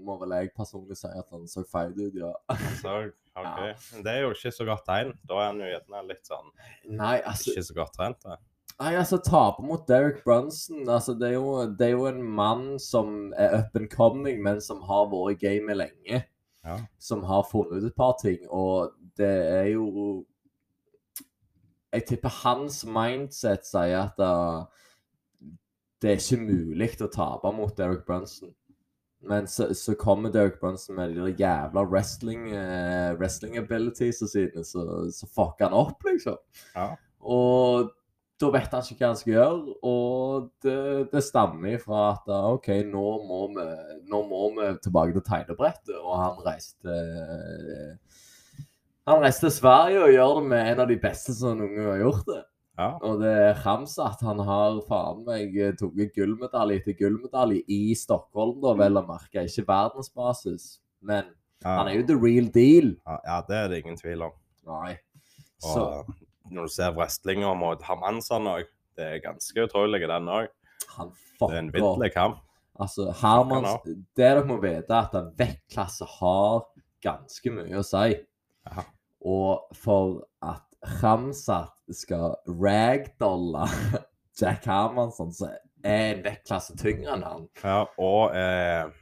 må 0.00 0.16
vel 0.22 0.36
jeg 0.38 0.52
personlig 0.56 0.96
si 0.98 1.10
at 1.10 1.26
han 1.34 1.48
så 1.50 1.64
feit 1.68 1.98
ut, 1.98 2.16
ja. 2.16 2.32
Så, 2.80 2.94
OK. 3.36 3.58
ja. 3.68 3.74
det 4.04 4.14
er 4.14 4.22
jo 4.24 4.30
ikke 4.36 4.54
så 4.54 4.68
godt 4.68 4.86
tegn. 4.88 5.12
Da 5.28 5.42
er 5.42 5.50
han 5.50 5.60
jo 5.60 5.68
gjerne 5.68 6.06
litt 6.08 6.30
sånn 6.30 6.48
Nei, 6.88 7.18
altså 7.20 7.52
ikke 7.52 7.66
så 7.68 7.76
godt 7.82 7.98
trent. 7.98 8.24
da. 8.24 8.40
Nei, 8.80 8.94
altså, 8.96 9.18
tape 9.20 9.60
mot 9.66 9.82
Derek 9.88 10.22
Brunson 10.24 10.88
altså, 10.88 11.12
det, 11.12 11.34
er 11.34 11.36
jo, 11.36 11.66
det 11.76 11.90
er 11.90 11.98
jo 11.98 12.06
en 12.08 12.22
mann 12.24 12.78
som 12.80 13.34
er 13.36 13.58
up 13.58 13.76
and 13.76 13.90
coming, 13.92 14.40
men 14.42 14.62
som 14.64 14.80
har 14.88 15.10
vært 15.12 15.36
i 15.36 15.40
gamet 15.44 15.82
lenge. 15.82 16.22
Ja. 16.64 16.76
Som 17.00 17.24
har 17.28 17.44
funnet 17.48 17.80
ut 17.80 17.90
et 17.90 17.96
par 17.96 18.16
ting, 18.20 18.40
og 18.48 18.94
det 19.20 19.28
er 19.28 19.68
jo 19.74 20.24
Jeg 21.92 22.06
tipper 22.06 22.32
hans 22.44 22.84
mindset 22.86 23.66
sier 23.66 24.04
at 24.04 24.22
uh, 24.22 24.66
det 26.00 26.10
er 26.10 26.22
ikke 26.22 26.40
mulig 26.42 26.90
å 27.02 27.10
tape 27.12 27.52
mot 27.52 27.76
Derek 27.76 28.06
Brunson. 28.06 28.54
Men 29.20 29.46
så, 29.50 29.74
så 29.74 29.94
kommer 30.00 30.32
Derek 30.32 30.60
Brunson 30.60 30.96
med 30.96 31.12
de 31.16 31.34
jævla 31.36 31.84
wrestling, 31.84 32.48
uh, 32.54 33.12
wrestling 33.20 33.58
abilitiesene 33.60 34.32
sine, 34.32 34.64
så, 34.64 34.84
så 35.12 35.28
fucker 35.28 35.68
han 35.68 35.76
opp, 35.76 36.06
liksom. 36.08 36.38
Ja. 36.74 36.94
Og 37.20 37.90
da 38.40 38.48
vet 38.54 38.72
han 38.72 38.86
ikke 38.86 39.02
hva 39.02 39.10
han 39.10 39.18
skal 39.20 39.34
gjøre, 39.34 39.74
og 39.90 40.46
det, 40.64 40.76
det 41.12 41.24
stammer 41.26 41.76
fra 41.82 42.06
at 42.14 42.30
uh, 42.32 42.48
OK, 42.54 42.70
nå 42.88 43.04
må, 43.28 43.42
vi, 43.52 43.66
nå 44.08 44.22
må 44.30 44.46
vi 44.56 44.70
tilbake 44.80 45.18
til 45.18 45.26
tegnebrettet, 45.26 45.98
og 46.00 46.16
han 46.16 46.40
reiste 46.46 46.96
Han 49.10 49.24
reiste 49.24 49.48
til 49.48 49.56
Sverige 49.56 50.04
og 50.04 50.14
gjør 50.14 50.36
det 50.38 50.46
med 50.52 50.70
en 50.72 50.82
av 50.84 50.88
de 50.90 50.96
beste 51.02 51.34
som 51.34 51.58
noen 51.58 51.74
gang 51.74 51.90
har 51.90 52.02
gjort 52.04 52.28
det. 52.30 52.40
Ja. 52.80 52.88
Og 53.04 53.20
det 53.20 53.30
er 53.42 53.58
Ramsat. 53.64 54.22
Han 54.24 54.40
har 54.46 54.78
faen 54.88 55.24
meg 55.26 55.56
tatt 55.80 56.14
gullmedalje 56.16 56.80
etter 56.80 56.96
gullmedalje 56.96 57.64
i 57.68 57.80
Stockholm, 57.98 58.60
da, 58.62 58.72
vel 58.78 59.00
å 59.00 59.04
merke. 59.08 59.44
Ikke 59.44 59.66
verdensbasis, 59.68 60.72
men 61.04 61.28
han 61.66 61.90
er 61.90 61.98
jo 61.98 62.06
the 62.08 62.16
real 62.16 62.48
deal. 62.54 62.94
ja, 63.04 63.18
ja, 63.26 63.40
det 63.48 63.56
er 63.58 63.72
det 63.72 63.82
ingen 63.82 63.98
tvil 64.00 64.24
om. 64.30 64.36
Nei. 64.70 64.94
Og 65.60 65.74
Så 65.74 65.84
når 66.50 66.70
du 66.70 66.72
ser 66.72 66.94
wrestlinga 66.96 67.50
mot 67.58 67.82
Hermansson 67.84 68.48
òg, 68.48 68.70
det 68.96 69.06
er 69.06 69.24
ganske 69.24 69.66
utrolig, 69.66 70.00
den 70.08 70.30
òg. 70.30 70.48
han 70.96 71.12
Det 71.40 71.50
er 71.50 71.58
en 71.58 71.72
vill 71.74 72.10
kamp. 72.14 72.40
Altså, 72.80 73.10
Hermans, 73.12 73.82
det 73.84 73.98
dere 74.16 74.44
må 74.48 74.56
vite, 74.62 74.88
er 74.88 75.04
at 75.04 75.14
en 75.18 75.32
vektklasse 75.36 76.06
har 76.16 76.62
ganske 77.04 77.52
mye 77.52 77.76
å 77.76 77.84
si. 77.84 78.14
Ja. 78.70 78.84
Og 79.20 79.76
for 79.76 80.22
at 80.46 80.64
Ramsat 81.02 81.74
skal 81.92 82.38
ragdolle 82.48 83.66
Jack 84.40 84.64
Hermansson, 84.64 85.32
så 85.34 85.50
er 85.84 86.14
en 86.14 86.24
vektklasse 86.24 86.76
tyngre 86.80 87.16
enn 87.16 87.24
han. 87.26 87.46
Ja, 87.60 87.82
og 88.00 88.36
er, 88.36 88.92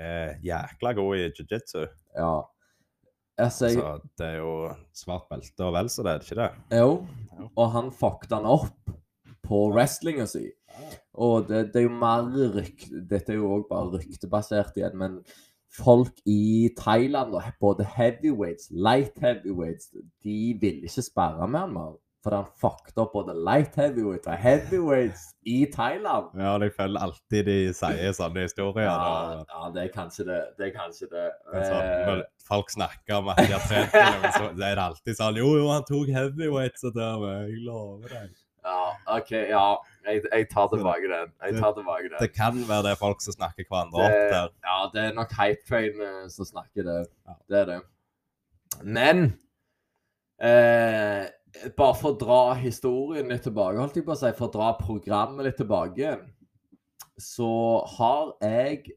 eh, 0.00 0.36
jækla 0.44 0.94
god 0.96 1.16
i 1.16 1.26
jiu-jitsu. 1.28 1.86
Ja. 2.16 2.34
Altså, 3.36 3.68
jeg, 3.68 3.76
Så 3.76 4.12
det 4.16 4.26
er 4.26 4.38
jo 4.40 4.52
svart 4.96 5.26
belte 5.28 5.66
og 5.66 5.74
vel 5.76 5.90
så 5.92 6.04
det, 6.06 6.12
er 6.12 6.22
det 6.22 6.30
ikke 6.30 6.40
det? 6.40 6.78
jo. 6.78 7.50
Og 7.52 7.66
han 7.74 7.90
fucket 7.92 8.32
han 8.32 8.48
opp 8.48 8.94
på 9.46 9.66
wrestlinga 9.74 10.24
si. 10.30 10.46
Og 11.20 11.48
det, 11.48 11.66
det 11.72 11.82
er 11.82 11.86
jo 11.86 11.92
mer 11.96 12.26
rykt 12.56 12.90
Dette 13.08 13.32
er 13.32 13.38
jo 13.38 13.52
òg 13.58 13.68
bare 13.70 14.00
ryktebasert 14.00 14.76
igjen, 14.76 14.96
men 15.00 15.20
folk 15.76 16.12
i 16.26 16.68
Thailand, 16.78 17.34
både 17.60 17.84
heavyweights, 17.96 18.70
light 18.70 19.18
heavyweights, 19.22 19.90
de 20.24 20.56
ville 20.60 20.82
ikke 20.88 21.02
sperre 21.06 21.48
med 21.48 21.60
han 21.60 21.72
mer. 21.76 21.94
For 22.26 22.34
han 22.34 22.46
fucket 22.58 22.96
opp 22.98 23.12
både 23.14 23.34
light 23.46 23.76
heavyweights 23.78 24.26
og 24.26 24.38
heavyweights 24.42 25.20
i 25.46 25.60
Thailand. 25.70 26.32
Ja, 26.34 26.56
jeg 26.58 26.72
føler 26.74 27.04
alltid 27.06 27.44
de 27.46 27.54
sier 27.78 28.16
sånne 28.18 28.42
historier. 28.48 28.82
Ja, 28.88 29.44
ja, 29.46 29.68
det 29.76 29.84
er 29.84 29.92
kanskje 29.94 30.26
det. 30.26 30.40
Det 30.58 30.66
er 30.66 30.72
kanskje 30.74 31.06
det. 31.12 31.28
Sånn, 31.52 31.84
Eh, 31.86 32.00
når 32.08 32.24
folk 32.48 32.72
snakker 32.74 33.20
om 33.20 33.30
at 33.30 33.38
de 33.44 33.52
har 33.52 33.62
trent 33.70 33.94
så 34.40 34.48
er 34.50 34.58
det 34.58 34.82
alltid 34.88 35.20
sånn 35.20 35.38
Jo, 35.38 35.52
jo, 35.60 35.68
han 35.70 35.86
tok 35.86 36.10
heavyweights 36.18 36.88
og 36.90 36.98
dør 36.98 37.22
men 37.22 37.38
jeg 37.46 37.62
lover 37.68 38.10
deg. 38.16 38.34
ja, 38.66 38.80
OK, 39.20 39.30
ja. 39.52 39.66
Jeg, 40.06 40.22
jeg 40.30 40.48
tar 40.52 40.68
tilbake 40.72 41.08
den. 41.10 41.32
Jeg 41.42 41.58
tar 41.60 41.72
tilbake 41.76 42.10
den. 42.10 42.18
Det 42.20 42.30
kan 42.34 42.58
være 42.68 42.86
det 42.86 42.92
er 42.94 43.00
folk 43.00 43.24
som 43.24 43.34
snakker 43.36 43.66
hverandre 43.66 44.04
opp 44.04 44.18
der. 44.34 44.52
Ja, 44.68 44.76
det 44.92 45.02
er 45.02 45.16
nok 45.16 45.32
Hype 45.38 45.66
Train 45.68 46.04
eh, 46.08 46.20
som 46.32 46.48
snakker 46.48 46.86
det. 46.86 47.00
Det 47.50 47.58
er 47.62 47.66
det. 47.72 47.80
Men 48.84 49.24
eh, 50.42 51.26
Bare 51.78 51.96
for 51.96 52.12
å 52.12 52.18
dra 52.20 52.40
historien 52.60 53.30
litt 53.32 53.46
tilbake, 53.46 53.80
holdt 53.80 53.96
jeg 53.96 54.04
på 54.04 54.12
å 54.12 54.18
si, 54.20 54.30
for 54.36 54.50
å 54.50 54.54
dra 54.58 54.72
programmet 54.76 55.46
litt 55.46 55.56
tilbake, 55.56 56.18
så 57.16 57.50
har 57.96 58.34
jeg 58.44 58.92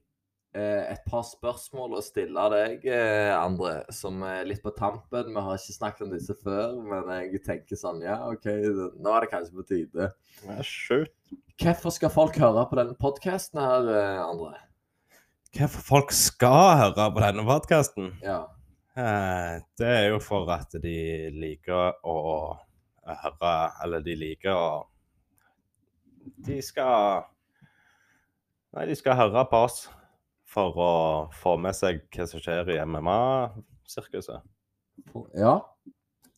et 0.58 1.02
par 1.06 1.22
spørsmål 1.28 1.98
å 2.00 2.02
stille 2.02 2.46
deg, 2.54 2.86
eh, 2.90 3.34
André, 3.38 3.84
som 3.94 4.24
er 4.26 4.48
litt 4.50 4.64
på 4.64 4.74
tampen. 4.74 5.30
Vi 5.30 5.44
har 5.46 5.60
ikke 5.60 5.76
snakket 5.76 6.06
om 6.08 6.14
disse 6.16 6.34
før, 6.34 6.80
men 6.82 7.12
jeg 7.30 7.44
tenker 7.46 7.78
sånn 7.78 8.02
Ja, 8.02 8.18
OK, 8.32 8.48
nå 8.98 9.14
er 9.14 9.26
det 9.26 9.30
kanskje 9.30 9.60
på 9.60 9.68
tide. 9.70 10.10
Ja, 10.48 10.58
Shoot. 10.66 11.14
Hvorfor 11.60 11.94
skal 11.94 12.10
folk 12.10 12.40
høre 12.42 12.64
på 12.66 12.80
denne 12.80 12.98
podkasten 12.98 13.62
her, 13.62 13.90
eh, 13.94 14.24
André? 14.24 14.58
Hvorfor 15.54 15.86
folk 15.86 16.12
skal 16.18 16.78
høre 16.82 17.10
på 17.14 17.22
denne 17.22 17.46
podkasten? 17.46 18.14
Ja. 18.26 18.48
Eh, 18.98 19.60
det 19.78 19.88
er 19.88 20.08
jo 20.10 20.20
for 20.20 20.50
at 20.50 20.74
de 20.82 21.30
liker 21.30 21.94
å 22.04 22.16
høre 23.06 23.52
Eller 23.84 24.02
de 24.04 24.16
liker 24.18 24.52
å 24.52 24.88
De 26.46 26.58
skal 26.66 27.24
Nei, 28.74 28.88
de 28.90 28.98
skal 28.98 29.16
høre 29.16 29.46
på 29.50 29.62
oss 29.70 29.88
for 30.50 30.80
å 30.82 30.94
få 31.36 31.56
med 31.62 31.78
seg 31.78 32.02
hva 32.16 32.26
som 32.30 32.42
skjer 32.42 32.72
i 32.74 32.80
MMA-sirkuset. 32.90 34.42
Ja. 35.38 35.60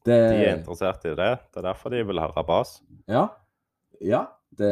Det, 0.01 0.18
De 0.18 0.41
er 0.41 0.55
interessert 0.57 1.05
i 1.05 1.16
det. 1.16 1.32
Det 1.51 1.62
er 1.62 1.68
derfor 1.70 1.93
de 1.93 2.03
vil 2.09 2.22
høre 2.22 2.43
bas. 2.45 2.80
Ja. 3.12 3.30
Ja. 4.01 4.26
Det, 4.51 4.72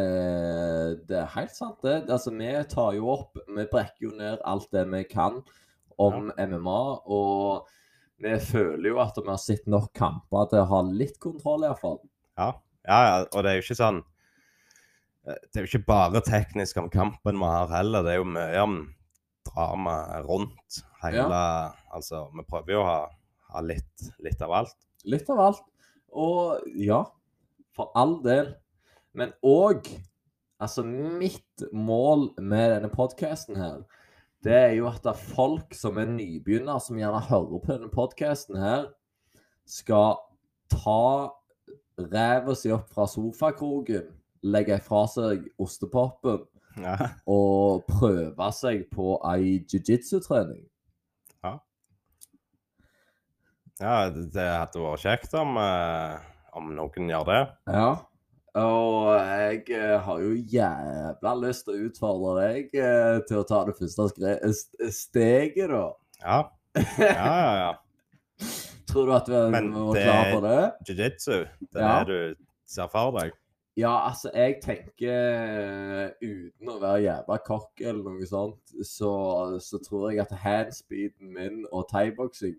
det 1.08 1.22
er 1.22 1.34
helt 1.38 1.56
sant, 1.56 1.78
det. 1.86 2.02
Altså, 2.12 2.34
vi 2.36 2.50
tar 2.68 2.98
jo 2.98 3.14
opp 3.14 3.38
Vi 3.48 3.64
brekker 3.72 4.10
jo 4.10 4.16
ned 4.18 4.42
alt 4.44 4.68
det 4.76 4.84
vi 4.92 5.06
kan 5.08 5.40
om 6.00 6.34
MMA. 6.36 6.82
Og 7.08 7.70
vi 8.20 8.36
føler 8.44 8.92
jo 8.92 9.00
at 9.04 9.18
vi 9.22 9.30
har 9.30 9.40
sett 9.42 9.70
nok 9.72 9.94
kamper 9.96 10.52
til 10.52 10.64
å 10.66 10.70
ha 10.74 10.84
litt 10.90 11.20
kontroll, 11.24 11.64
iallfall. 11.64 12.02
Ja. 12.36 12.52
ja, 12.88 13.00
ja. 13.08 13.18
Og 13.32 13.46
det 13.46 13.52
er 13.52 13.60
jo 13.60 13.66
ikke 13.68 13.80
sånn 13.80 14.02
eh, 15.28 15.40
Det 15.48 15.60
er 15.60 15.66
jo 15.66 15.72
ikke 15.72 15.88
bare 15.88 16.24
teknisk 16.28 16.80
om 16.82 16.92
kampen 16.92 17.40
vi 17.40 17.52
har 17.56 17.72
heller. 17.72 18.04
Det 18.04 18.18
er 18.18 18.20
jo 18.20 18.32
mye 18.36 18.66
om 18.66 18.80
drama 19.50 20.22
rundt 20.26 20.82
hele 21.04 21.41
Altså, 21.93 22.28
vi 22.36 22.45
prøver 22.47 22.76
jo 22.76 22.84
å 22.84 22.88
ha, 22.88 23.00
ha 23.54 23.64
litt, 23.66 24.10
litt 24.24 24.41
av 24.45 24.54
alt. 24.62 24.78
Litt 25.10 25.30
av 25.34 25.41
alt. 25.50 25.66
Og 26.10 26.66
ja, 26.78 27.04
for 27.76 27.91
all 27.97 28.20
del. 28.26 28.54
Men 29.18 29.36
òg 29.45 29.89
Altså, 30.60 30.84
mitt 30.84 31.64
mål 31.72 32.34
med 32.36 32.74
denne 32.74 32.89
podkasten 32.91 33.56
her, 33.56 33.78
det 34.43 34.56
er 34.58 34.74
jo 34.76 34.89
at 34.89 35.00
det 35.06 35.14
er 35.14 35.28
folk 35.32 35.72
som 35.72 35.95
er 36.02 36.10
nybegynner, 36.12 36.82
som 36.84 37.00
gjerne 37.00 37.22
hører 37.30 37.62
på 37.64 37.72
denne 37.72 37.88
podkasten 37.93 38.60
her, 38.60 38.89
skal 39.64 40.18
ta 40.68 41.32
ræva 42.12 42.58
si 42.60 42.74
opp 42.76 42.91
fra 42.91 43.08
sofakroken, 43.08 44.12
legge 44.43 44.82
fra 44.84 45.06
seg 45.08 45.47
ostepopen 45.64 46.43
Ja. 46.84 46.96
og 47.28 47.86
prøve 47.90 48.52
seg 48.56 48.86
på 48.94 49.18
ei 49.34 49.60
jiu-jitsu-trening. 49.70 50.66
ja, 53.80 54.10
det 54.12 54.26
det 54.36 54.44
hadde 54.44 54.82
vært 54.84 55.04
kjekt 55.06 55.34
om, 55.40 55.56
eh, 55.58 56.18
om 56.58 56.72
noen 56.76 57.10
gjør 57.12 57.26
det. 57.30 57.42
Ja. 57.72 57.90
Og 58.60 59.14
jeg 59.16 59.70
eh, 59.78 59.94
har 60.04 60.20
jo 60.20 60.32
jævla 60.52 61.34
lyst 61.40 61.64
til 61.68 61.76
å 61.78 61.86
utfordre 61.88 62.34
deg 62.42 62.74
eh, 62.76 63.20
til 63.30 63.40
å 63.40 63.46
ta 63.48 63.62
det 63.70 63.78
første 63.78 64.10
steget, 64.92 65.70
da. 65.72 65.86
Ja, 66.26 66.40
ja, 66.76 67.14
ja. 67.14 67.54
ja. 67.64 67.72
Tror 68.90 69.06
du 69.06 69.14
at 69.16 69.28
vi 69.30 69.38
var 69.38 69.54
det- 69.54 70.04
klar 70.04 70.32
for 70.34 70.48
det? 70.50 70.62
Jiu-jitsu, 70.90 71.38
det 71.72 71.80
er 71.80 71.86
Ja. 71.86 72.04
det 72.04 72.08
du 72.36 72.46
ser 72.66 72.88
for 72.92 73.16
deg. 73.20 73.32
Ja, 73.80 73.94
altså, 74.10 74.32
jeg 74.36 74.58
tenker 74.64 76.10
uten 76.20 76.72
å 76.72 76.78
være 76.82 77.04
jævla 77.06 77.38
kokk 77.46 77.84
eller 77.86 78.16
noe 78.18 78.28
sånt, 78.28 78.74
så, 78.84 79.12
så 79.64 79.80
tror 79.86 80.10
jeg 80.12 80.24
at 80.26 80.34
handspeeden 80.44 81.32
min 81.36 81.62
og 81.72 81.86
thaiboksing, 81.92 82.58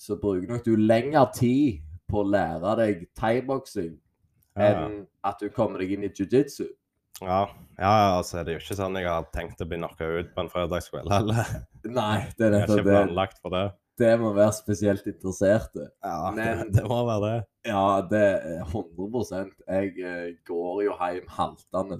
så 0.00 0.16
bruker 0.20 0.48
nok 0.48 0.64
du 0.64 0.76
lengre 0.80 1.26
tid 1.36 1.82
på 2.08 2.22
å 2.22 2.28
lære 2.32 2.76
deg 2.80 3.02
thaiboksing 3.20 3.98
Ja, 4.56 4.70
enn 4.70 5.02
at 5.26 5.42
du 5.42 5.50
kommer 5.52 5.82
deg 5.82 5.92
inn 5.94 6.06
i 6.08 6.10
jiu-jitsu. 6.10 6.70
Ja, 7.20 7.42
ja, 7.76 7.92
altså, 8.16 8.40
det 8.40 8.54
er 8.54 8.56
jo 8.56 8.62
ikke 8.64 8.78
sånn 8.78 8.96
jeg 8.96 9.10
har 9.10 9.26
tenkt 9.34 9.60
å 9.60 9.68
bli 9.68 9.76
knocka 9.82 10.08
ut 10.08 10.32
på 10.32 10.44
en 10.44 10.50
fredagskveld 10.52 11.12
heller. 11.12 11.52
Nei, 11.84 12.16
det 12.38 12.46
er 12.46 12.54
Jeg 12.54 12.54
er 12.54 12.56
nettopp 12.56 12.78
ikke 12.80 12.86
det. 12.88 12.96
planlagt 12.96 13.42
for 13.44 13.56
det. 13.56 13.66
Det 14.00 14.10
må 14.20 14.30
være 14.32 14.52
spesielt 14.56 15.06
interesserte. 15.10 15.90
Ja, 16.04 16.30
Men- 16.32 16.70
det, 16.72 16.84
må 16.88 17.02
være 17.04 17.20
det. 17.26 17.40
Ja, 17.68 18.00
det 18.10 18.22
er 18.22 18.64
100 18.64 19.50
Jeg 19.68 19.92
eh, 20.00 20.36
går 20.48 20.82
jo 20.86 20.94
hjem 20.96 21.26
haltende 21.28 21.98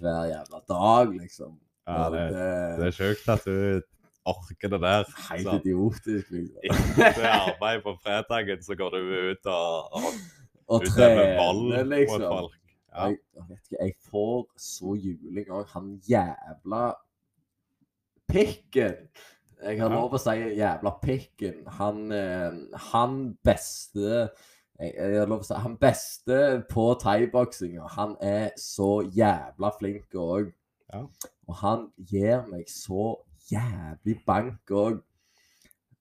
hver 0.00 0.22
jævla 0.32 0.60
dag, 0.68 1.12
liksom. 1.18 1.58
Ja, 1.88 2.04
det, 2.14 2.22
det 2.32 2.78
det 2.78 2.86
er 2.86 2.96
sjukt 2.96 3.28
at 3.28 3.44
du 3.44 3.82
orker 4.24 4.68
det 4.70 4.80
der. 4.80 5.04
er 5.04 5.32
helt 5.32 5.42
Så, 5.48 5.58
idiotisk, 5.60 6.30
liksom. 6.30 6.62
Etter 7.06 7.28
arbeid 7.28 7.82
på 7.84 7.96
fredagen, 8.04 8.62
så 8.62 8.76
går 8.78 8.90
du 8.96 9.00
ut 9.32 9.46
og, 9.50 9.92
og 9.98 10.10
Og 10.68 10.80
utøver 10.86 11.36
vold 11.36 11.62
mot 11.68 11.86
liksom. 11.92 12.22
folk. 12.22 12.58
Ja. 12.92 13.06
Jeg, 13.08 13.18
vet 13.48 13.58
ikke, 13.66 13.76
jeg 13.84 13.94
får 14.10 14.46
så 14.56 14.94
juling 14.94 15.48
òg. 15.50 15.66
Han 15.74 16.00
jævla 16.08 16.92
pikken. 18.28 18.94
Jeg 19.62 19.78
har 19.78 19.92
lov 19.92 20.14
å 20.16 20.18
si 20.20 20.32
jævla 20.58 20.90
pikken. 21.02 21.60
Han, 21.78 22.10
eh, 22.12 22.56
han 22.92 23.18
beste 23.44 24.30
jeg, 24.80 24.94
jeg 24.96 25.28
lov 25.28 25.44
å 25.44 25.46
si 25.46 25.54
Han 25.62 25.76
beste 25.78 26.38
på 26.70 26.86
thaiboksinga. 27.02 27.86
Han 27.96 28.16
er 28.20 28.50
så 28.58 29.02
jævla 29.14 29.70
flink 29.78 30.16
òg. 30.18 30.50
Ja. 30.92 31.04
Og 31.48 31.54
han 31.62 31.86
gir 32.10 32.42
meg 32.50 32.66
så 32.70 33.14
jævlig 33.50 34.18
bank 34.26 34.70
òg. 34.70 35.00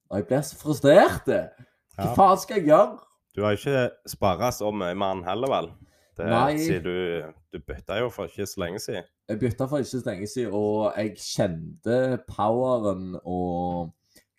Og 0.10 0.18
jeg 0.18 0.28
blir 0.28 0.42
så 0.48 0.58
frustrert. 0.60 1.28
Hva 1.28 2.08
Ja. 2.08 2.14
faen 2.16 2.38
skal 2.38 2.58
jeg 2.58 2.68
gjøre? 2.72 3.00
Du 3.36 3.44
har 3.44 3.56
ikke 3.56 3.92
spara 4.08 4.52
så 4.52 4.72
mye 4.74 4.96
med 4.96 5.08
han 5.08 5.24
heller, 5.24 5.48
vel? 5.48 5.72
Det, 6.18 6.28
Nei. 6.28 6.58
Siden 6.60 6.84
du, 6.84 7.34
du 7.54 7.60
bytta 7.64 7.98
jo 8.02 8.10
for 8.12 8.28
ikke 8.28 8.46
så 8.50 8.60
lenge 8.66 8.82
siden. 8.84 9.06
Jeg 9.32 9.40
bytta 9.40 9.68
for 9.72 9.80
ikke 9.80 9.92
så 9.94 10.02
lenge 10.10 10.28
siden, 10.28 10.56
og 10.58 10.98
jeg 10.98 11.14
kjente 11.24 12.00
poweren 12.28 13.14
og 13.22 13.94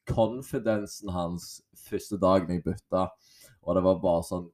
confidensen 0.09 1.13
hans 1.15 1.47
første 1.89 2.19
dagen 2.21 2.53
jeg 2.53 2.65
bytta. 2.67 3.07
Og 3.63 3.79
det 3.79 3.85
var 3.87 4.03
bare 4.03 4.27
sånn 4.27 4.51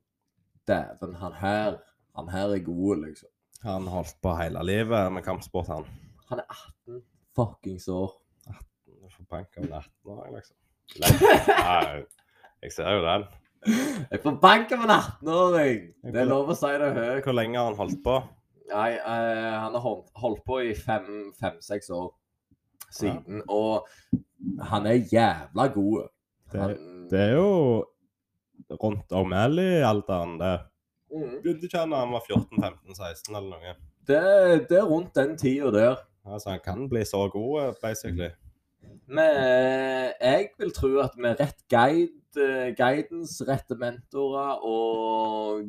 Dæven, 0.68 1.14
han 1.16 1.32
her 1.40 1.78
Han 2.18 2.28
her 2.28 2.52
er 2.52 2.60
god, 2.66 3.04
liksom. 3.06 3.30
Han 3.62 3.86
holdt 3.90 4.16
på 4.22 4.32
hele 4.38 4.62
livet 4.66 5.12
med 5.14 5.24
kampsport, 5.26 5.70
han. 5.70 5.86
Han 6.28 6.42
er 6.42 6.46
18 6.86 7.02
fuckings 7.34 7.88
år. 7.90 8.12
Du 8.86 8.94
får 9.14 9.24
med 9.30 9.46
av 9.58 9.64
en 9.64 9.76
18-åring, 9.78 10.34
liksom. 10.34 10.56
Nei, 11.02 12.02
jeg 12.62 12.74
ser 12.74 12.90
jo 12.96 13.04
den. 13.06 13.26
Jeg 13.66 14.20
får 14.22 14.36
bank 14.42 14.72
av 14.76 14.84
en 14.84 14.94
18-åring! 14.94 15.80
Det 16.12 16.20
er 16.22 16.28
lov 16.28 16.52
å 16.52 16.56
si 16.56 16.70
det 16.80 16.92
høyt. 16.94 17.24
Hvor 17.26 17.36
lenge 17.36 17.58
har 17.58 17.70
han 17.70 17.78
holdt 17.78 18.00
på? 18.04 18.14
Nei, 18.68 18.90
eh, 18.96 19.56
han 19.56 19.74
har 19.74 19.84
holdt, 20.22 20.44
på 20.46 20.60
i 20.62 20.72
fem-seks 20.76 21.90
år 21.96 22.10
siden, 22.92 23.42
og 23.48 23.88
han 24.70 24.88
er 24.88 25.00
jævla 25.10 25.68
god. 25.74 26.08
Det, 26.52 26.60
Han, 26.60 26.74
det 27.10 27.22
er 27.26 27.34
jo 27.36 27.50
rundt 28.78 29.12
O'Malley-alderen, 29.16 30.38
det. 30.40 30.54
Mm. 31.08 31.38
Begynte 31.42 31.68
ikke 31.68 31.82
han 31.82 31.94
da 31.94 32.02
han 32.04 32.12
var 32.12 32.26
14-15-16 32.28 33.32
eller 33.32 33.48
noe? 33.56 33.78
det, 34.08 34.20
det 34.68 34.78
er 34.78 34.88
rundt 34.88 35.14
den 35.16 35.36
tida 35.40 35.72
der. 35.72 35.96
Altså, 36.28 36.50
han 36.50 36.60
kan 36.64 36.88
bli 36.88 37.04
så 37.04 37.28
god, 37.32 37.74
basically. 37.82 38.30
Men 39.08 40.12
jeg 40.20 40.48
vil 40.58 40.72
tro 40.76 40.90
at 41.02 41.16
med 41.16 41.40
rett 41.40 41.62
guide, 41.72 42.44
guidance, 42.78 43.44
rette 43.48 43.74
mentorer, 43.80 44.58
og 44.62 45.64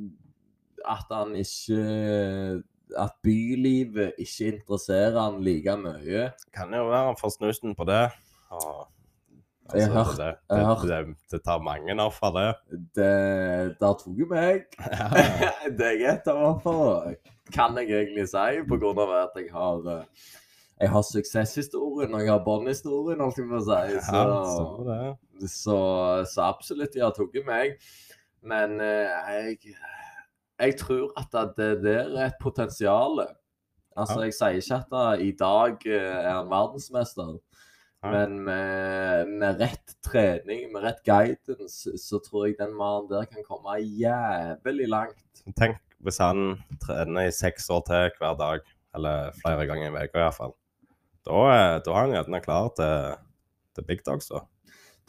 at 0.88 1.08
han 1.12 1.36
ikke 1.40 2.64
At 2.98 3.14
bylivet 3.24 4.14
ikke 4.18 4.48
interesserer 4.56 5.20
han 5.22 5.42
like 5.46 5.76
mye. 5.78 6.32
Kan 6.56 6.74
jo 6.74 6.88
være 6.90 7.06
han 7.12 7.18
får 7.20 7.36
snusen 7.38 7.76
på 7.78 7.86
det. 7.86 8.08
Og 8.50 8.88
Jeg 9.76 9.86
har 9.92 10.00
Altså, 10.00 10.24
hørt- 10.24 10.40
det, 10.50 10.90
det, 10.90 11.06
det, 11.08 11.16
det 11.32 11.42
tar 11.46 11.60
mange 11.62 11.94
offer, 12.02 12.32
det. 12.34 12.80
Det 12.96 13.76
Der 13.80 13.94
tok 13.94 14.18
jo 14.20 14.26
meg. 14.32 14.64
det 15.78 15.92
er 16.02 16.16
et 16.16 16.28
av 16.28 16.42
ofrene. 16.56 17.16
Kan 17.54 17.78
jeg 17.78 17.92
egentlig 17.94 18.26
si, 18.30 18.64
på 18.70 18.78
grunn 18.82 18.98
av 19.06 19.14
at 19.20 19.38
jeg 19.38 19.52
har 19.54 19.86
eh, 19.94 20.04
jeg 20.80 20.92
har 20.94 21.04
suksesshistorien 21.04 22.14
og 22.16 22.22
jeg 22.24 22.32
har 22.32 22.44
båndhistorien, 22.46 23.20
holdt 23.20 23.42
jeg 23.42 23.50
på 23.50 23.58
å 23.60 23.66
si. 23.66 23.98
Ja, 23.98 24.24
Så, 25.44 25.48
så, 25.48 25.80
så 26.32 26.46
absolutt, 26.48 26.94
de 26.94 27.04
har 27.04 27.16
tatt 27.16 27.36
meg. 27.48 27.76
Men 28.48 28.78
eh, 28.80 29.12
jeg, 29.36 29.76
jeg 30.60 30.78
tror 30.80 31.12
at 31.20 31.36
det 31.58 31.74
der 31.84 32.08
er 32.16 32.30
et 32.30 32.40
potensial. 32.42 33.20
Altså, 34.00 34.22
Ja. 34.22 34.30
jeg 34.30 34.34
sier 34.38 34.60
ikke 34.62 34.78
at 34.80 34.90
da, 34.94 35.04
i 35.20 35.32
dag 35.36 35.86
eh, 35.90 36.18
er 36.24 36.34
han 36.38 36.52
verdensmester. 36.52 37.36
Ja. 38.00 38.14
Men 38.14 38.38
med, 38.46 39.28
med 39.42 39.60
rett 39.60 39.96
trening, 40.08 40.70
med 40.72 40.86
rett 40.86 41.02
guidance, 41.04 41.92
så 42.00 42.22
tror 42.24 42.46
jeg 42.48 42.56
den 42.62 42.72
mannen 42.80 43.10
der 43.12 43.28
kan 43.28 43.44
komme 43.44 43.76
jævlig 43.84 44.88
langt. 44.88 45.44
Tenk 45.60 45.82
hvis 46.00 46.22
han 46.24 46.62
trener 46.80 47.28
i 47.28 47.36
seks 47.36 47.68
år 47.76 47.84
til 47.90 48.14
hver 48.22 48.38
dag, 48.40 48.64
eller 48.96 49.36
flere 49.42 49.68
ganger 49.68 49.92
i 49.92 50.08
uka 50.08 50.22
iallfall. 50.24 50.56
Da, 51.28 51.42
er- 51.54 51.82
da 51.86 51.94
han 51.98 52.14
gjerne 52.16 52.40
klar 52.44 52.70
til, 52.78 53.18
til 53.76 53.84
big 53.90 54.04
dogs. 54.06 54.30
da. 54.32 54.44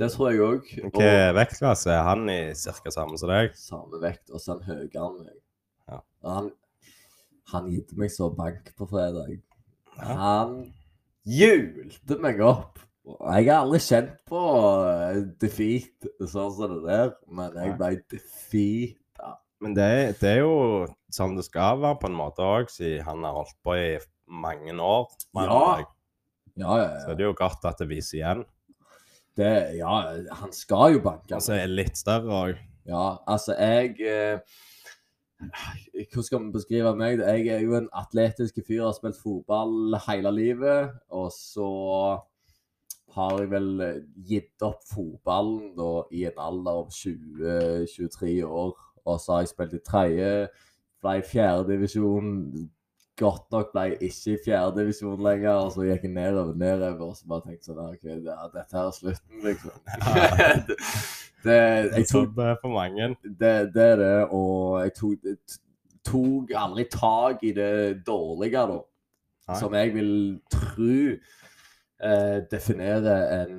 Det 0.00 0.08
tror 0.14 0.30
jeg 0.32 0.40
òg. 0.40 0.68
Hvilken 0.80 1.34
vektklasse 1.36 1.90
er 1.92 2.02
han 2.06 2.24
i 2.32 2.38
ca. 2.56 2.90
samme 2.90 3.18
som 3.20 3.28
deg? 3.28 3.52
Samme 3.58 4.00
vekt, 4.00 4.30
og 4.32 4.40
så 4.40 4.54
er 4.54 4.62
han 4.64 4.78
høyere 4.78 5.06
enn 5.06 5.18
meg. 5.24 5.38
Ja. 5.90 5.98
Han, 6.24 6.50
han 7.52 7.68
gitt 7.70 7.92
meg 8.00 8.10
så 8.14 8.30
bank 8.32 8.72
på 8.78 8.88
fredag. 8.88 9.34
Ja. 9.98 10.14
Han 10.16 10.54
hjulte 11.28 12.16
meg 12.22 12.40
opp. 12.44 12.78
Jeg 13.10 13.46
har 13.48 13.64
aldri 13.64 13.80
kjent 13.82 14.16
på 14.28 14.40
eh, 14.86 15.20
defeat 15.40 16.08
sånn 16.30 16.52
som 16.54 16.74
det 16.76 16.82
der, 16.86 17.12
men 17.32 17.56
jeg 17.58 17.76
ble 17.80 17.94
defeata. 18.12 19.34
Men 19.60 19.74
det, 19.76 19.88
det 20.20 20.30
er 20.36 20.42
jo 20.44 20.54
sånn 21.12 21.34
det 21.36 21.44
skal 21.48 21.80
være 21.82 21.98
på 22.00 22.08
en 22.10 22.16
måte 22.16 22.44
òg, 22.44 22.70
siden 22.72 23.04
han 23.08 23.24
har 23.26 23.36
holdt 23.40 23.56
på 23.66 23.76
i 23.76 23.88
mange 24.30 24.76
år. 24.80 25.08
mener 25.36 25.84
Ja. 26.56 26.64
Ja, 26.64 26.80
ja, 26.82 27.04
Så 27.04 27.14
det 27.14 27.24
er 27.24 27.30
jo 27.30 27.36
godt 27.38 27.68
at 27.68 27.78
det 27.82 27.88
viser 27.90 28.18
igjen. 28.20 28.42
Det, 29.38 29.52
ja, 29.78 29.94
han 30.40 30.52
skal 30.52 30.96
jo 30.96 31.04
banke. 31.04 31.34
Altså 31.36 31.54
så 31.54 31.60
er 31.60 31.70
litt 31.70 31.98
større 31.98 32.40
òg. 32.40 32.64
Ja, 32.88 33.20
altså 33.28 33.54
jeg 33.54 34.00
eh, 34.00 34.40
Hvordan 35.40 36.24
skal 36.26 36.42
vi 36.42 36.52
beskrive 36.52 36.90
meg? 36.98 37.20
Jeg 37.22 37.46
er 37.54 37.62
jo 37.64 37.76
en 37.78 37.88
atletisk 37.96 38.58
fyr, 38.66 38.82
har 38.84 38.96
spilt 38.96 39.16
fotball 39.16 39.96
hele 40.08 40.32
livet. 40.36 40.90
Og 41.16 41.30
så 41.32 41.70
har 43.14 43.38
jeg 43.40 43.50
vel 43.50 43.70
gitt 44.28 44.66
opp 44.66 44.82
fotballen 44.90 45.72
da 45.78 45.92
i 46.14 46.26
en 46.28 46.42
alder 46.44 46.82
av 46.82 46.92
20-23 46.92 48.34
år. 48.44 48.74
Og 49.06 49.22
så 49.22 49.32
har 49.32 49.46
jeg 49.46 49.52
spilt 49.54 49.78
i 49.78 49.82
tredje, 49.86 50.34
ble 51.00 51.16
i 51.18 51.24
fjerdedivisjon. 51.24 52.34
Godt 53.20 53.46
nok 53.52 53.72
ble 53.74 53.82
jeg 53.90 53.96
ikke 54.08 54.32
i 54.32 54.36
fjerdedivisjon 54.46 55.22
lenger, 55.24 55.58
og 55.66 55.72
så 55.74 55.84
gikk 55.84 56.06
jeg 56.06 56.12
nedover, 56.14 56.54
nedover, 56.56 57.10
og 57.10 57.16
så 57.18 57.26
bare 57.28 57.44
tenkte 57.46 57.68
sånn 57.68 57.80
OK, 57.84 58.04
det, 58.06 58.36
dette 58.54 58.78
her 58.78 58.86
er 58.86 58.94
slutten, 58.96 59.42
liksom. 59.44 59.74
det, 60.70 60.76
det, 61.44 61.58
jeg 61.98 62.06
tok 62.08 62.30
det 62.38 62.46
er 62.52 62.56
for 62.62 62.72
mange. 62.76 63.10
det, 63.24 63.52
det 63.74 63.84
er 63.90 64.00
det, 64.00 64.14
og 64.36 64.80
jeg 64.84 64.94
tok, 64.96 65.28
tok 66.08 66.54
aldri 66.62 66.86
tak 66.92 67.44
i 67.44 67.52
det 67.56 67.72
dårlige, 68.08 68.64
da. 68.72 68.80
Nei. 69.50 69.58
Som 69.58 69.74
jeg 69.74 69.92
vil 69.96 70.12
tro 70.52 70.96
eh, 71.10 72.38
definerer 72.50 73.24
en, 73.42 73.56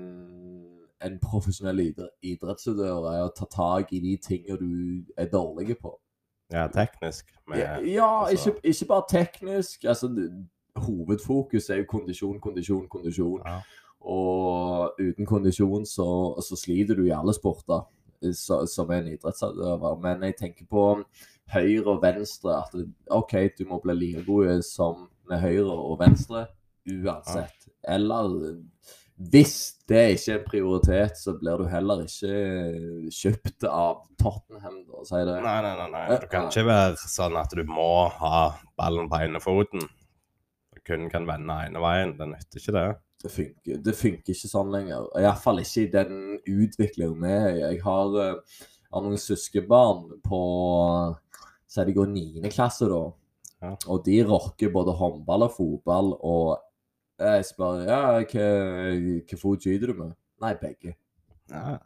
en 1.03 1.17
profesjonell 1.21 1.81
idre- 1.83 2.13
idrettsutøver, 2.33 3.09
er 3.11 3.25
å 3.27 3.33
ta 3.35 3.45
tak 3.51 3.91
i 3.93 3.99
de 4.01 4.15
tingene 4.23 4.57
du 4.61 5.17
er 5.19 5.29
dårlig 5.33 5.75
på. 5.81 5.93
Ja, 6.51 6.67
teknisk. 6.67 7.25
Med, 7.47 7.59
Ja, 7.59 7.79
ja 7.79 8.25
altså- 8.25 8.49
ikke, 8.49 8.67
ikke 8.67 8.85
bare 8.85 9.03
teknisk. 9.09 9.83
altså 9.85 10.31
Hovedfokus 10.75 11.69
er 11.69 11.75
jo 11.75 11.85
kondisjon, 11.87 12.39
kondisjon, 12.39 12.87
kondisjon. 12.87 13.41
Ja. 13.45 13.59
Og 14.01 14.93
uten 14.99 15.25
kondisjon 15.25 15.85
så, 15.85 16.41
så 16.41 16.55
sliter 16.55 16.95
du 16.95 17.03
i 17.05 17.09
alle 17.15 17.33
sporter 17.33 17.83
så, 18.33 18.65
som 18.65 18.91
en 18.91 19.07
idrettsutøver. 19.07 19.99
Men 20.01 20.23
jeg 20.23 20.35
tenker 20.39 20.65
på 20.69 21.03
høyre 21.53 21.85
og 21.85 22.01
venstre. 22.01 22.57
At 22.57 22.75
OK, 23.09 23.33
du 23.59 23.65
må 23.69 23.79
bli 23.83 23.93
like 23.93 24.23
god 24.25 24.61
som 24.65 25.07
med 25.29 25.39
høyre 25.39 25.71
og 25.71 25.99
venstre 25.99 26.45
uansett. 26.89 27.67
Eller 27.83 28.61
hvis 29.29 29.55
det 29.89 30.01
ikke 30.15 30.31
er 30.31 30.39
en 30.39 30.45
prioritet, 30.47 31.17
så 31.19 31.33
blir 31.37 31.61
du 31.61 31.67
heller 31.69 32.01
ikke 32.05 33.09
kjøpt 33.13 33.67
av 33.69 34.05
Tottenham, 34.17 34.79
da, 34.87 35.03
si 35.05 35.21
det. 35.27 35.37
Nei, 35.45 35.57
nei, 35.65 35.73
nei, 35.77 35.87
nei. 35.93 36.05
Det 36.15 36.29
kan 36.31 36.47
ikke 36.49 36.65
være 36.69 36.97
sånn 37.11 37.37
at 37.37 37.53
du 37.57 37.61
må 37.67 38.07
ha 38.21 38.41
ballen 38.79 39.09
på 39.11 39.19
ene 39.21 39.41
foten. 39.43 39.85
Du 40.73 40.81
kun 40.87 41.09
kan 41.11 41.27
vende 41.29 41.59
ene 41.67 41.83
veien. 41.83 42.15
Det 42.17 42.29
nytter 42.31 42.63
ikke 42.63 42.75
det. 42.79 42.87
Det 43.21 43.29
funker, 43.29 43.81
det 43.85 43.93
funker 43.99 44.33
ikke 44.33 44.49
sånn 44.49 44.73
lenger. 44.73 45.05
Iallfall 45.21 45.61
ikke 45.61 45.83
i 45.83 45.91
den 45.93 46.15
utviklingen 46.39 47.21
vi 47.21 47.33
er 47.35 47.49
i. 47.51 47.59
Jeg 47.61 47.81
har, 47.85 48.17
eh, 48.23 48.63
har 48.91 49.05
noen 49.05 49.21
søskenbarn 49.21 50.21
på 50.25 50.41
Så 51.71 51.85
de 51.87 51.93
går 51.95 52.09
niende 52.11 52.49
klasse, 52.51 52.83
da. 52.83 53.13
Ja. 53.63 53.75
Og 53.87 54.01
de 54.03 54.17
rocker 54.27 54.73
både 54.73 54.91
håndball 54.91 55.45
og 55.45 55.53
fotball. 55.55 56.09
Og 56.19 56.57
jeg 57.21 57.45
spør 57.45 57.85
ja, 57.87 58.01
hva, 58.19 58.49
hva 59.29 59.39
fot 59.39 59.63
skyter 59.63 59.93
du 59.93 59.97
med? 60.03 60.11
Nei, 60.41 60.53
begge. 60.61 60.95
Ja, 61.51 61.77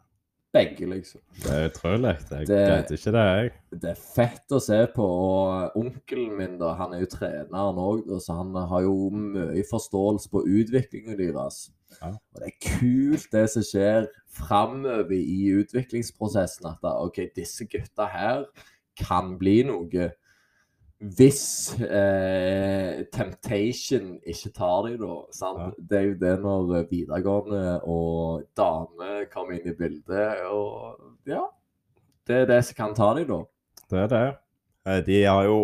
Begge, 0.56 0.86
liksom. 0.88 1.20
det 1.42 1.50
er 1.52 1.66
utrolig. 1.68 2.12
Jeg 2.30 2.46
Det- 2.48 2.56
greide 2.56 2.94
ikke 2.96 3.12
det, 3.12 3.24
jeg. 3.28 3.50
Det 3.82 3.90
er 3.90 3.98
fett 4.00 4.52
å 4.56 4.60
se 4.62 4.78
på. 4.94 5.04
Og 5.04 5.74
onkelen 5.76 6.36
min, 6.38 6.54
da, 6.58 6.70
han 6.78 6.94
er 6.94 7.00
jo 7.02 7.08
treneren 7.12 7.76
òg, 7.82 8.06
så 8.24 8.36
han 8.38 8.54
har 8.70 8.80
jo 8.86 9.10
mye 9.12 9.64
forståelse 9.68 10.30
på 10.32 10.44
utviklingen 10.48 11.18
deres. 11.18 11.58
Ja. 12.00 12.08
Og 12.14 12.40
det 12.40 12.46
er 12.54 12.78
kult 12.78 13.26
det 13.32 13.44
som 13.52 13.62
skjer 13.68 14.08
framover 14.32 15.12
i 15.12 15.50
utviklingsprosessen. 15.60 16.70
At 16.72 16.80
da, 16.82 16.94
OK, 17.04 17.20
disse 17.36 17.66
gutta 17.68 18.08
her 18.08 18.46
kan 18.96 19.36
bli 19.38 19.58
noe. 19.68 20.12
Hvis 20.96 21.74
eh, 21.84 23.02
Temptation 23.12 24.14
ikke 24.24 24.50
tar 24.56 24.86
dem, 24.86 24.96
da. 25.02 25.16
Sant? 25.36 25.60
Ja. 25.60 25.84
Det 25.90 25.98
er 25.98 26.06
jo 26.06 26.14
det 26.22 26.34
når 26.40 26.70
videregående 26.88 27.64
og 27.84 28.46
dame 28.56 29.26
kommer 29.32 29.58
inn 29.58 29.68
i 29.68 29.76
bildet. 29.76 30.40
Og 30.48 30.96
ja, 31.28 31.42
det 32.26 32.38
er 32.42 32.48
det 32.48 32.62
som 32.68 32.78
kan 32.78 32.94
ta 32.96 33.10
dem, 33.18 33.28
da. 33.28 33.42
Det 33.92 33.98
er 34.06 34.12
det. 34.14 34.22
Eh, 34.88 35.02
De 35.06 35.18
har 35.26 35.44
jo 35.44 35.58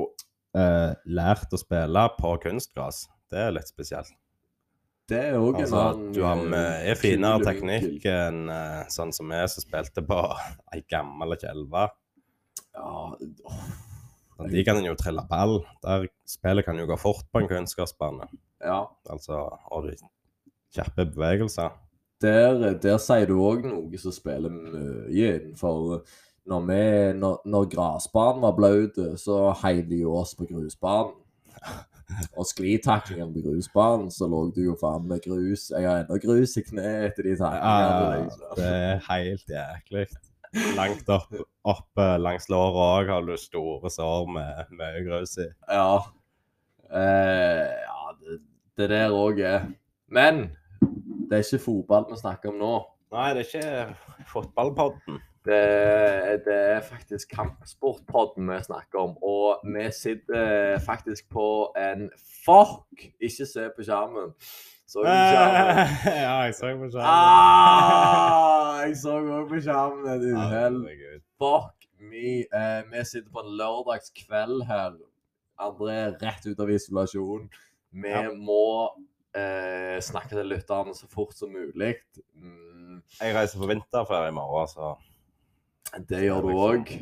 eh, 0.59 0.91
lært 1.09 1.55
å 1.57 1.61
spille 1.61 2.05
på 2.19 2.35
kunstgras. 2.45 3.07
Det 3.33 3.41
er 3.47 3.55
litt 3.57 3.71
spesielt. 3.73 4.13
Det 5.09 5.19
er 5.33 5.39
òg 5.41 5.57
en 5.57 5.65
Altså, 5.65 5.81
annen 5.81 6.13
du 6.15 6.21
har 6.23 6.39
med 6.39 6.53
mye 6.53 6.93
finere 7.01 7.41
teknikk 7.49 8.05
enn 8.09 8.45
eh, 8.53 8.85
sånn 8.93 9.11
som 9.17 9.33
vi 9.33 9.41
som 9.51 9.65
spilte 9.65 10.05
på 10.07 10.21
ei 10.77 10.85
gammel 10.93 11.35
kjelve. 11.41 11.89
Ja, 12.77 12.93
åh, 13.17 13.65
De 14.51 14.65
kan 14.67 14.81
jo 14.85 14.97
trille 14.99 15.23
ball. 15.31 15.61
Der 15.85 16.09
Spillet 16.29 16.67
kan 16.67 16.79
jo 16.81 16.89
gå 16.89 16.97
fort 17.01 17.27
på 17.33 17.43
en 17.43 17.49
kunstgressbane. 17.51 18.29
ja. 18.65 18.83
Altså, 19.11 19.45
har 19.71 19.87
de 19.87 19.97
kjappe 20.73 21.07
bevegelser. 21.07 21.73
Der, 22.23 22.79
der 22.79 22.99
sier 23.03 23.27
du 23.27 23.41
òg 23.43 23.65
noe 23.67 23.99
som 23.99 24.15
spiller 24.15 24.53
mye 24.53 25.33
innenfor 25.41 26.05
når, 26.47 26.61
vi, 26.67 26.83
når, 27.19 27.41
når 27.47 27.69
gressbanen 27.71 28.43
var 28.43 28.55
blaut, 28.57 28.99
så 29.21 29.53
heiv 29.63 29.85
de 29.91 30.03
jo 30.03 30.15
oss 30.19 30.35
på 30.39 30.47
grusbanen. 30.51 31.15
Og 32.37 32.45
sklitaklingen 32.45 33.31
på 33.33 33.45
grusbanen, 33.47 34.11
så 34.13 34.27
lå 34.29 34.43
du 34.53 34.61
jo 34.67 34.75
faen 34.81 35.07
med 35.09 35.23
grus. 35.25 35.71
Jeg 35.71 35.87
har 35.87 36.03
ennå 36.03 36.19
grus 36.21 36.57
i 36.61 36.65
kneet 36.67 37.07
etter 37.09 37.29
de 37.29 37.37
taklingene. 37.41 38.03
Ja, 38.03 38.19
liksom. 38.25 38.51
det 38.59 38.67
er 38.69 39.01
helt 39.07 39.55
jæklig. 39.55 40.07
Langt 40.77 41.09
opp, 41.09 41.31
opp 41.65 42.01
eh, 42.01 42.19
langs 42.21 42.49
låret 42.53 42.77
òg 42.85 43.11
har 43.15 43.25
du 43.25 43.33
store 43.41 43.91
sår 43.93 44.27
med 44.35 44.73
mye 44.77 45.01
grus 45.07 45.39
i. 45.41 45.49
Ja. 45.69 46.03
Eh, 46.93 47.69
ja, 47.87 48.13
det, 48.21 48.39
det 48.77 48.89
der 48.93 49.15
òg 49.17 49.41
er 49.41 49.71
Men 50.13 50.51
det 51.31 51.39
er 51.39 51.47
ikke 51.47 51.65
fotball 51.65 52.11
vi 52.11 52.19
snakker 52.21 52.53
om 52.53 52.59
nå. 52.61 52.73
Nei, 53.13 53.31
det 53.33 53.45
er 53.45 53.49
ikke 53.49 54.27
fotballpodden. 54.29 55.21
Det, 55.43 55.63
det 56.45 56.59
er 56.75 56.85
faktisk 56.87 57.33
kampsportpodden 57.33 58.51
vi 58.53 58.59
snakker 58.67 59.01
om. 59.01 59.17
Og 59.25 59.65
vi 59.65 59.89
sitter 59.97 60.79
faktisk 60.85 61.31
på 61.33 61.47
en 61.81 62.11
Fuck! 62.45 63.09
Ikke 63.21 63.49
se 63.49 63.71
på 63.73 63.87
skjermen. 63.87 64.37
Så 64.87 65.03
du 65.05 65.09
skjermen? 65.09 65.93
ja, 66.25 66.33
jeg 66.47 66.55
så 66.59 66.73
på 66.77 66.89
skjermen. 66.91 67.07
Ah, 67.09 68.81
jeg 68.85 68.97
så 69.01 69.15
òg 69.23 69.47
på 69.53 69.61
skjermen 69.65 70.11
et 70.17 70.27
uhell. 70.33 70.81
Fuck 71.41 71.87
me. 72.03 72.43
Eh, 72.45 72.83
vi 72.91 73.05
sitter 73.09 73.31
på 73.33 73.45
en 73.45 73.55
lørdagskveld 73.61 74.67
her. 74.69 74.99
André 75.63 75.95
er 76.09 76.17
rett 76.23 76.45
ut 76.51 76.61
av 76.61 76.71
isolasjon. 76.75 77.49
Vi 77.93 78.09
Ja. 78.13 78.27
må 78.35 78.61
eh, 79.37 79.97
snakke 80.05 80.35
til 80.37 80.51
lytterne 80.53 80.93
så 80.97 81.07
fort 81.09 81.33
som 81.39 81.53
mulig. 81.55 81.95
Mm, 82.37 83.01
Jeg 83.21 83.35
reiser 83.37 83.59
på 83.63 83.69
vinterferie 83.71 84.29
i 84.29 84.37
morgen, 84.37 84.69
så 84.69 84.93
det 86.09 86.25
gjør 86.27 86.43
du 86.45 86.53
òg. 86.57 86.93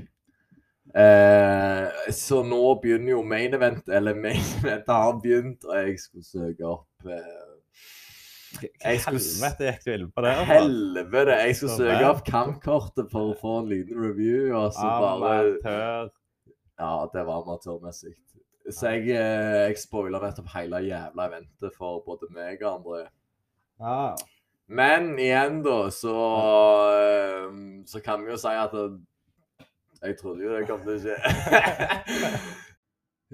Eh, 0.94 2.10
så 2.14 2.40
nå 2.46 2.60
begynner 2.82 3.12
jo 3.14 3.22
main 3.26 3.54
event, 3.54 3.88
eller 3.88 4.14
main 4.18 4.42
event 4.60 4.88
har 4.90 5.18
begynt, 5.22 5.64
og 5.64 5.76
jeg 5.78 5.98
skulle 6.02 6.26
søke 6.26 6.66
opp 6.66 7.06
eh, 7.06 7.49
Helvete 8.84 9.68
gikk 9.70 9.84
du 9.84 9.90
ille 9.94 10.08
på 10.14 10.24
det? 10.24 10.32
altså. 10.36 10.48
Helvete! 10.52 11.36
Jeg 11.40 11.56
skulle 11.58 11.76
søke 11.78 12.08
opp 12.10 12.24
kampkortet 12.26 13.10
for 13.12 13.32
å 13.32 13.36
få 13.40 13.58
en 13.62 13.70
liten 13.72 14.00
review, 14.00 14.50
og 14.56 14.72
så 14.76 14.88
bare. 15.20 16.10
Ja, 16.80 16.92
det 17.12 17.24
var 17.28 17.42
amatørmessig. 17.44 18.14
Så 18.70 18.92
jeg, 18.94 19.08
eh, 19.16 19.66
jeg 19.66 19.78
spoila 19.80 20.20
nettopp 20.22 20.50
hele 20.54 20.82
jævla 20.84 21.26
eventet 21.30 21.74
for 21.76 22.02
både 22.06 22.28
meg 22.34 22.62
og 22.62 22.76
André. 22.78 23.02
Ja. 23.80 24.14
Men 24.70 25.14
igjen, 25.18 25.62
da, 25.66 25.78
så 25.90 26.14
eh, 26.94 27.46
Så 27.90 28.00
kan 28.04 28.22
vi 28.22 28.30
jo 28.30 28.36
si 28.38 28.52
at 28.54 28.76
Jeg 30.02 30.18
trodde 30.20 30.44
jo 30.44 30.52
det 30.54 30.68
kom 30.68 30.84
til 30.84 30.94
å 30.94 31.00
skje. 31.02 31.16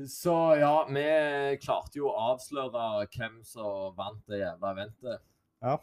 så 0.05 0.35
ja, 0.61 0.75
vi 0.93 1.05
klarte 1.63 1.97
jo 2.03 2.11
å 2.11 2.33
avsløre 2.35 3.07
hvem 3.15 3.39
som 3.47 3.95
vant 3.97 4.21
det 4.29 4.43
jævla 4.43 4.73
eventet. 4.75 5.23
Ja, 5.65 5.79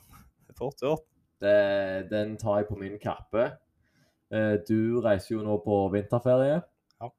Fort 0.53 0.84
gjort. 0.86 1.07
Den 1.41 2.36
tar 2.38 2.59
jeg 2.61 2.68
på 2.70 2.78
min 2.78 2.99
kappe. 3.01 3.47
Eh, 4.30 4.59
Du 4.68 5.01
reiser 5.01 5.36
jo 5.36 5.41
nå 5.43 5.57
på 5.66 5.80
vinterferie. 5.95 6.61
Ja. 7.01 7.09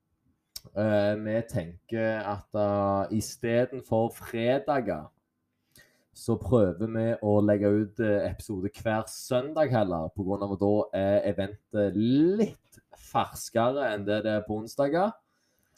Eh, 0.70 1.16
Vi 1.18 1.34
tenker 1.51 2.22
at 2.22 2.55
uh, 2.55 3.11
istedenfor 3.11 4.14
fredager, 4.14 5.11
så 6.14 6.38
prøver 6.38 6.86
vi 6.95 7.09
å 7.26 7.40
legge 7.42 7.74
ut 7.74 7.99
eh, 7.99 8.30
episode 8.30 8.70
hver 8.70 9.03
søndag 9.11 9.74
heller, 9.74 10.07
pga. 10.14 10.38
at 10.47 10.61
da 10.62 10.74
er 10.95 11.28
eventet 11.32 11.97
litt 11.99 12.78
ferskere 13.11 13.90
enn 13.90 14.07
det 14.07 14.22
det 14.22 14.36
er 14.38 14.45
på 14.47 14.61
onsdager. 14.62 15.11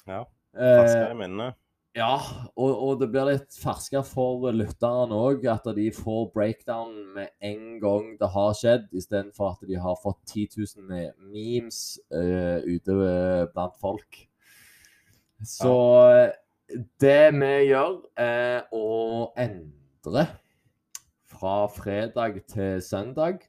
Ja, 0.05 0.27
Eh, 0.29 0.36
Ferskere 0.57 1.17
minne. 1.19 1.51
ja, 1.97 2.15
og, 2.57 2.71
og 2.71 3.01
det 3.01 3.09
blir 3.13 3.29
litt 3.31 3.57
ferskere 3.61 4.05
for 4.07 4.49
lytterne 4.53 5.17
òg, 5.17 5.45
at 5.53 5.69
de 5.77 5.89
får 5.95 6.31
breakdown 6.35 6.95
med 7.17 7.33
en 7.45 7.77
gang 7.83 8.09
det 8.21 8.31
har 8.35 8.57
skjedd, 8.57 8.89
istedenfor 8.97 9.55
at 9.55 9.69
de 9.69 9.79
har 9.81 9.99
fått 10.03 10.21
10 10.33 10.49
000 10.81 10.89
memes 11.33 11.83
uh, 12.13 12.61
ute 12.65 12.99
eh, 13.07 13.45
blant 13.53 13.77
folk. 13.81 14.23
Så 15.45 15.73
ja. 15.73 16.29
det 17.01 17.21
vi 17.37 17.53
gjør, 17.69 18.01
er 18.21 18.69
å 18.73 19.33
endre 19.37 20.27
fra 21.37 21.59
fredag 21.69 22.41
til 22.49 22.81
søndag. 22.85 23.45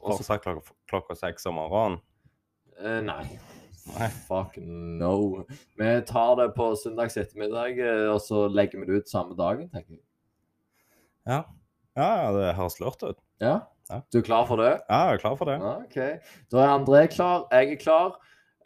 Og 0.00 0.16
så 0.16 0.20
Fortsatt 0.20 0.44
klokka, 0.44 0.74
klokka 0.90 1.16
seks 1.18 1.48
om 1.48 1.56
morgenen. 1.60 2.00
Uh, 2.76 3.00
nei. 3.04 3.22
Nei. 3.94 4.08
Fuck 4.26 4.58
no. 4.62 5.44
Vi 5.78 5.92
tar 6.08 6.34
det 6.40 6.48
på 6.56 6.72
søndags 6.80 7.16
ettermiddag, 7.20 7.78
eh, 7.78 8.08
og 8.12 8.20
så 8.24 8.46
legger 8.50 8.82
vi 8.82 8.90
det 8.90 9.02
ut 9.02 9.12
samme 9.12 9.36
dagen, 9.38 9.70
tenker 9.70 9.98
jeg. 9.98 10.04
Ja. 11.26 11.40
ja, 11.98 12.10
det 12.36 12.52
høres 12.58 12.78
lurt 12.82 13.02
ut. 13.02 13.18
Ja? 13.42 13.60
Ja. 13.90 14.00
Du 14.10 14.18
er 14.18 14.26
klar 14.26 14.46
for 14.48 14.58
det? 14.58 14.72
Ja, 14.88 15.00
jeg 15.06 15.18
er 15.18 15.22
klar 15.22 15.36
for 15.38 15.50
det. 15.50 15.58
Ja, 15.62 15.74
OK. 15.84 16.30
Da 16.50 16.62
er 16.62 16.72
André 16.74 17.06
klar, 17.12 17.46
jeg 17.54 17.76
er 17.76 17.82
klar. 17.82 18.16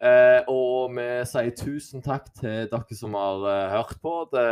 Eh, 0.01 0.47
og 0.49 0.95
vi 0.97 1.07
sier 1.29 1.51
tusen 1.53 2.01
takk 2.01 2.31
til 2.39 2.71
dere 2.73 2.97
som 2.97 3.17
har 3.19 3.43
eh, 3.51 3.73
hørt 3.75 3.99
på. 4.01 4.15
Det 4.33 4.47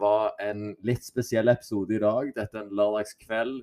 var 0.00 0.32
en 0.40 0.70
litt 0.88 1.04
spesiell 1.04 1.52
episode 1.52 1.98
i 1.98 2.00
dag. 2.00 2.32
Dette 2.36 2.56
er 2.56 2.64
en 2.64 2.72
lørdagskveld. 2.76 3.58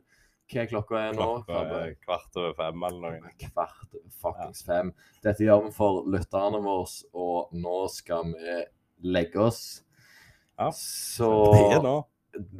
Hva 0.52 0.66
klokka 0.70 1.00
er 1.00 1.14
nå? 1.18 1.28
Klokka 1.48 1.78
er 1.86 1.94
kvart 2.04 2.38
over 2.38 2.54
fem 2.58 2.84
eller 2.90 3.16
noe. 3.24 3.32
Kvart 3.42 3.96
fuckings 4.22 4.64
fem. 4.68 4.92
Dette 5.24 5.46
gjør 5.48 5.64
vi 5.68 5.72
for 5.76 6.04
lytterne 6.14 6.60
våre, 6.62 6.90
og 7.16 7.54
nå 7.58 7.78
skal 7.90 8.34
vi 8.34 8.58
legge 9.16 9.40
oss. 9.42 9.62
Ja, 10.60 10.70
Så 10.70 11.30
Det 11.54 11.78
er 11.80 11.82
nå. 11.82 11.96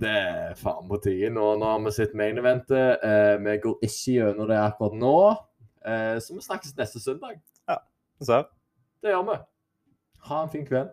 det 0.02 0.10
er 0.10 0.56
faen 0.58 0.88
på 0.90 0.98
tide. 1.04 1.30
Nå, 1.36 1.52
nå 1.62 1.66
har 1.74 1.80
vi 1.86 1.92
sett 1.94 2.16
main 2.18 2.38
eventet. 2.42 3.04
Eh, 3.04 3.38
vi 3.44 3.58
går 3.62 3.78
ikke 3.86 4.16
gjennom 4.18 4.48
det 4.50 4.58
akkurat 4.58 4.98
nå. 4.98 5.14
Eh, 5.86 6.18
så 6.24 6.34
vi 6.34 6.42
snakkes 6.48 6.74
neste 6.80 7.00
søndag. 7.04 7.38
Ja, 7.70 7.78
vi 8.20 8.26
ser. 8.32 8.48
Det 9.04 9.12
gjør 9.14 9.28
vi. 9.30 9.38
Ha 10.30 10.42
en 10.44 10.50
fin 10.50 10.66
kveld. 10.66 10.90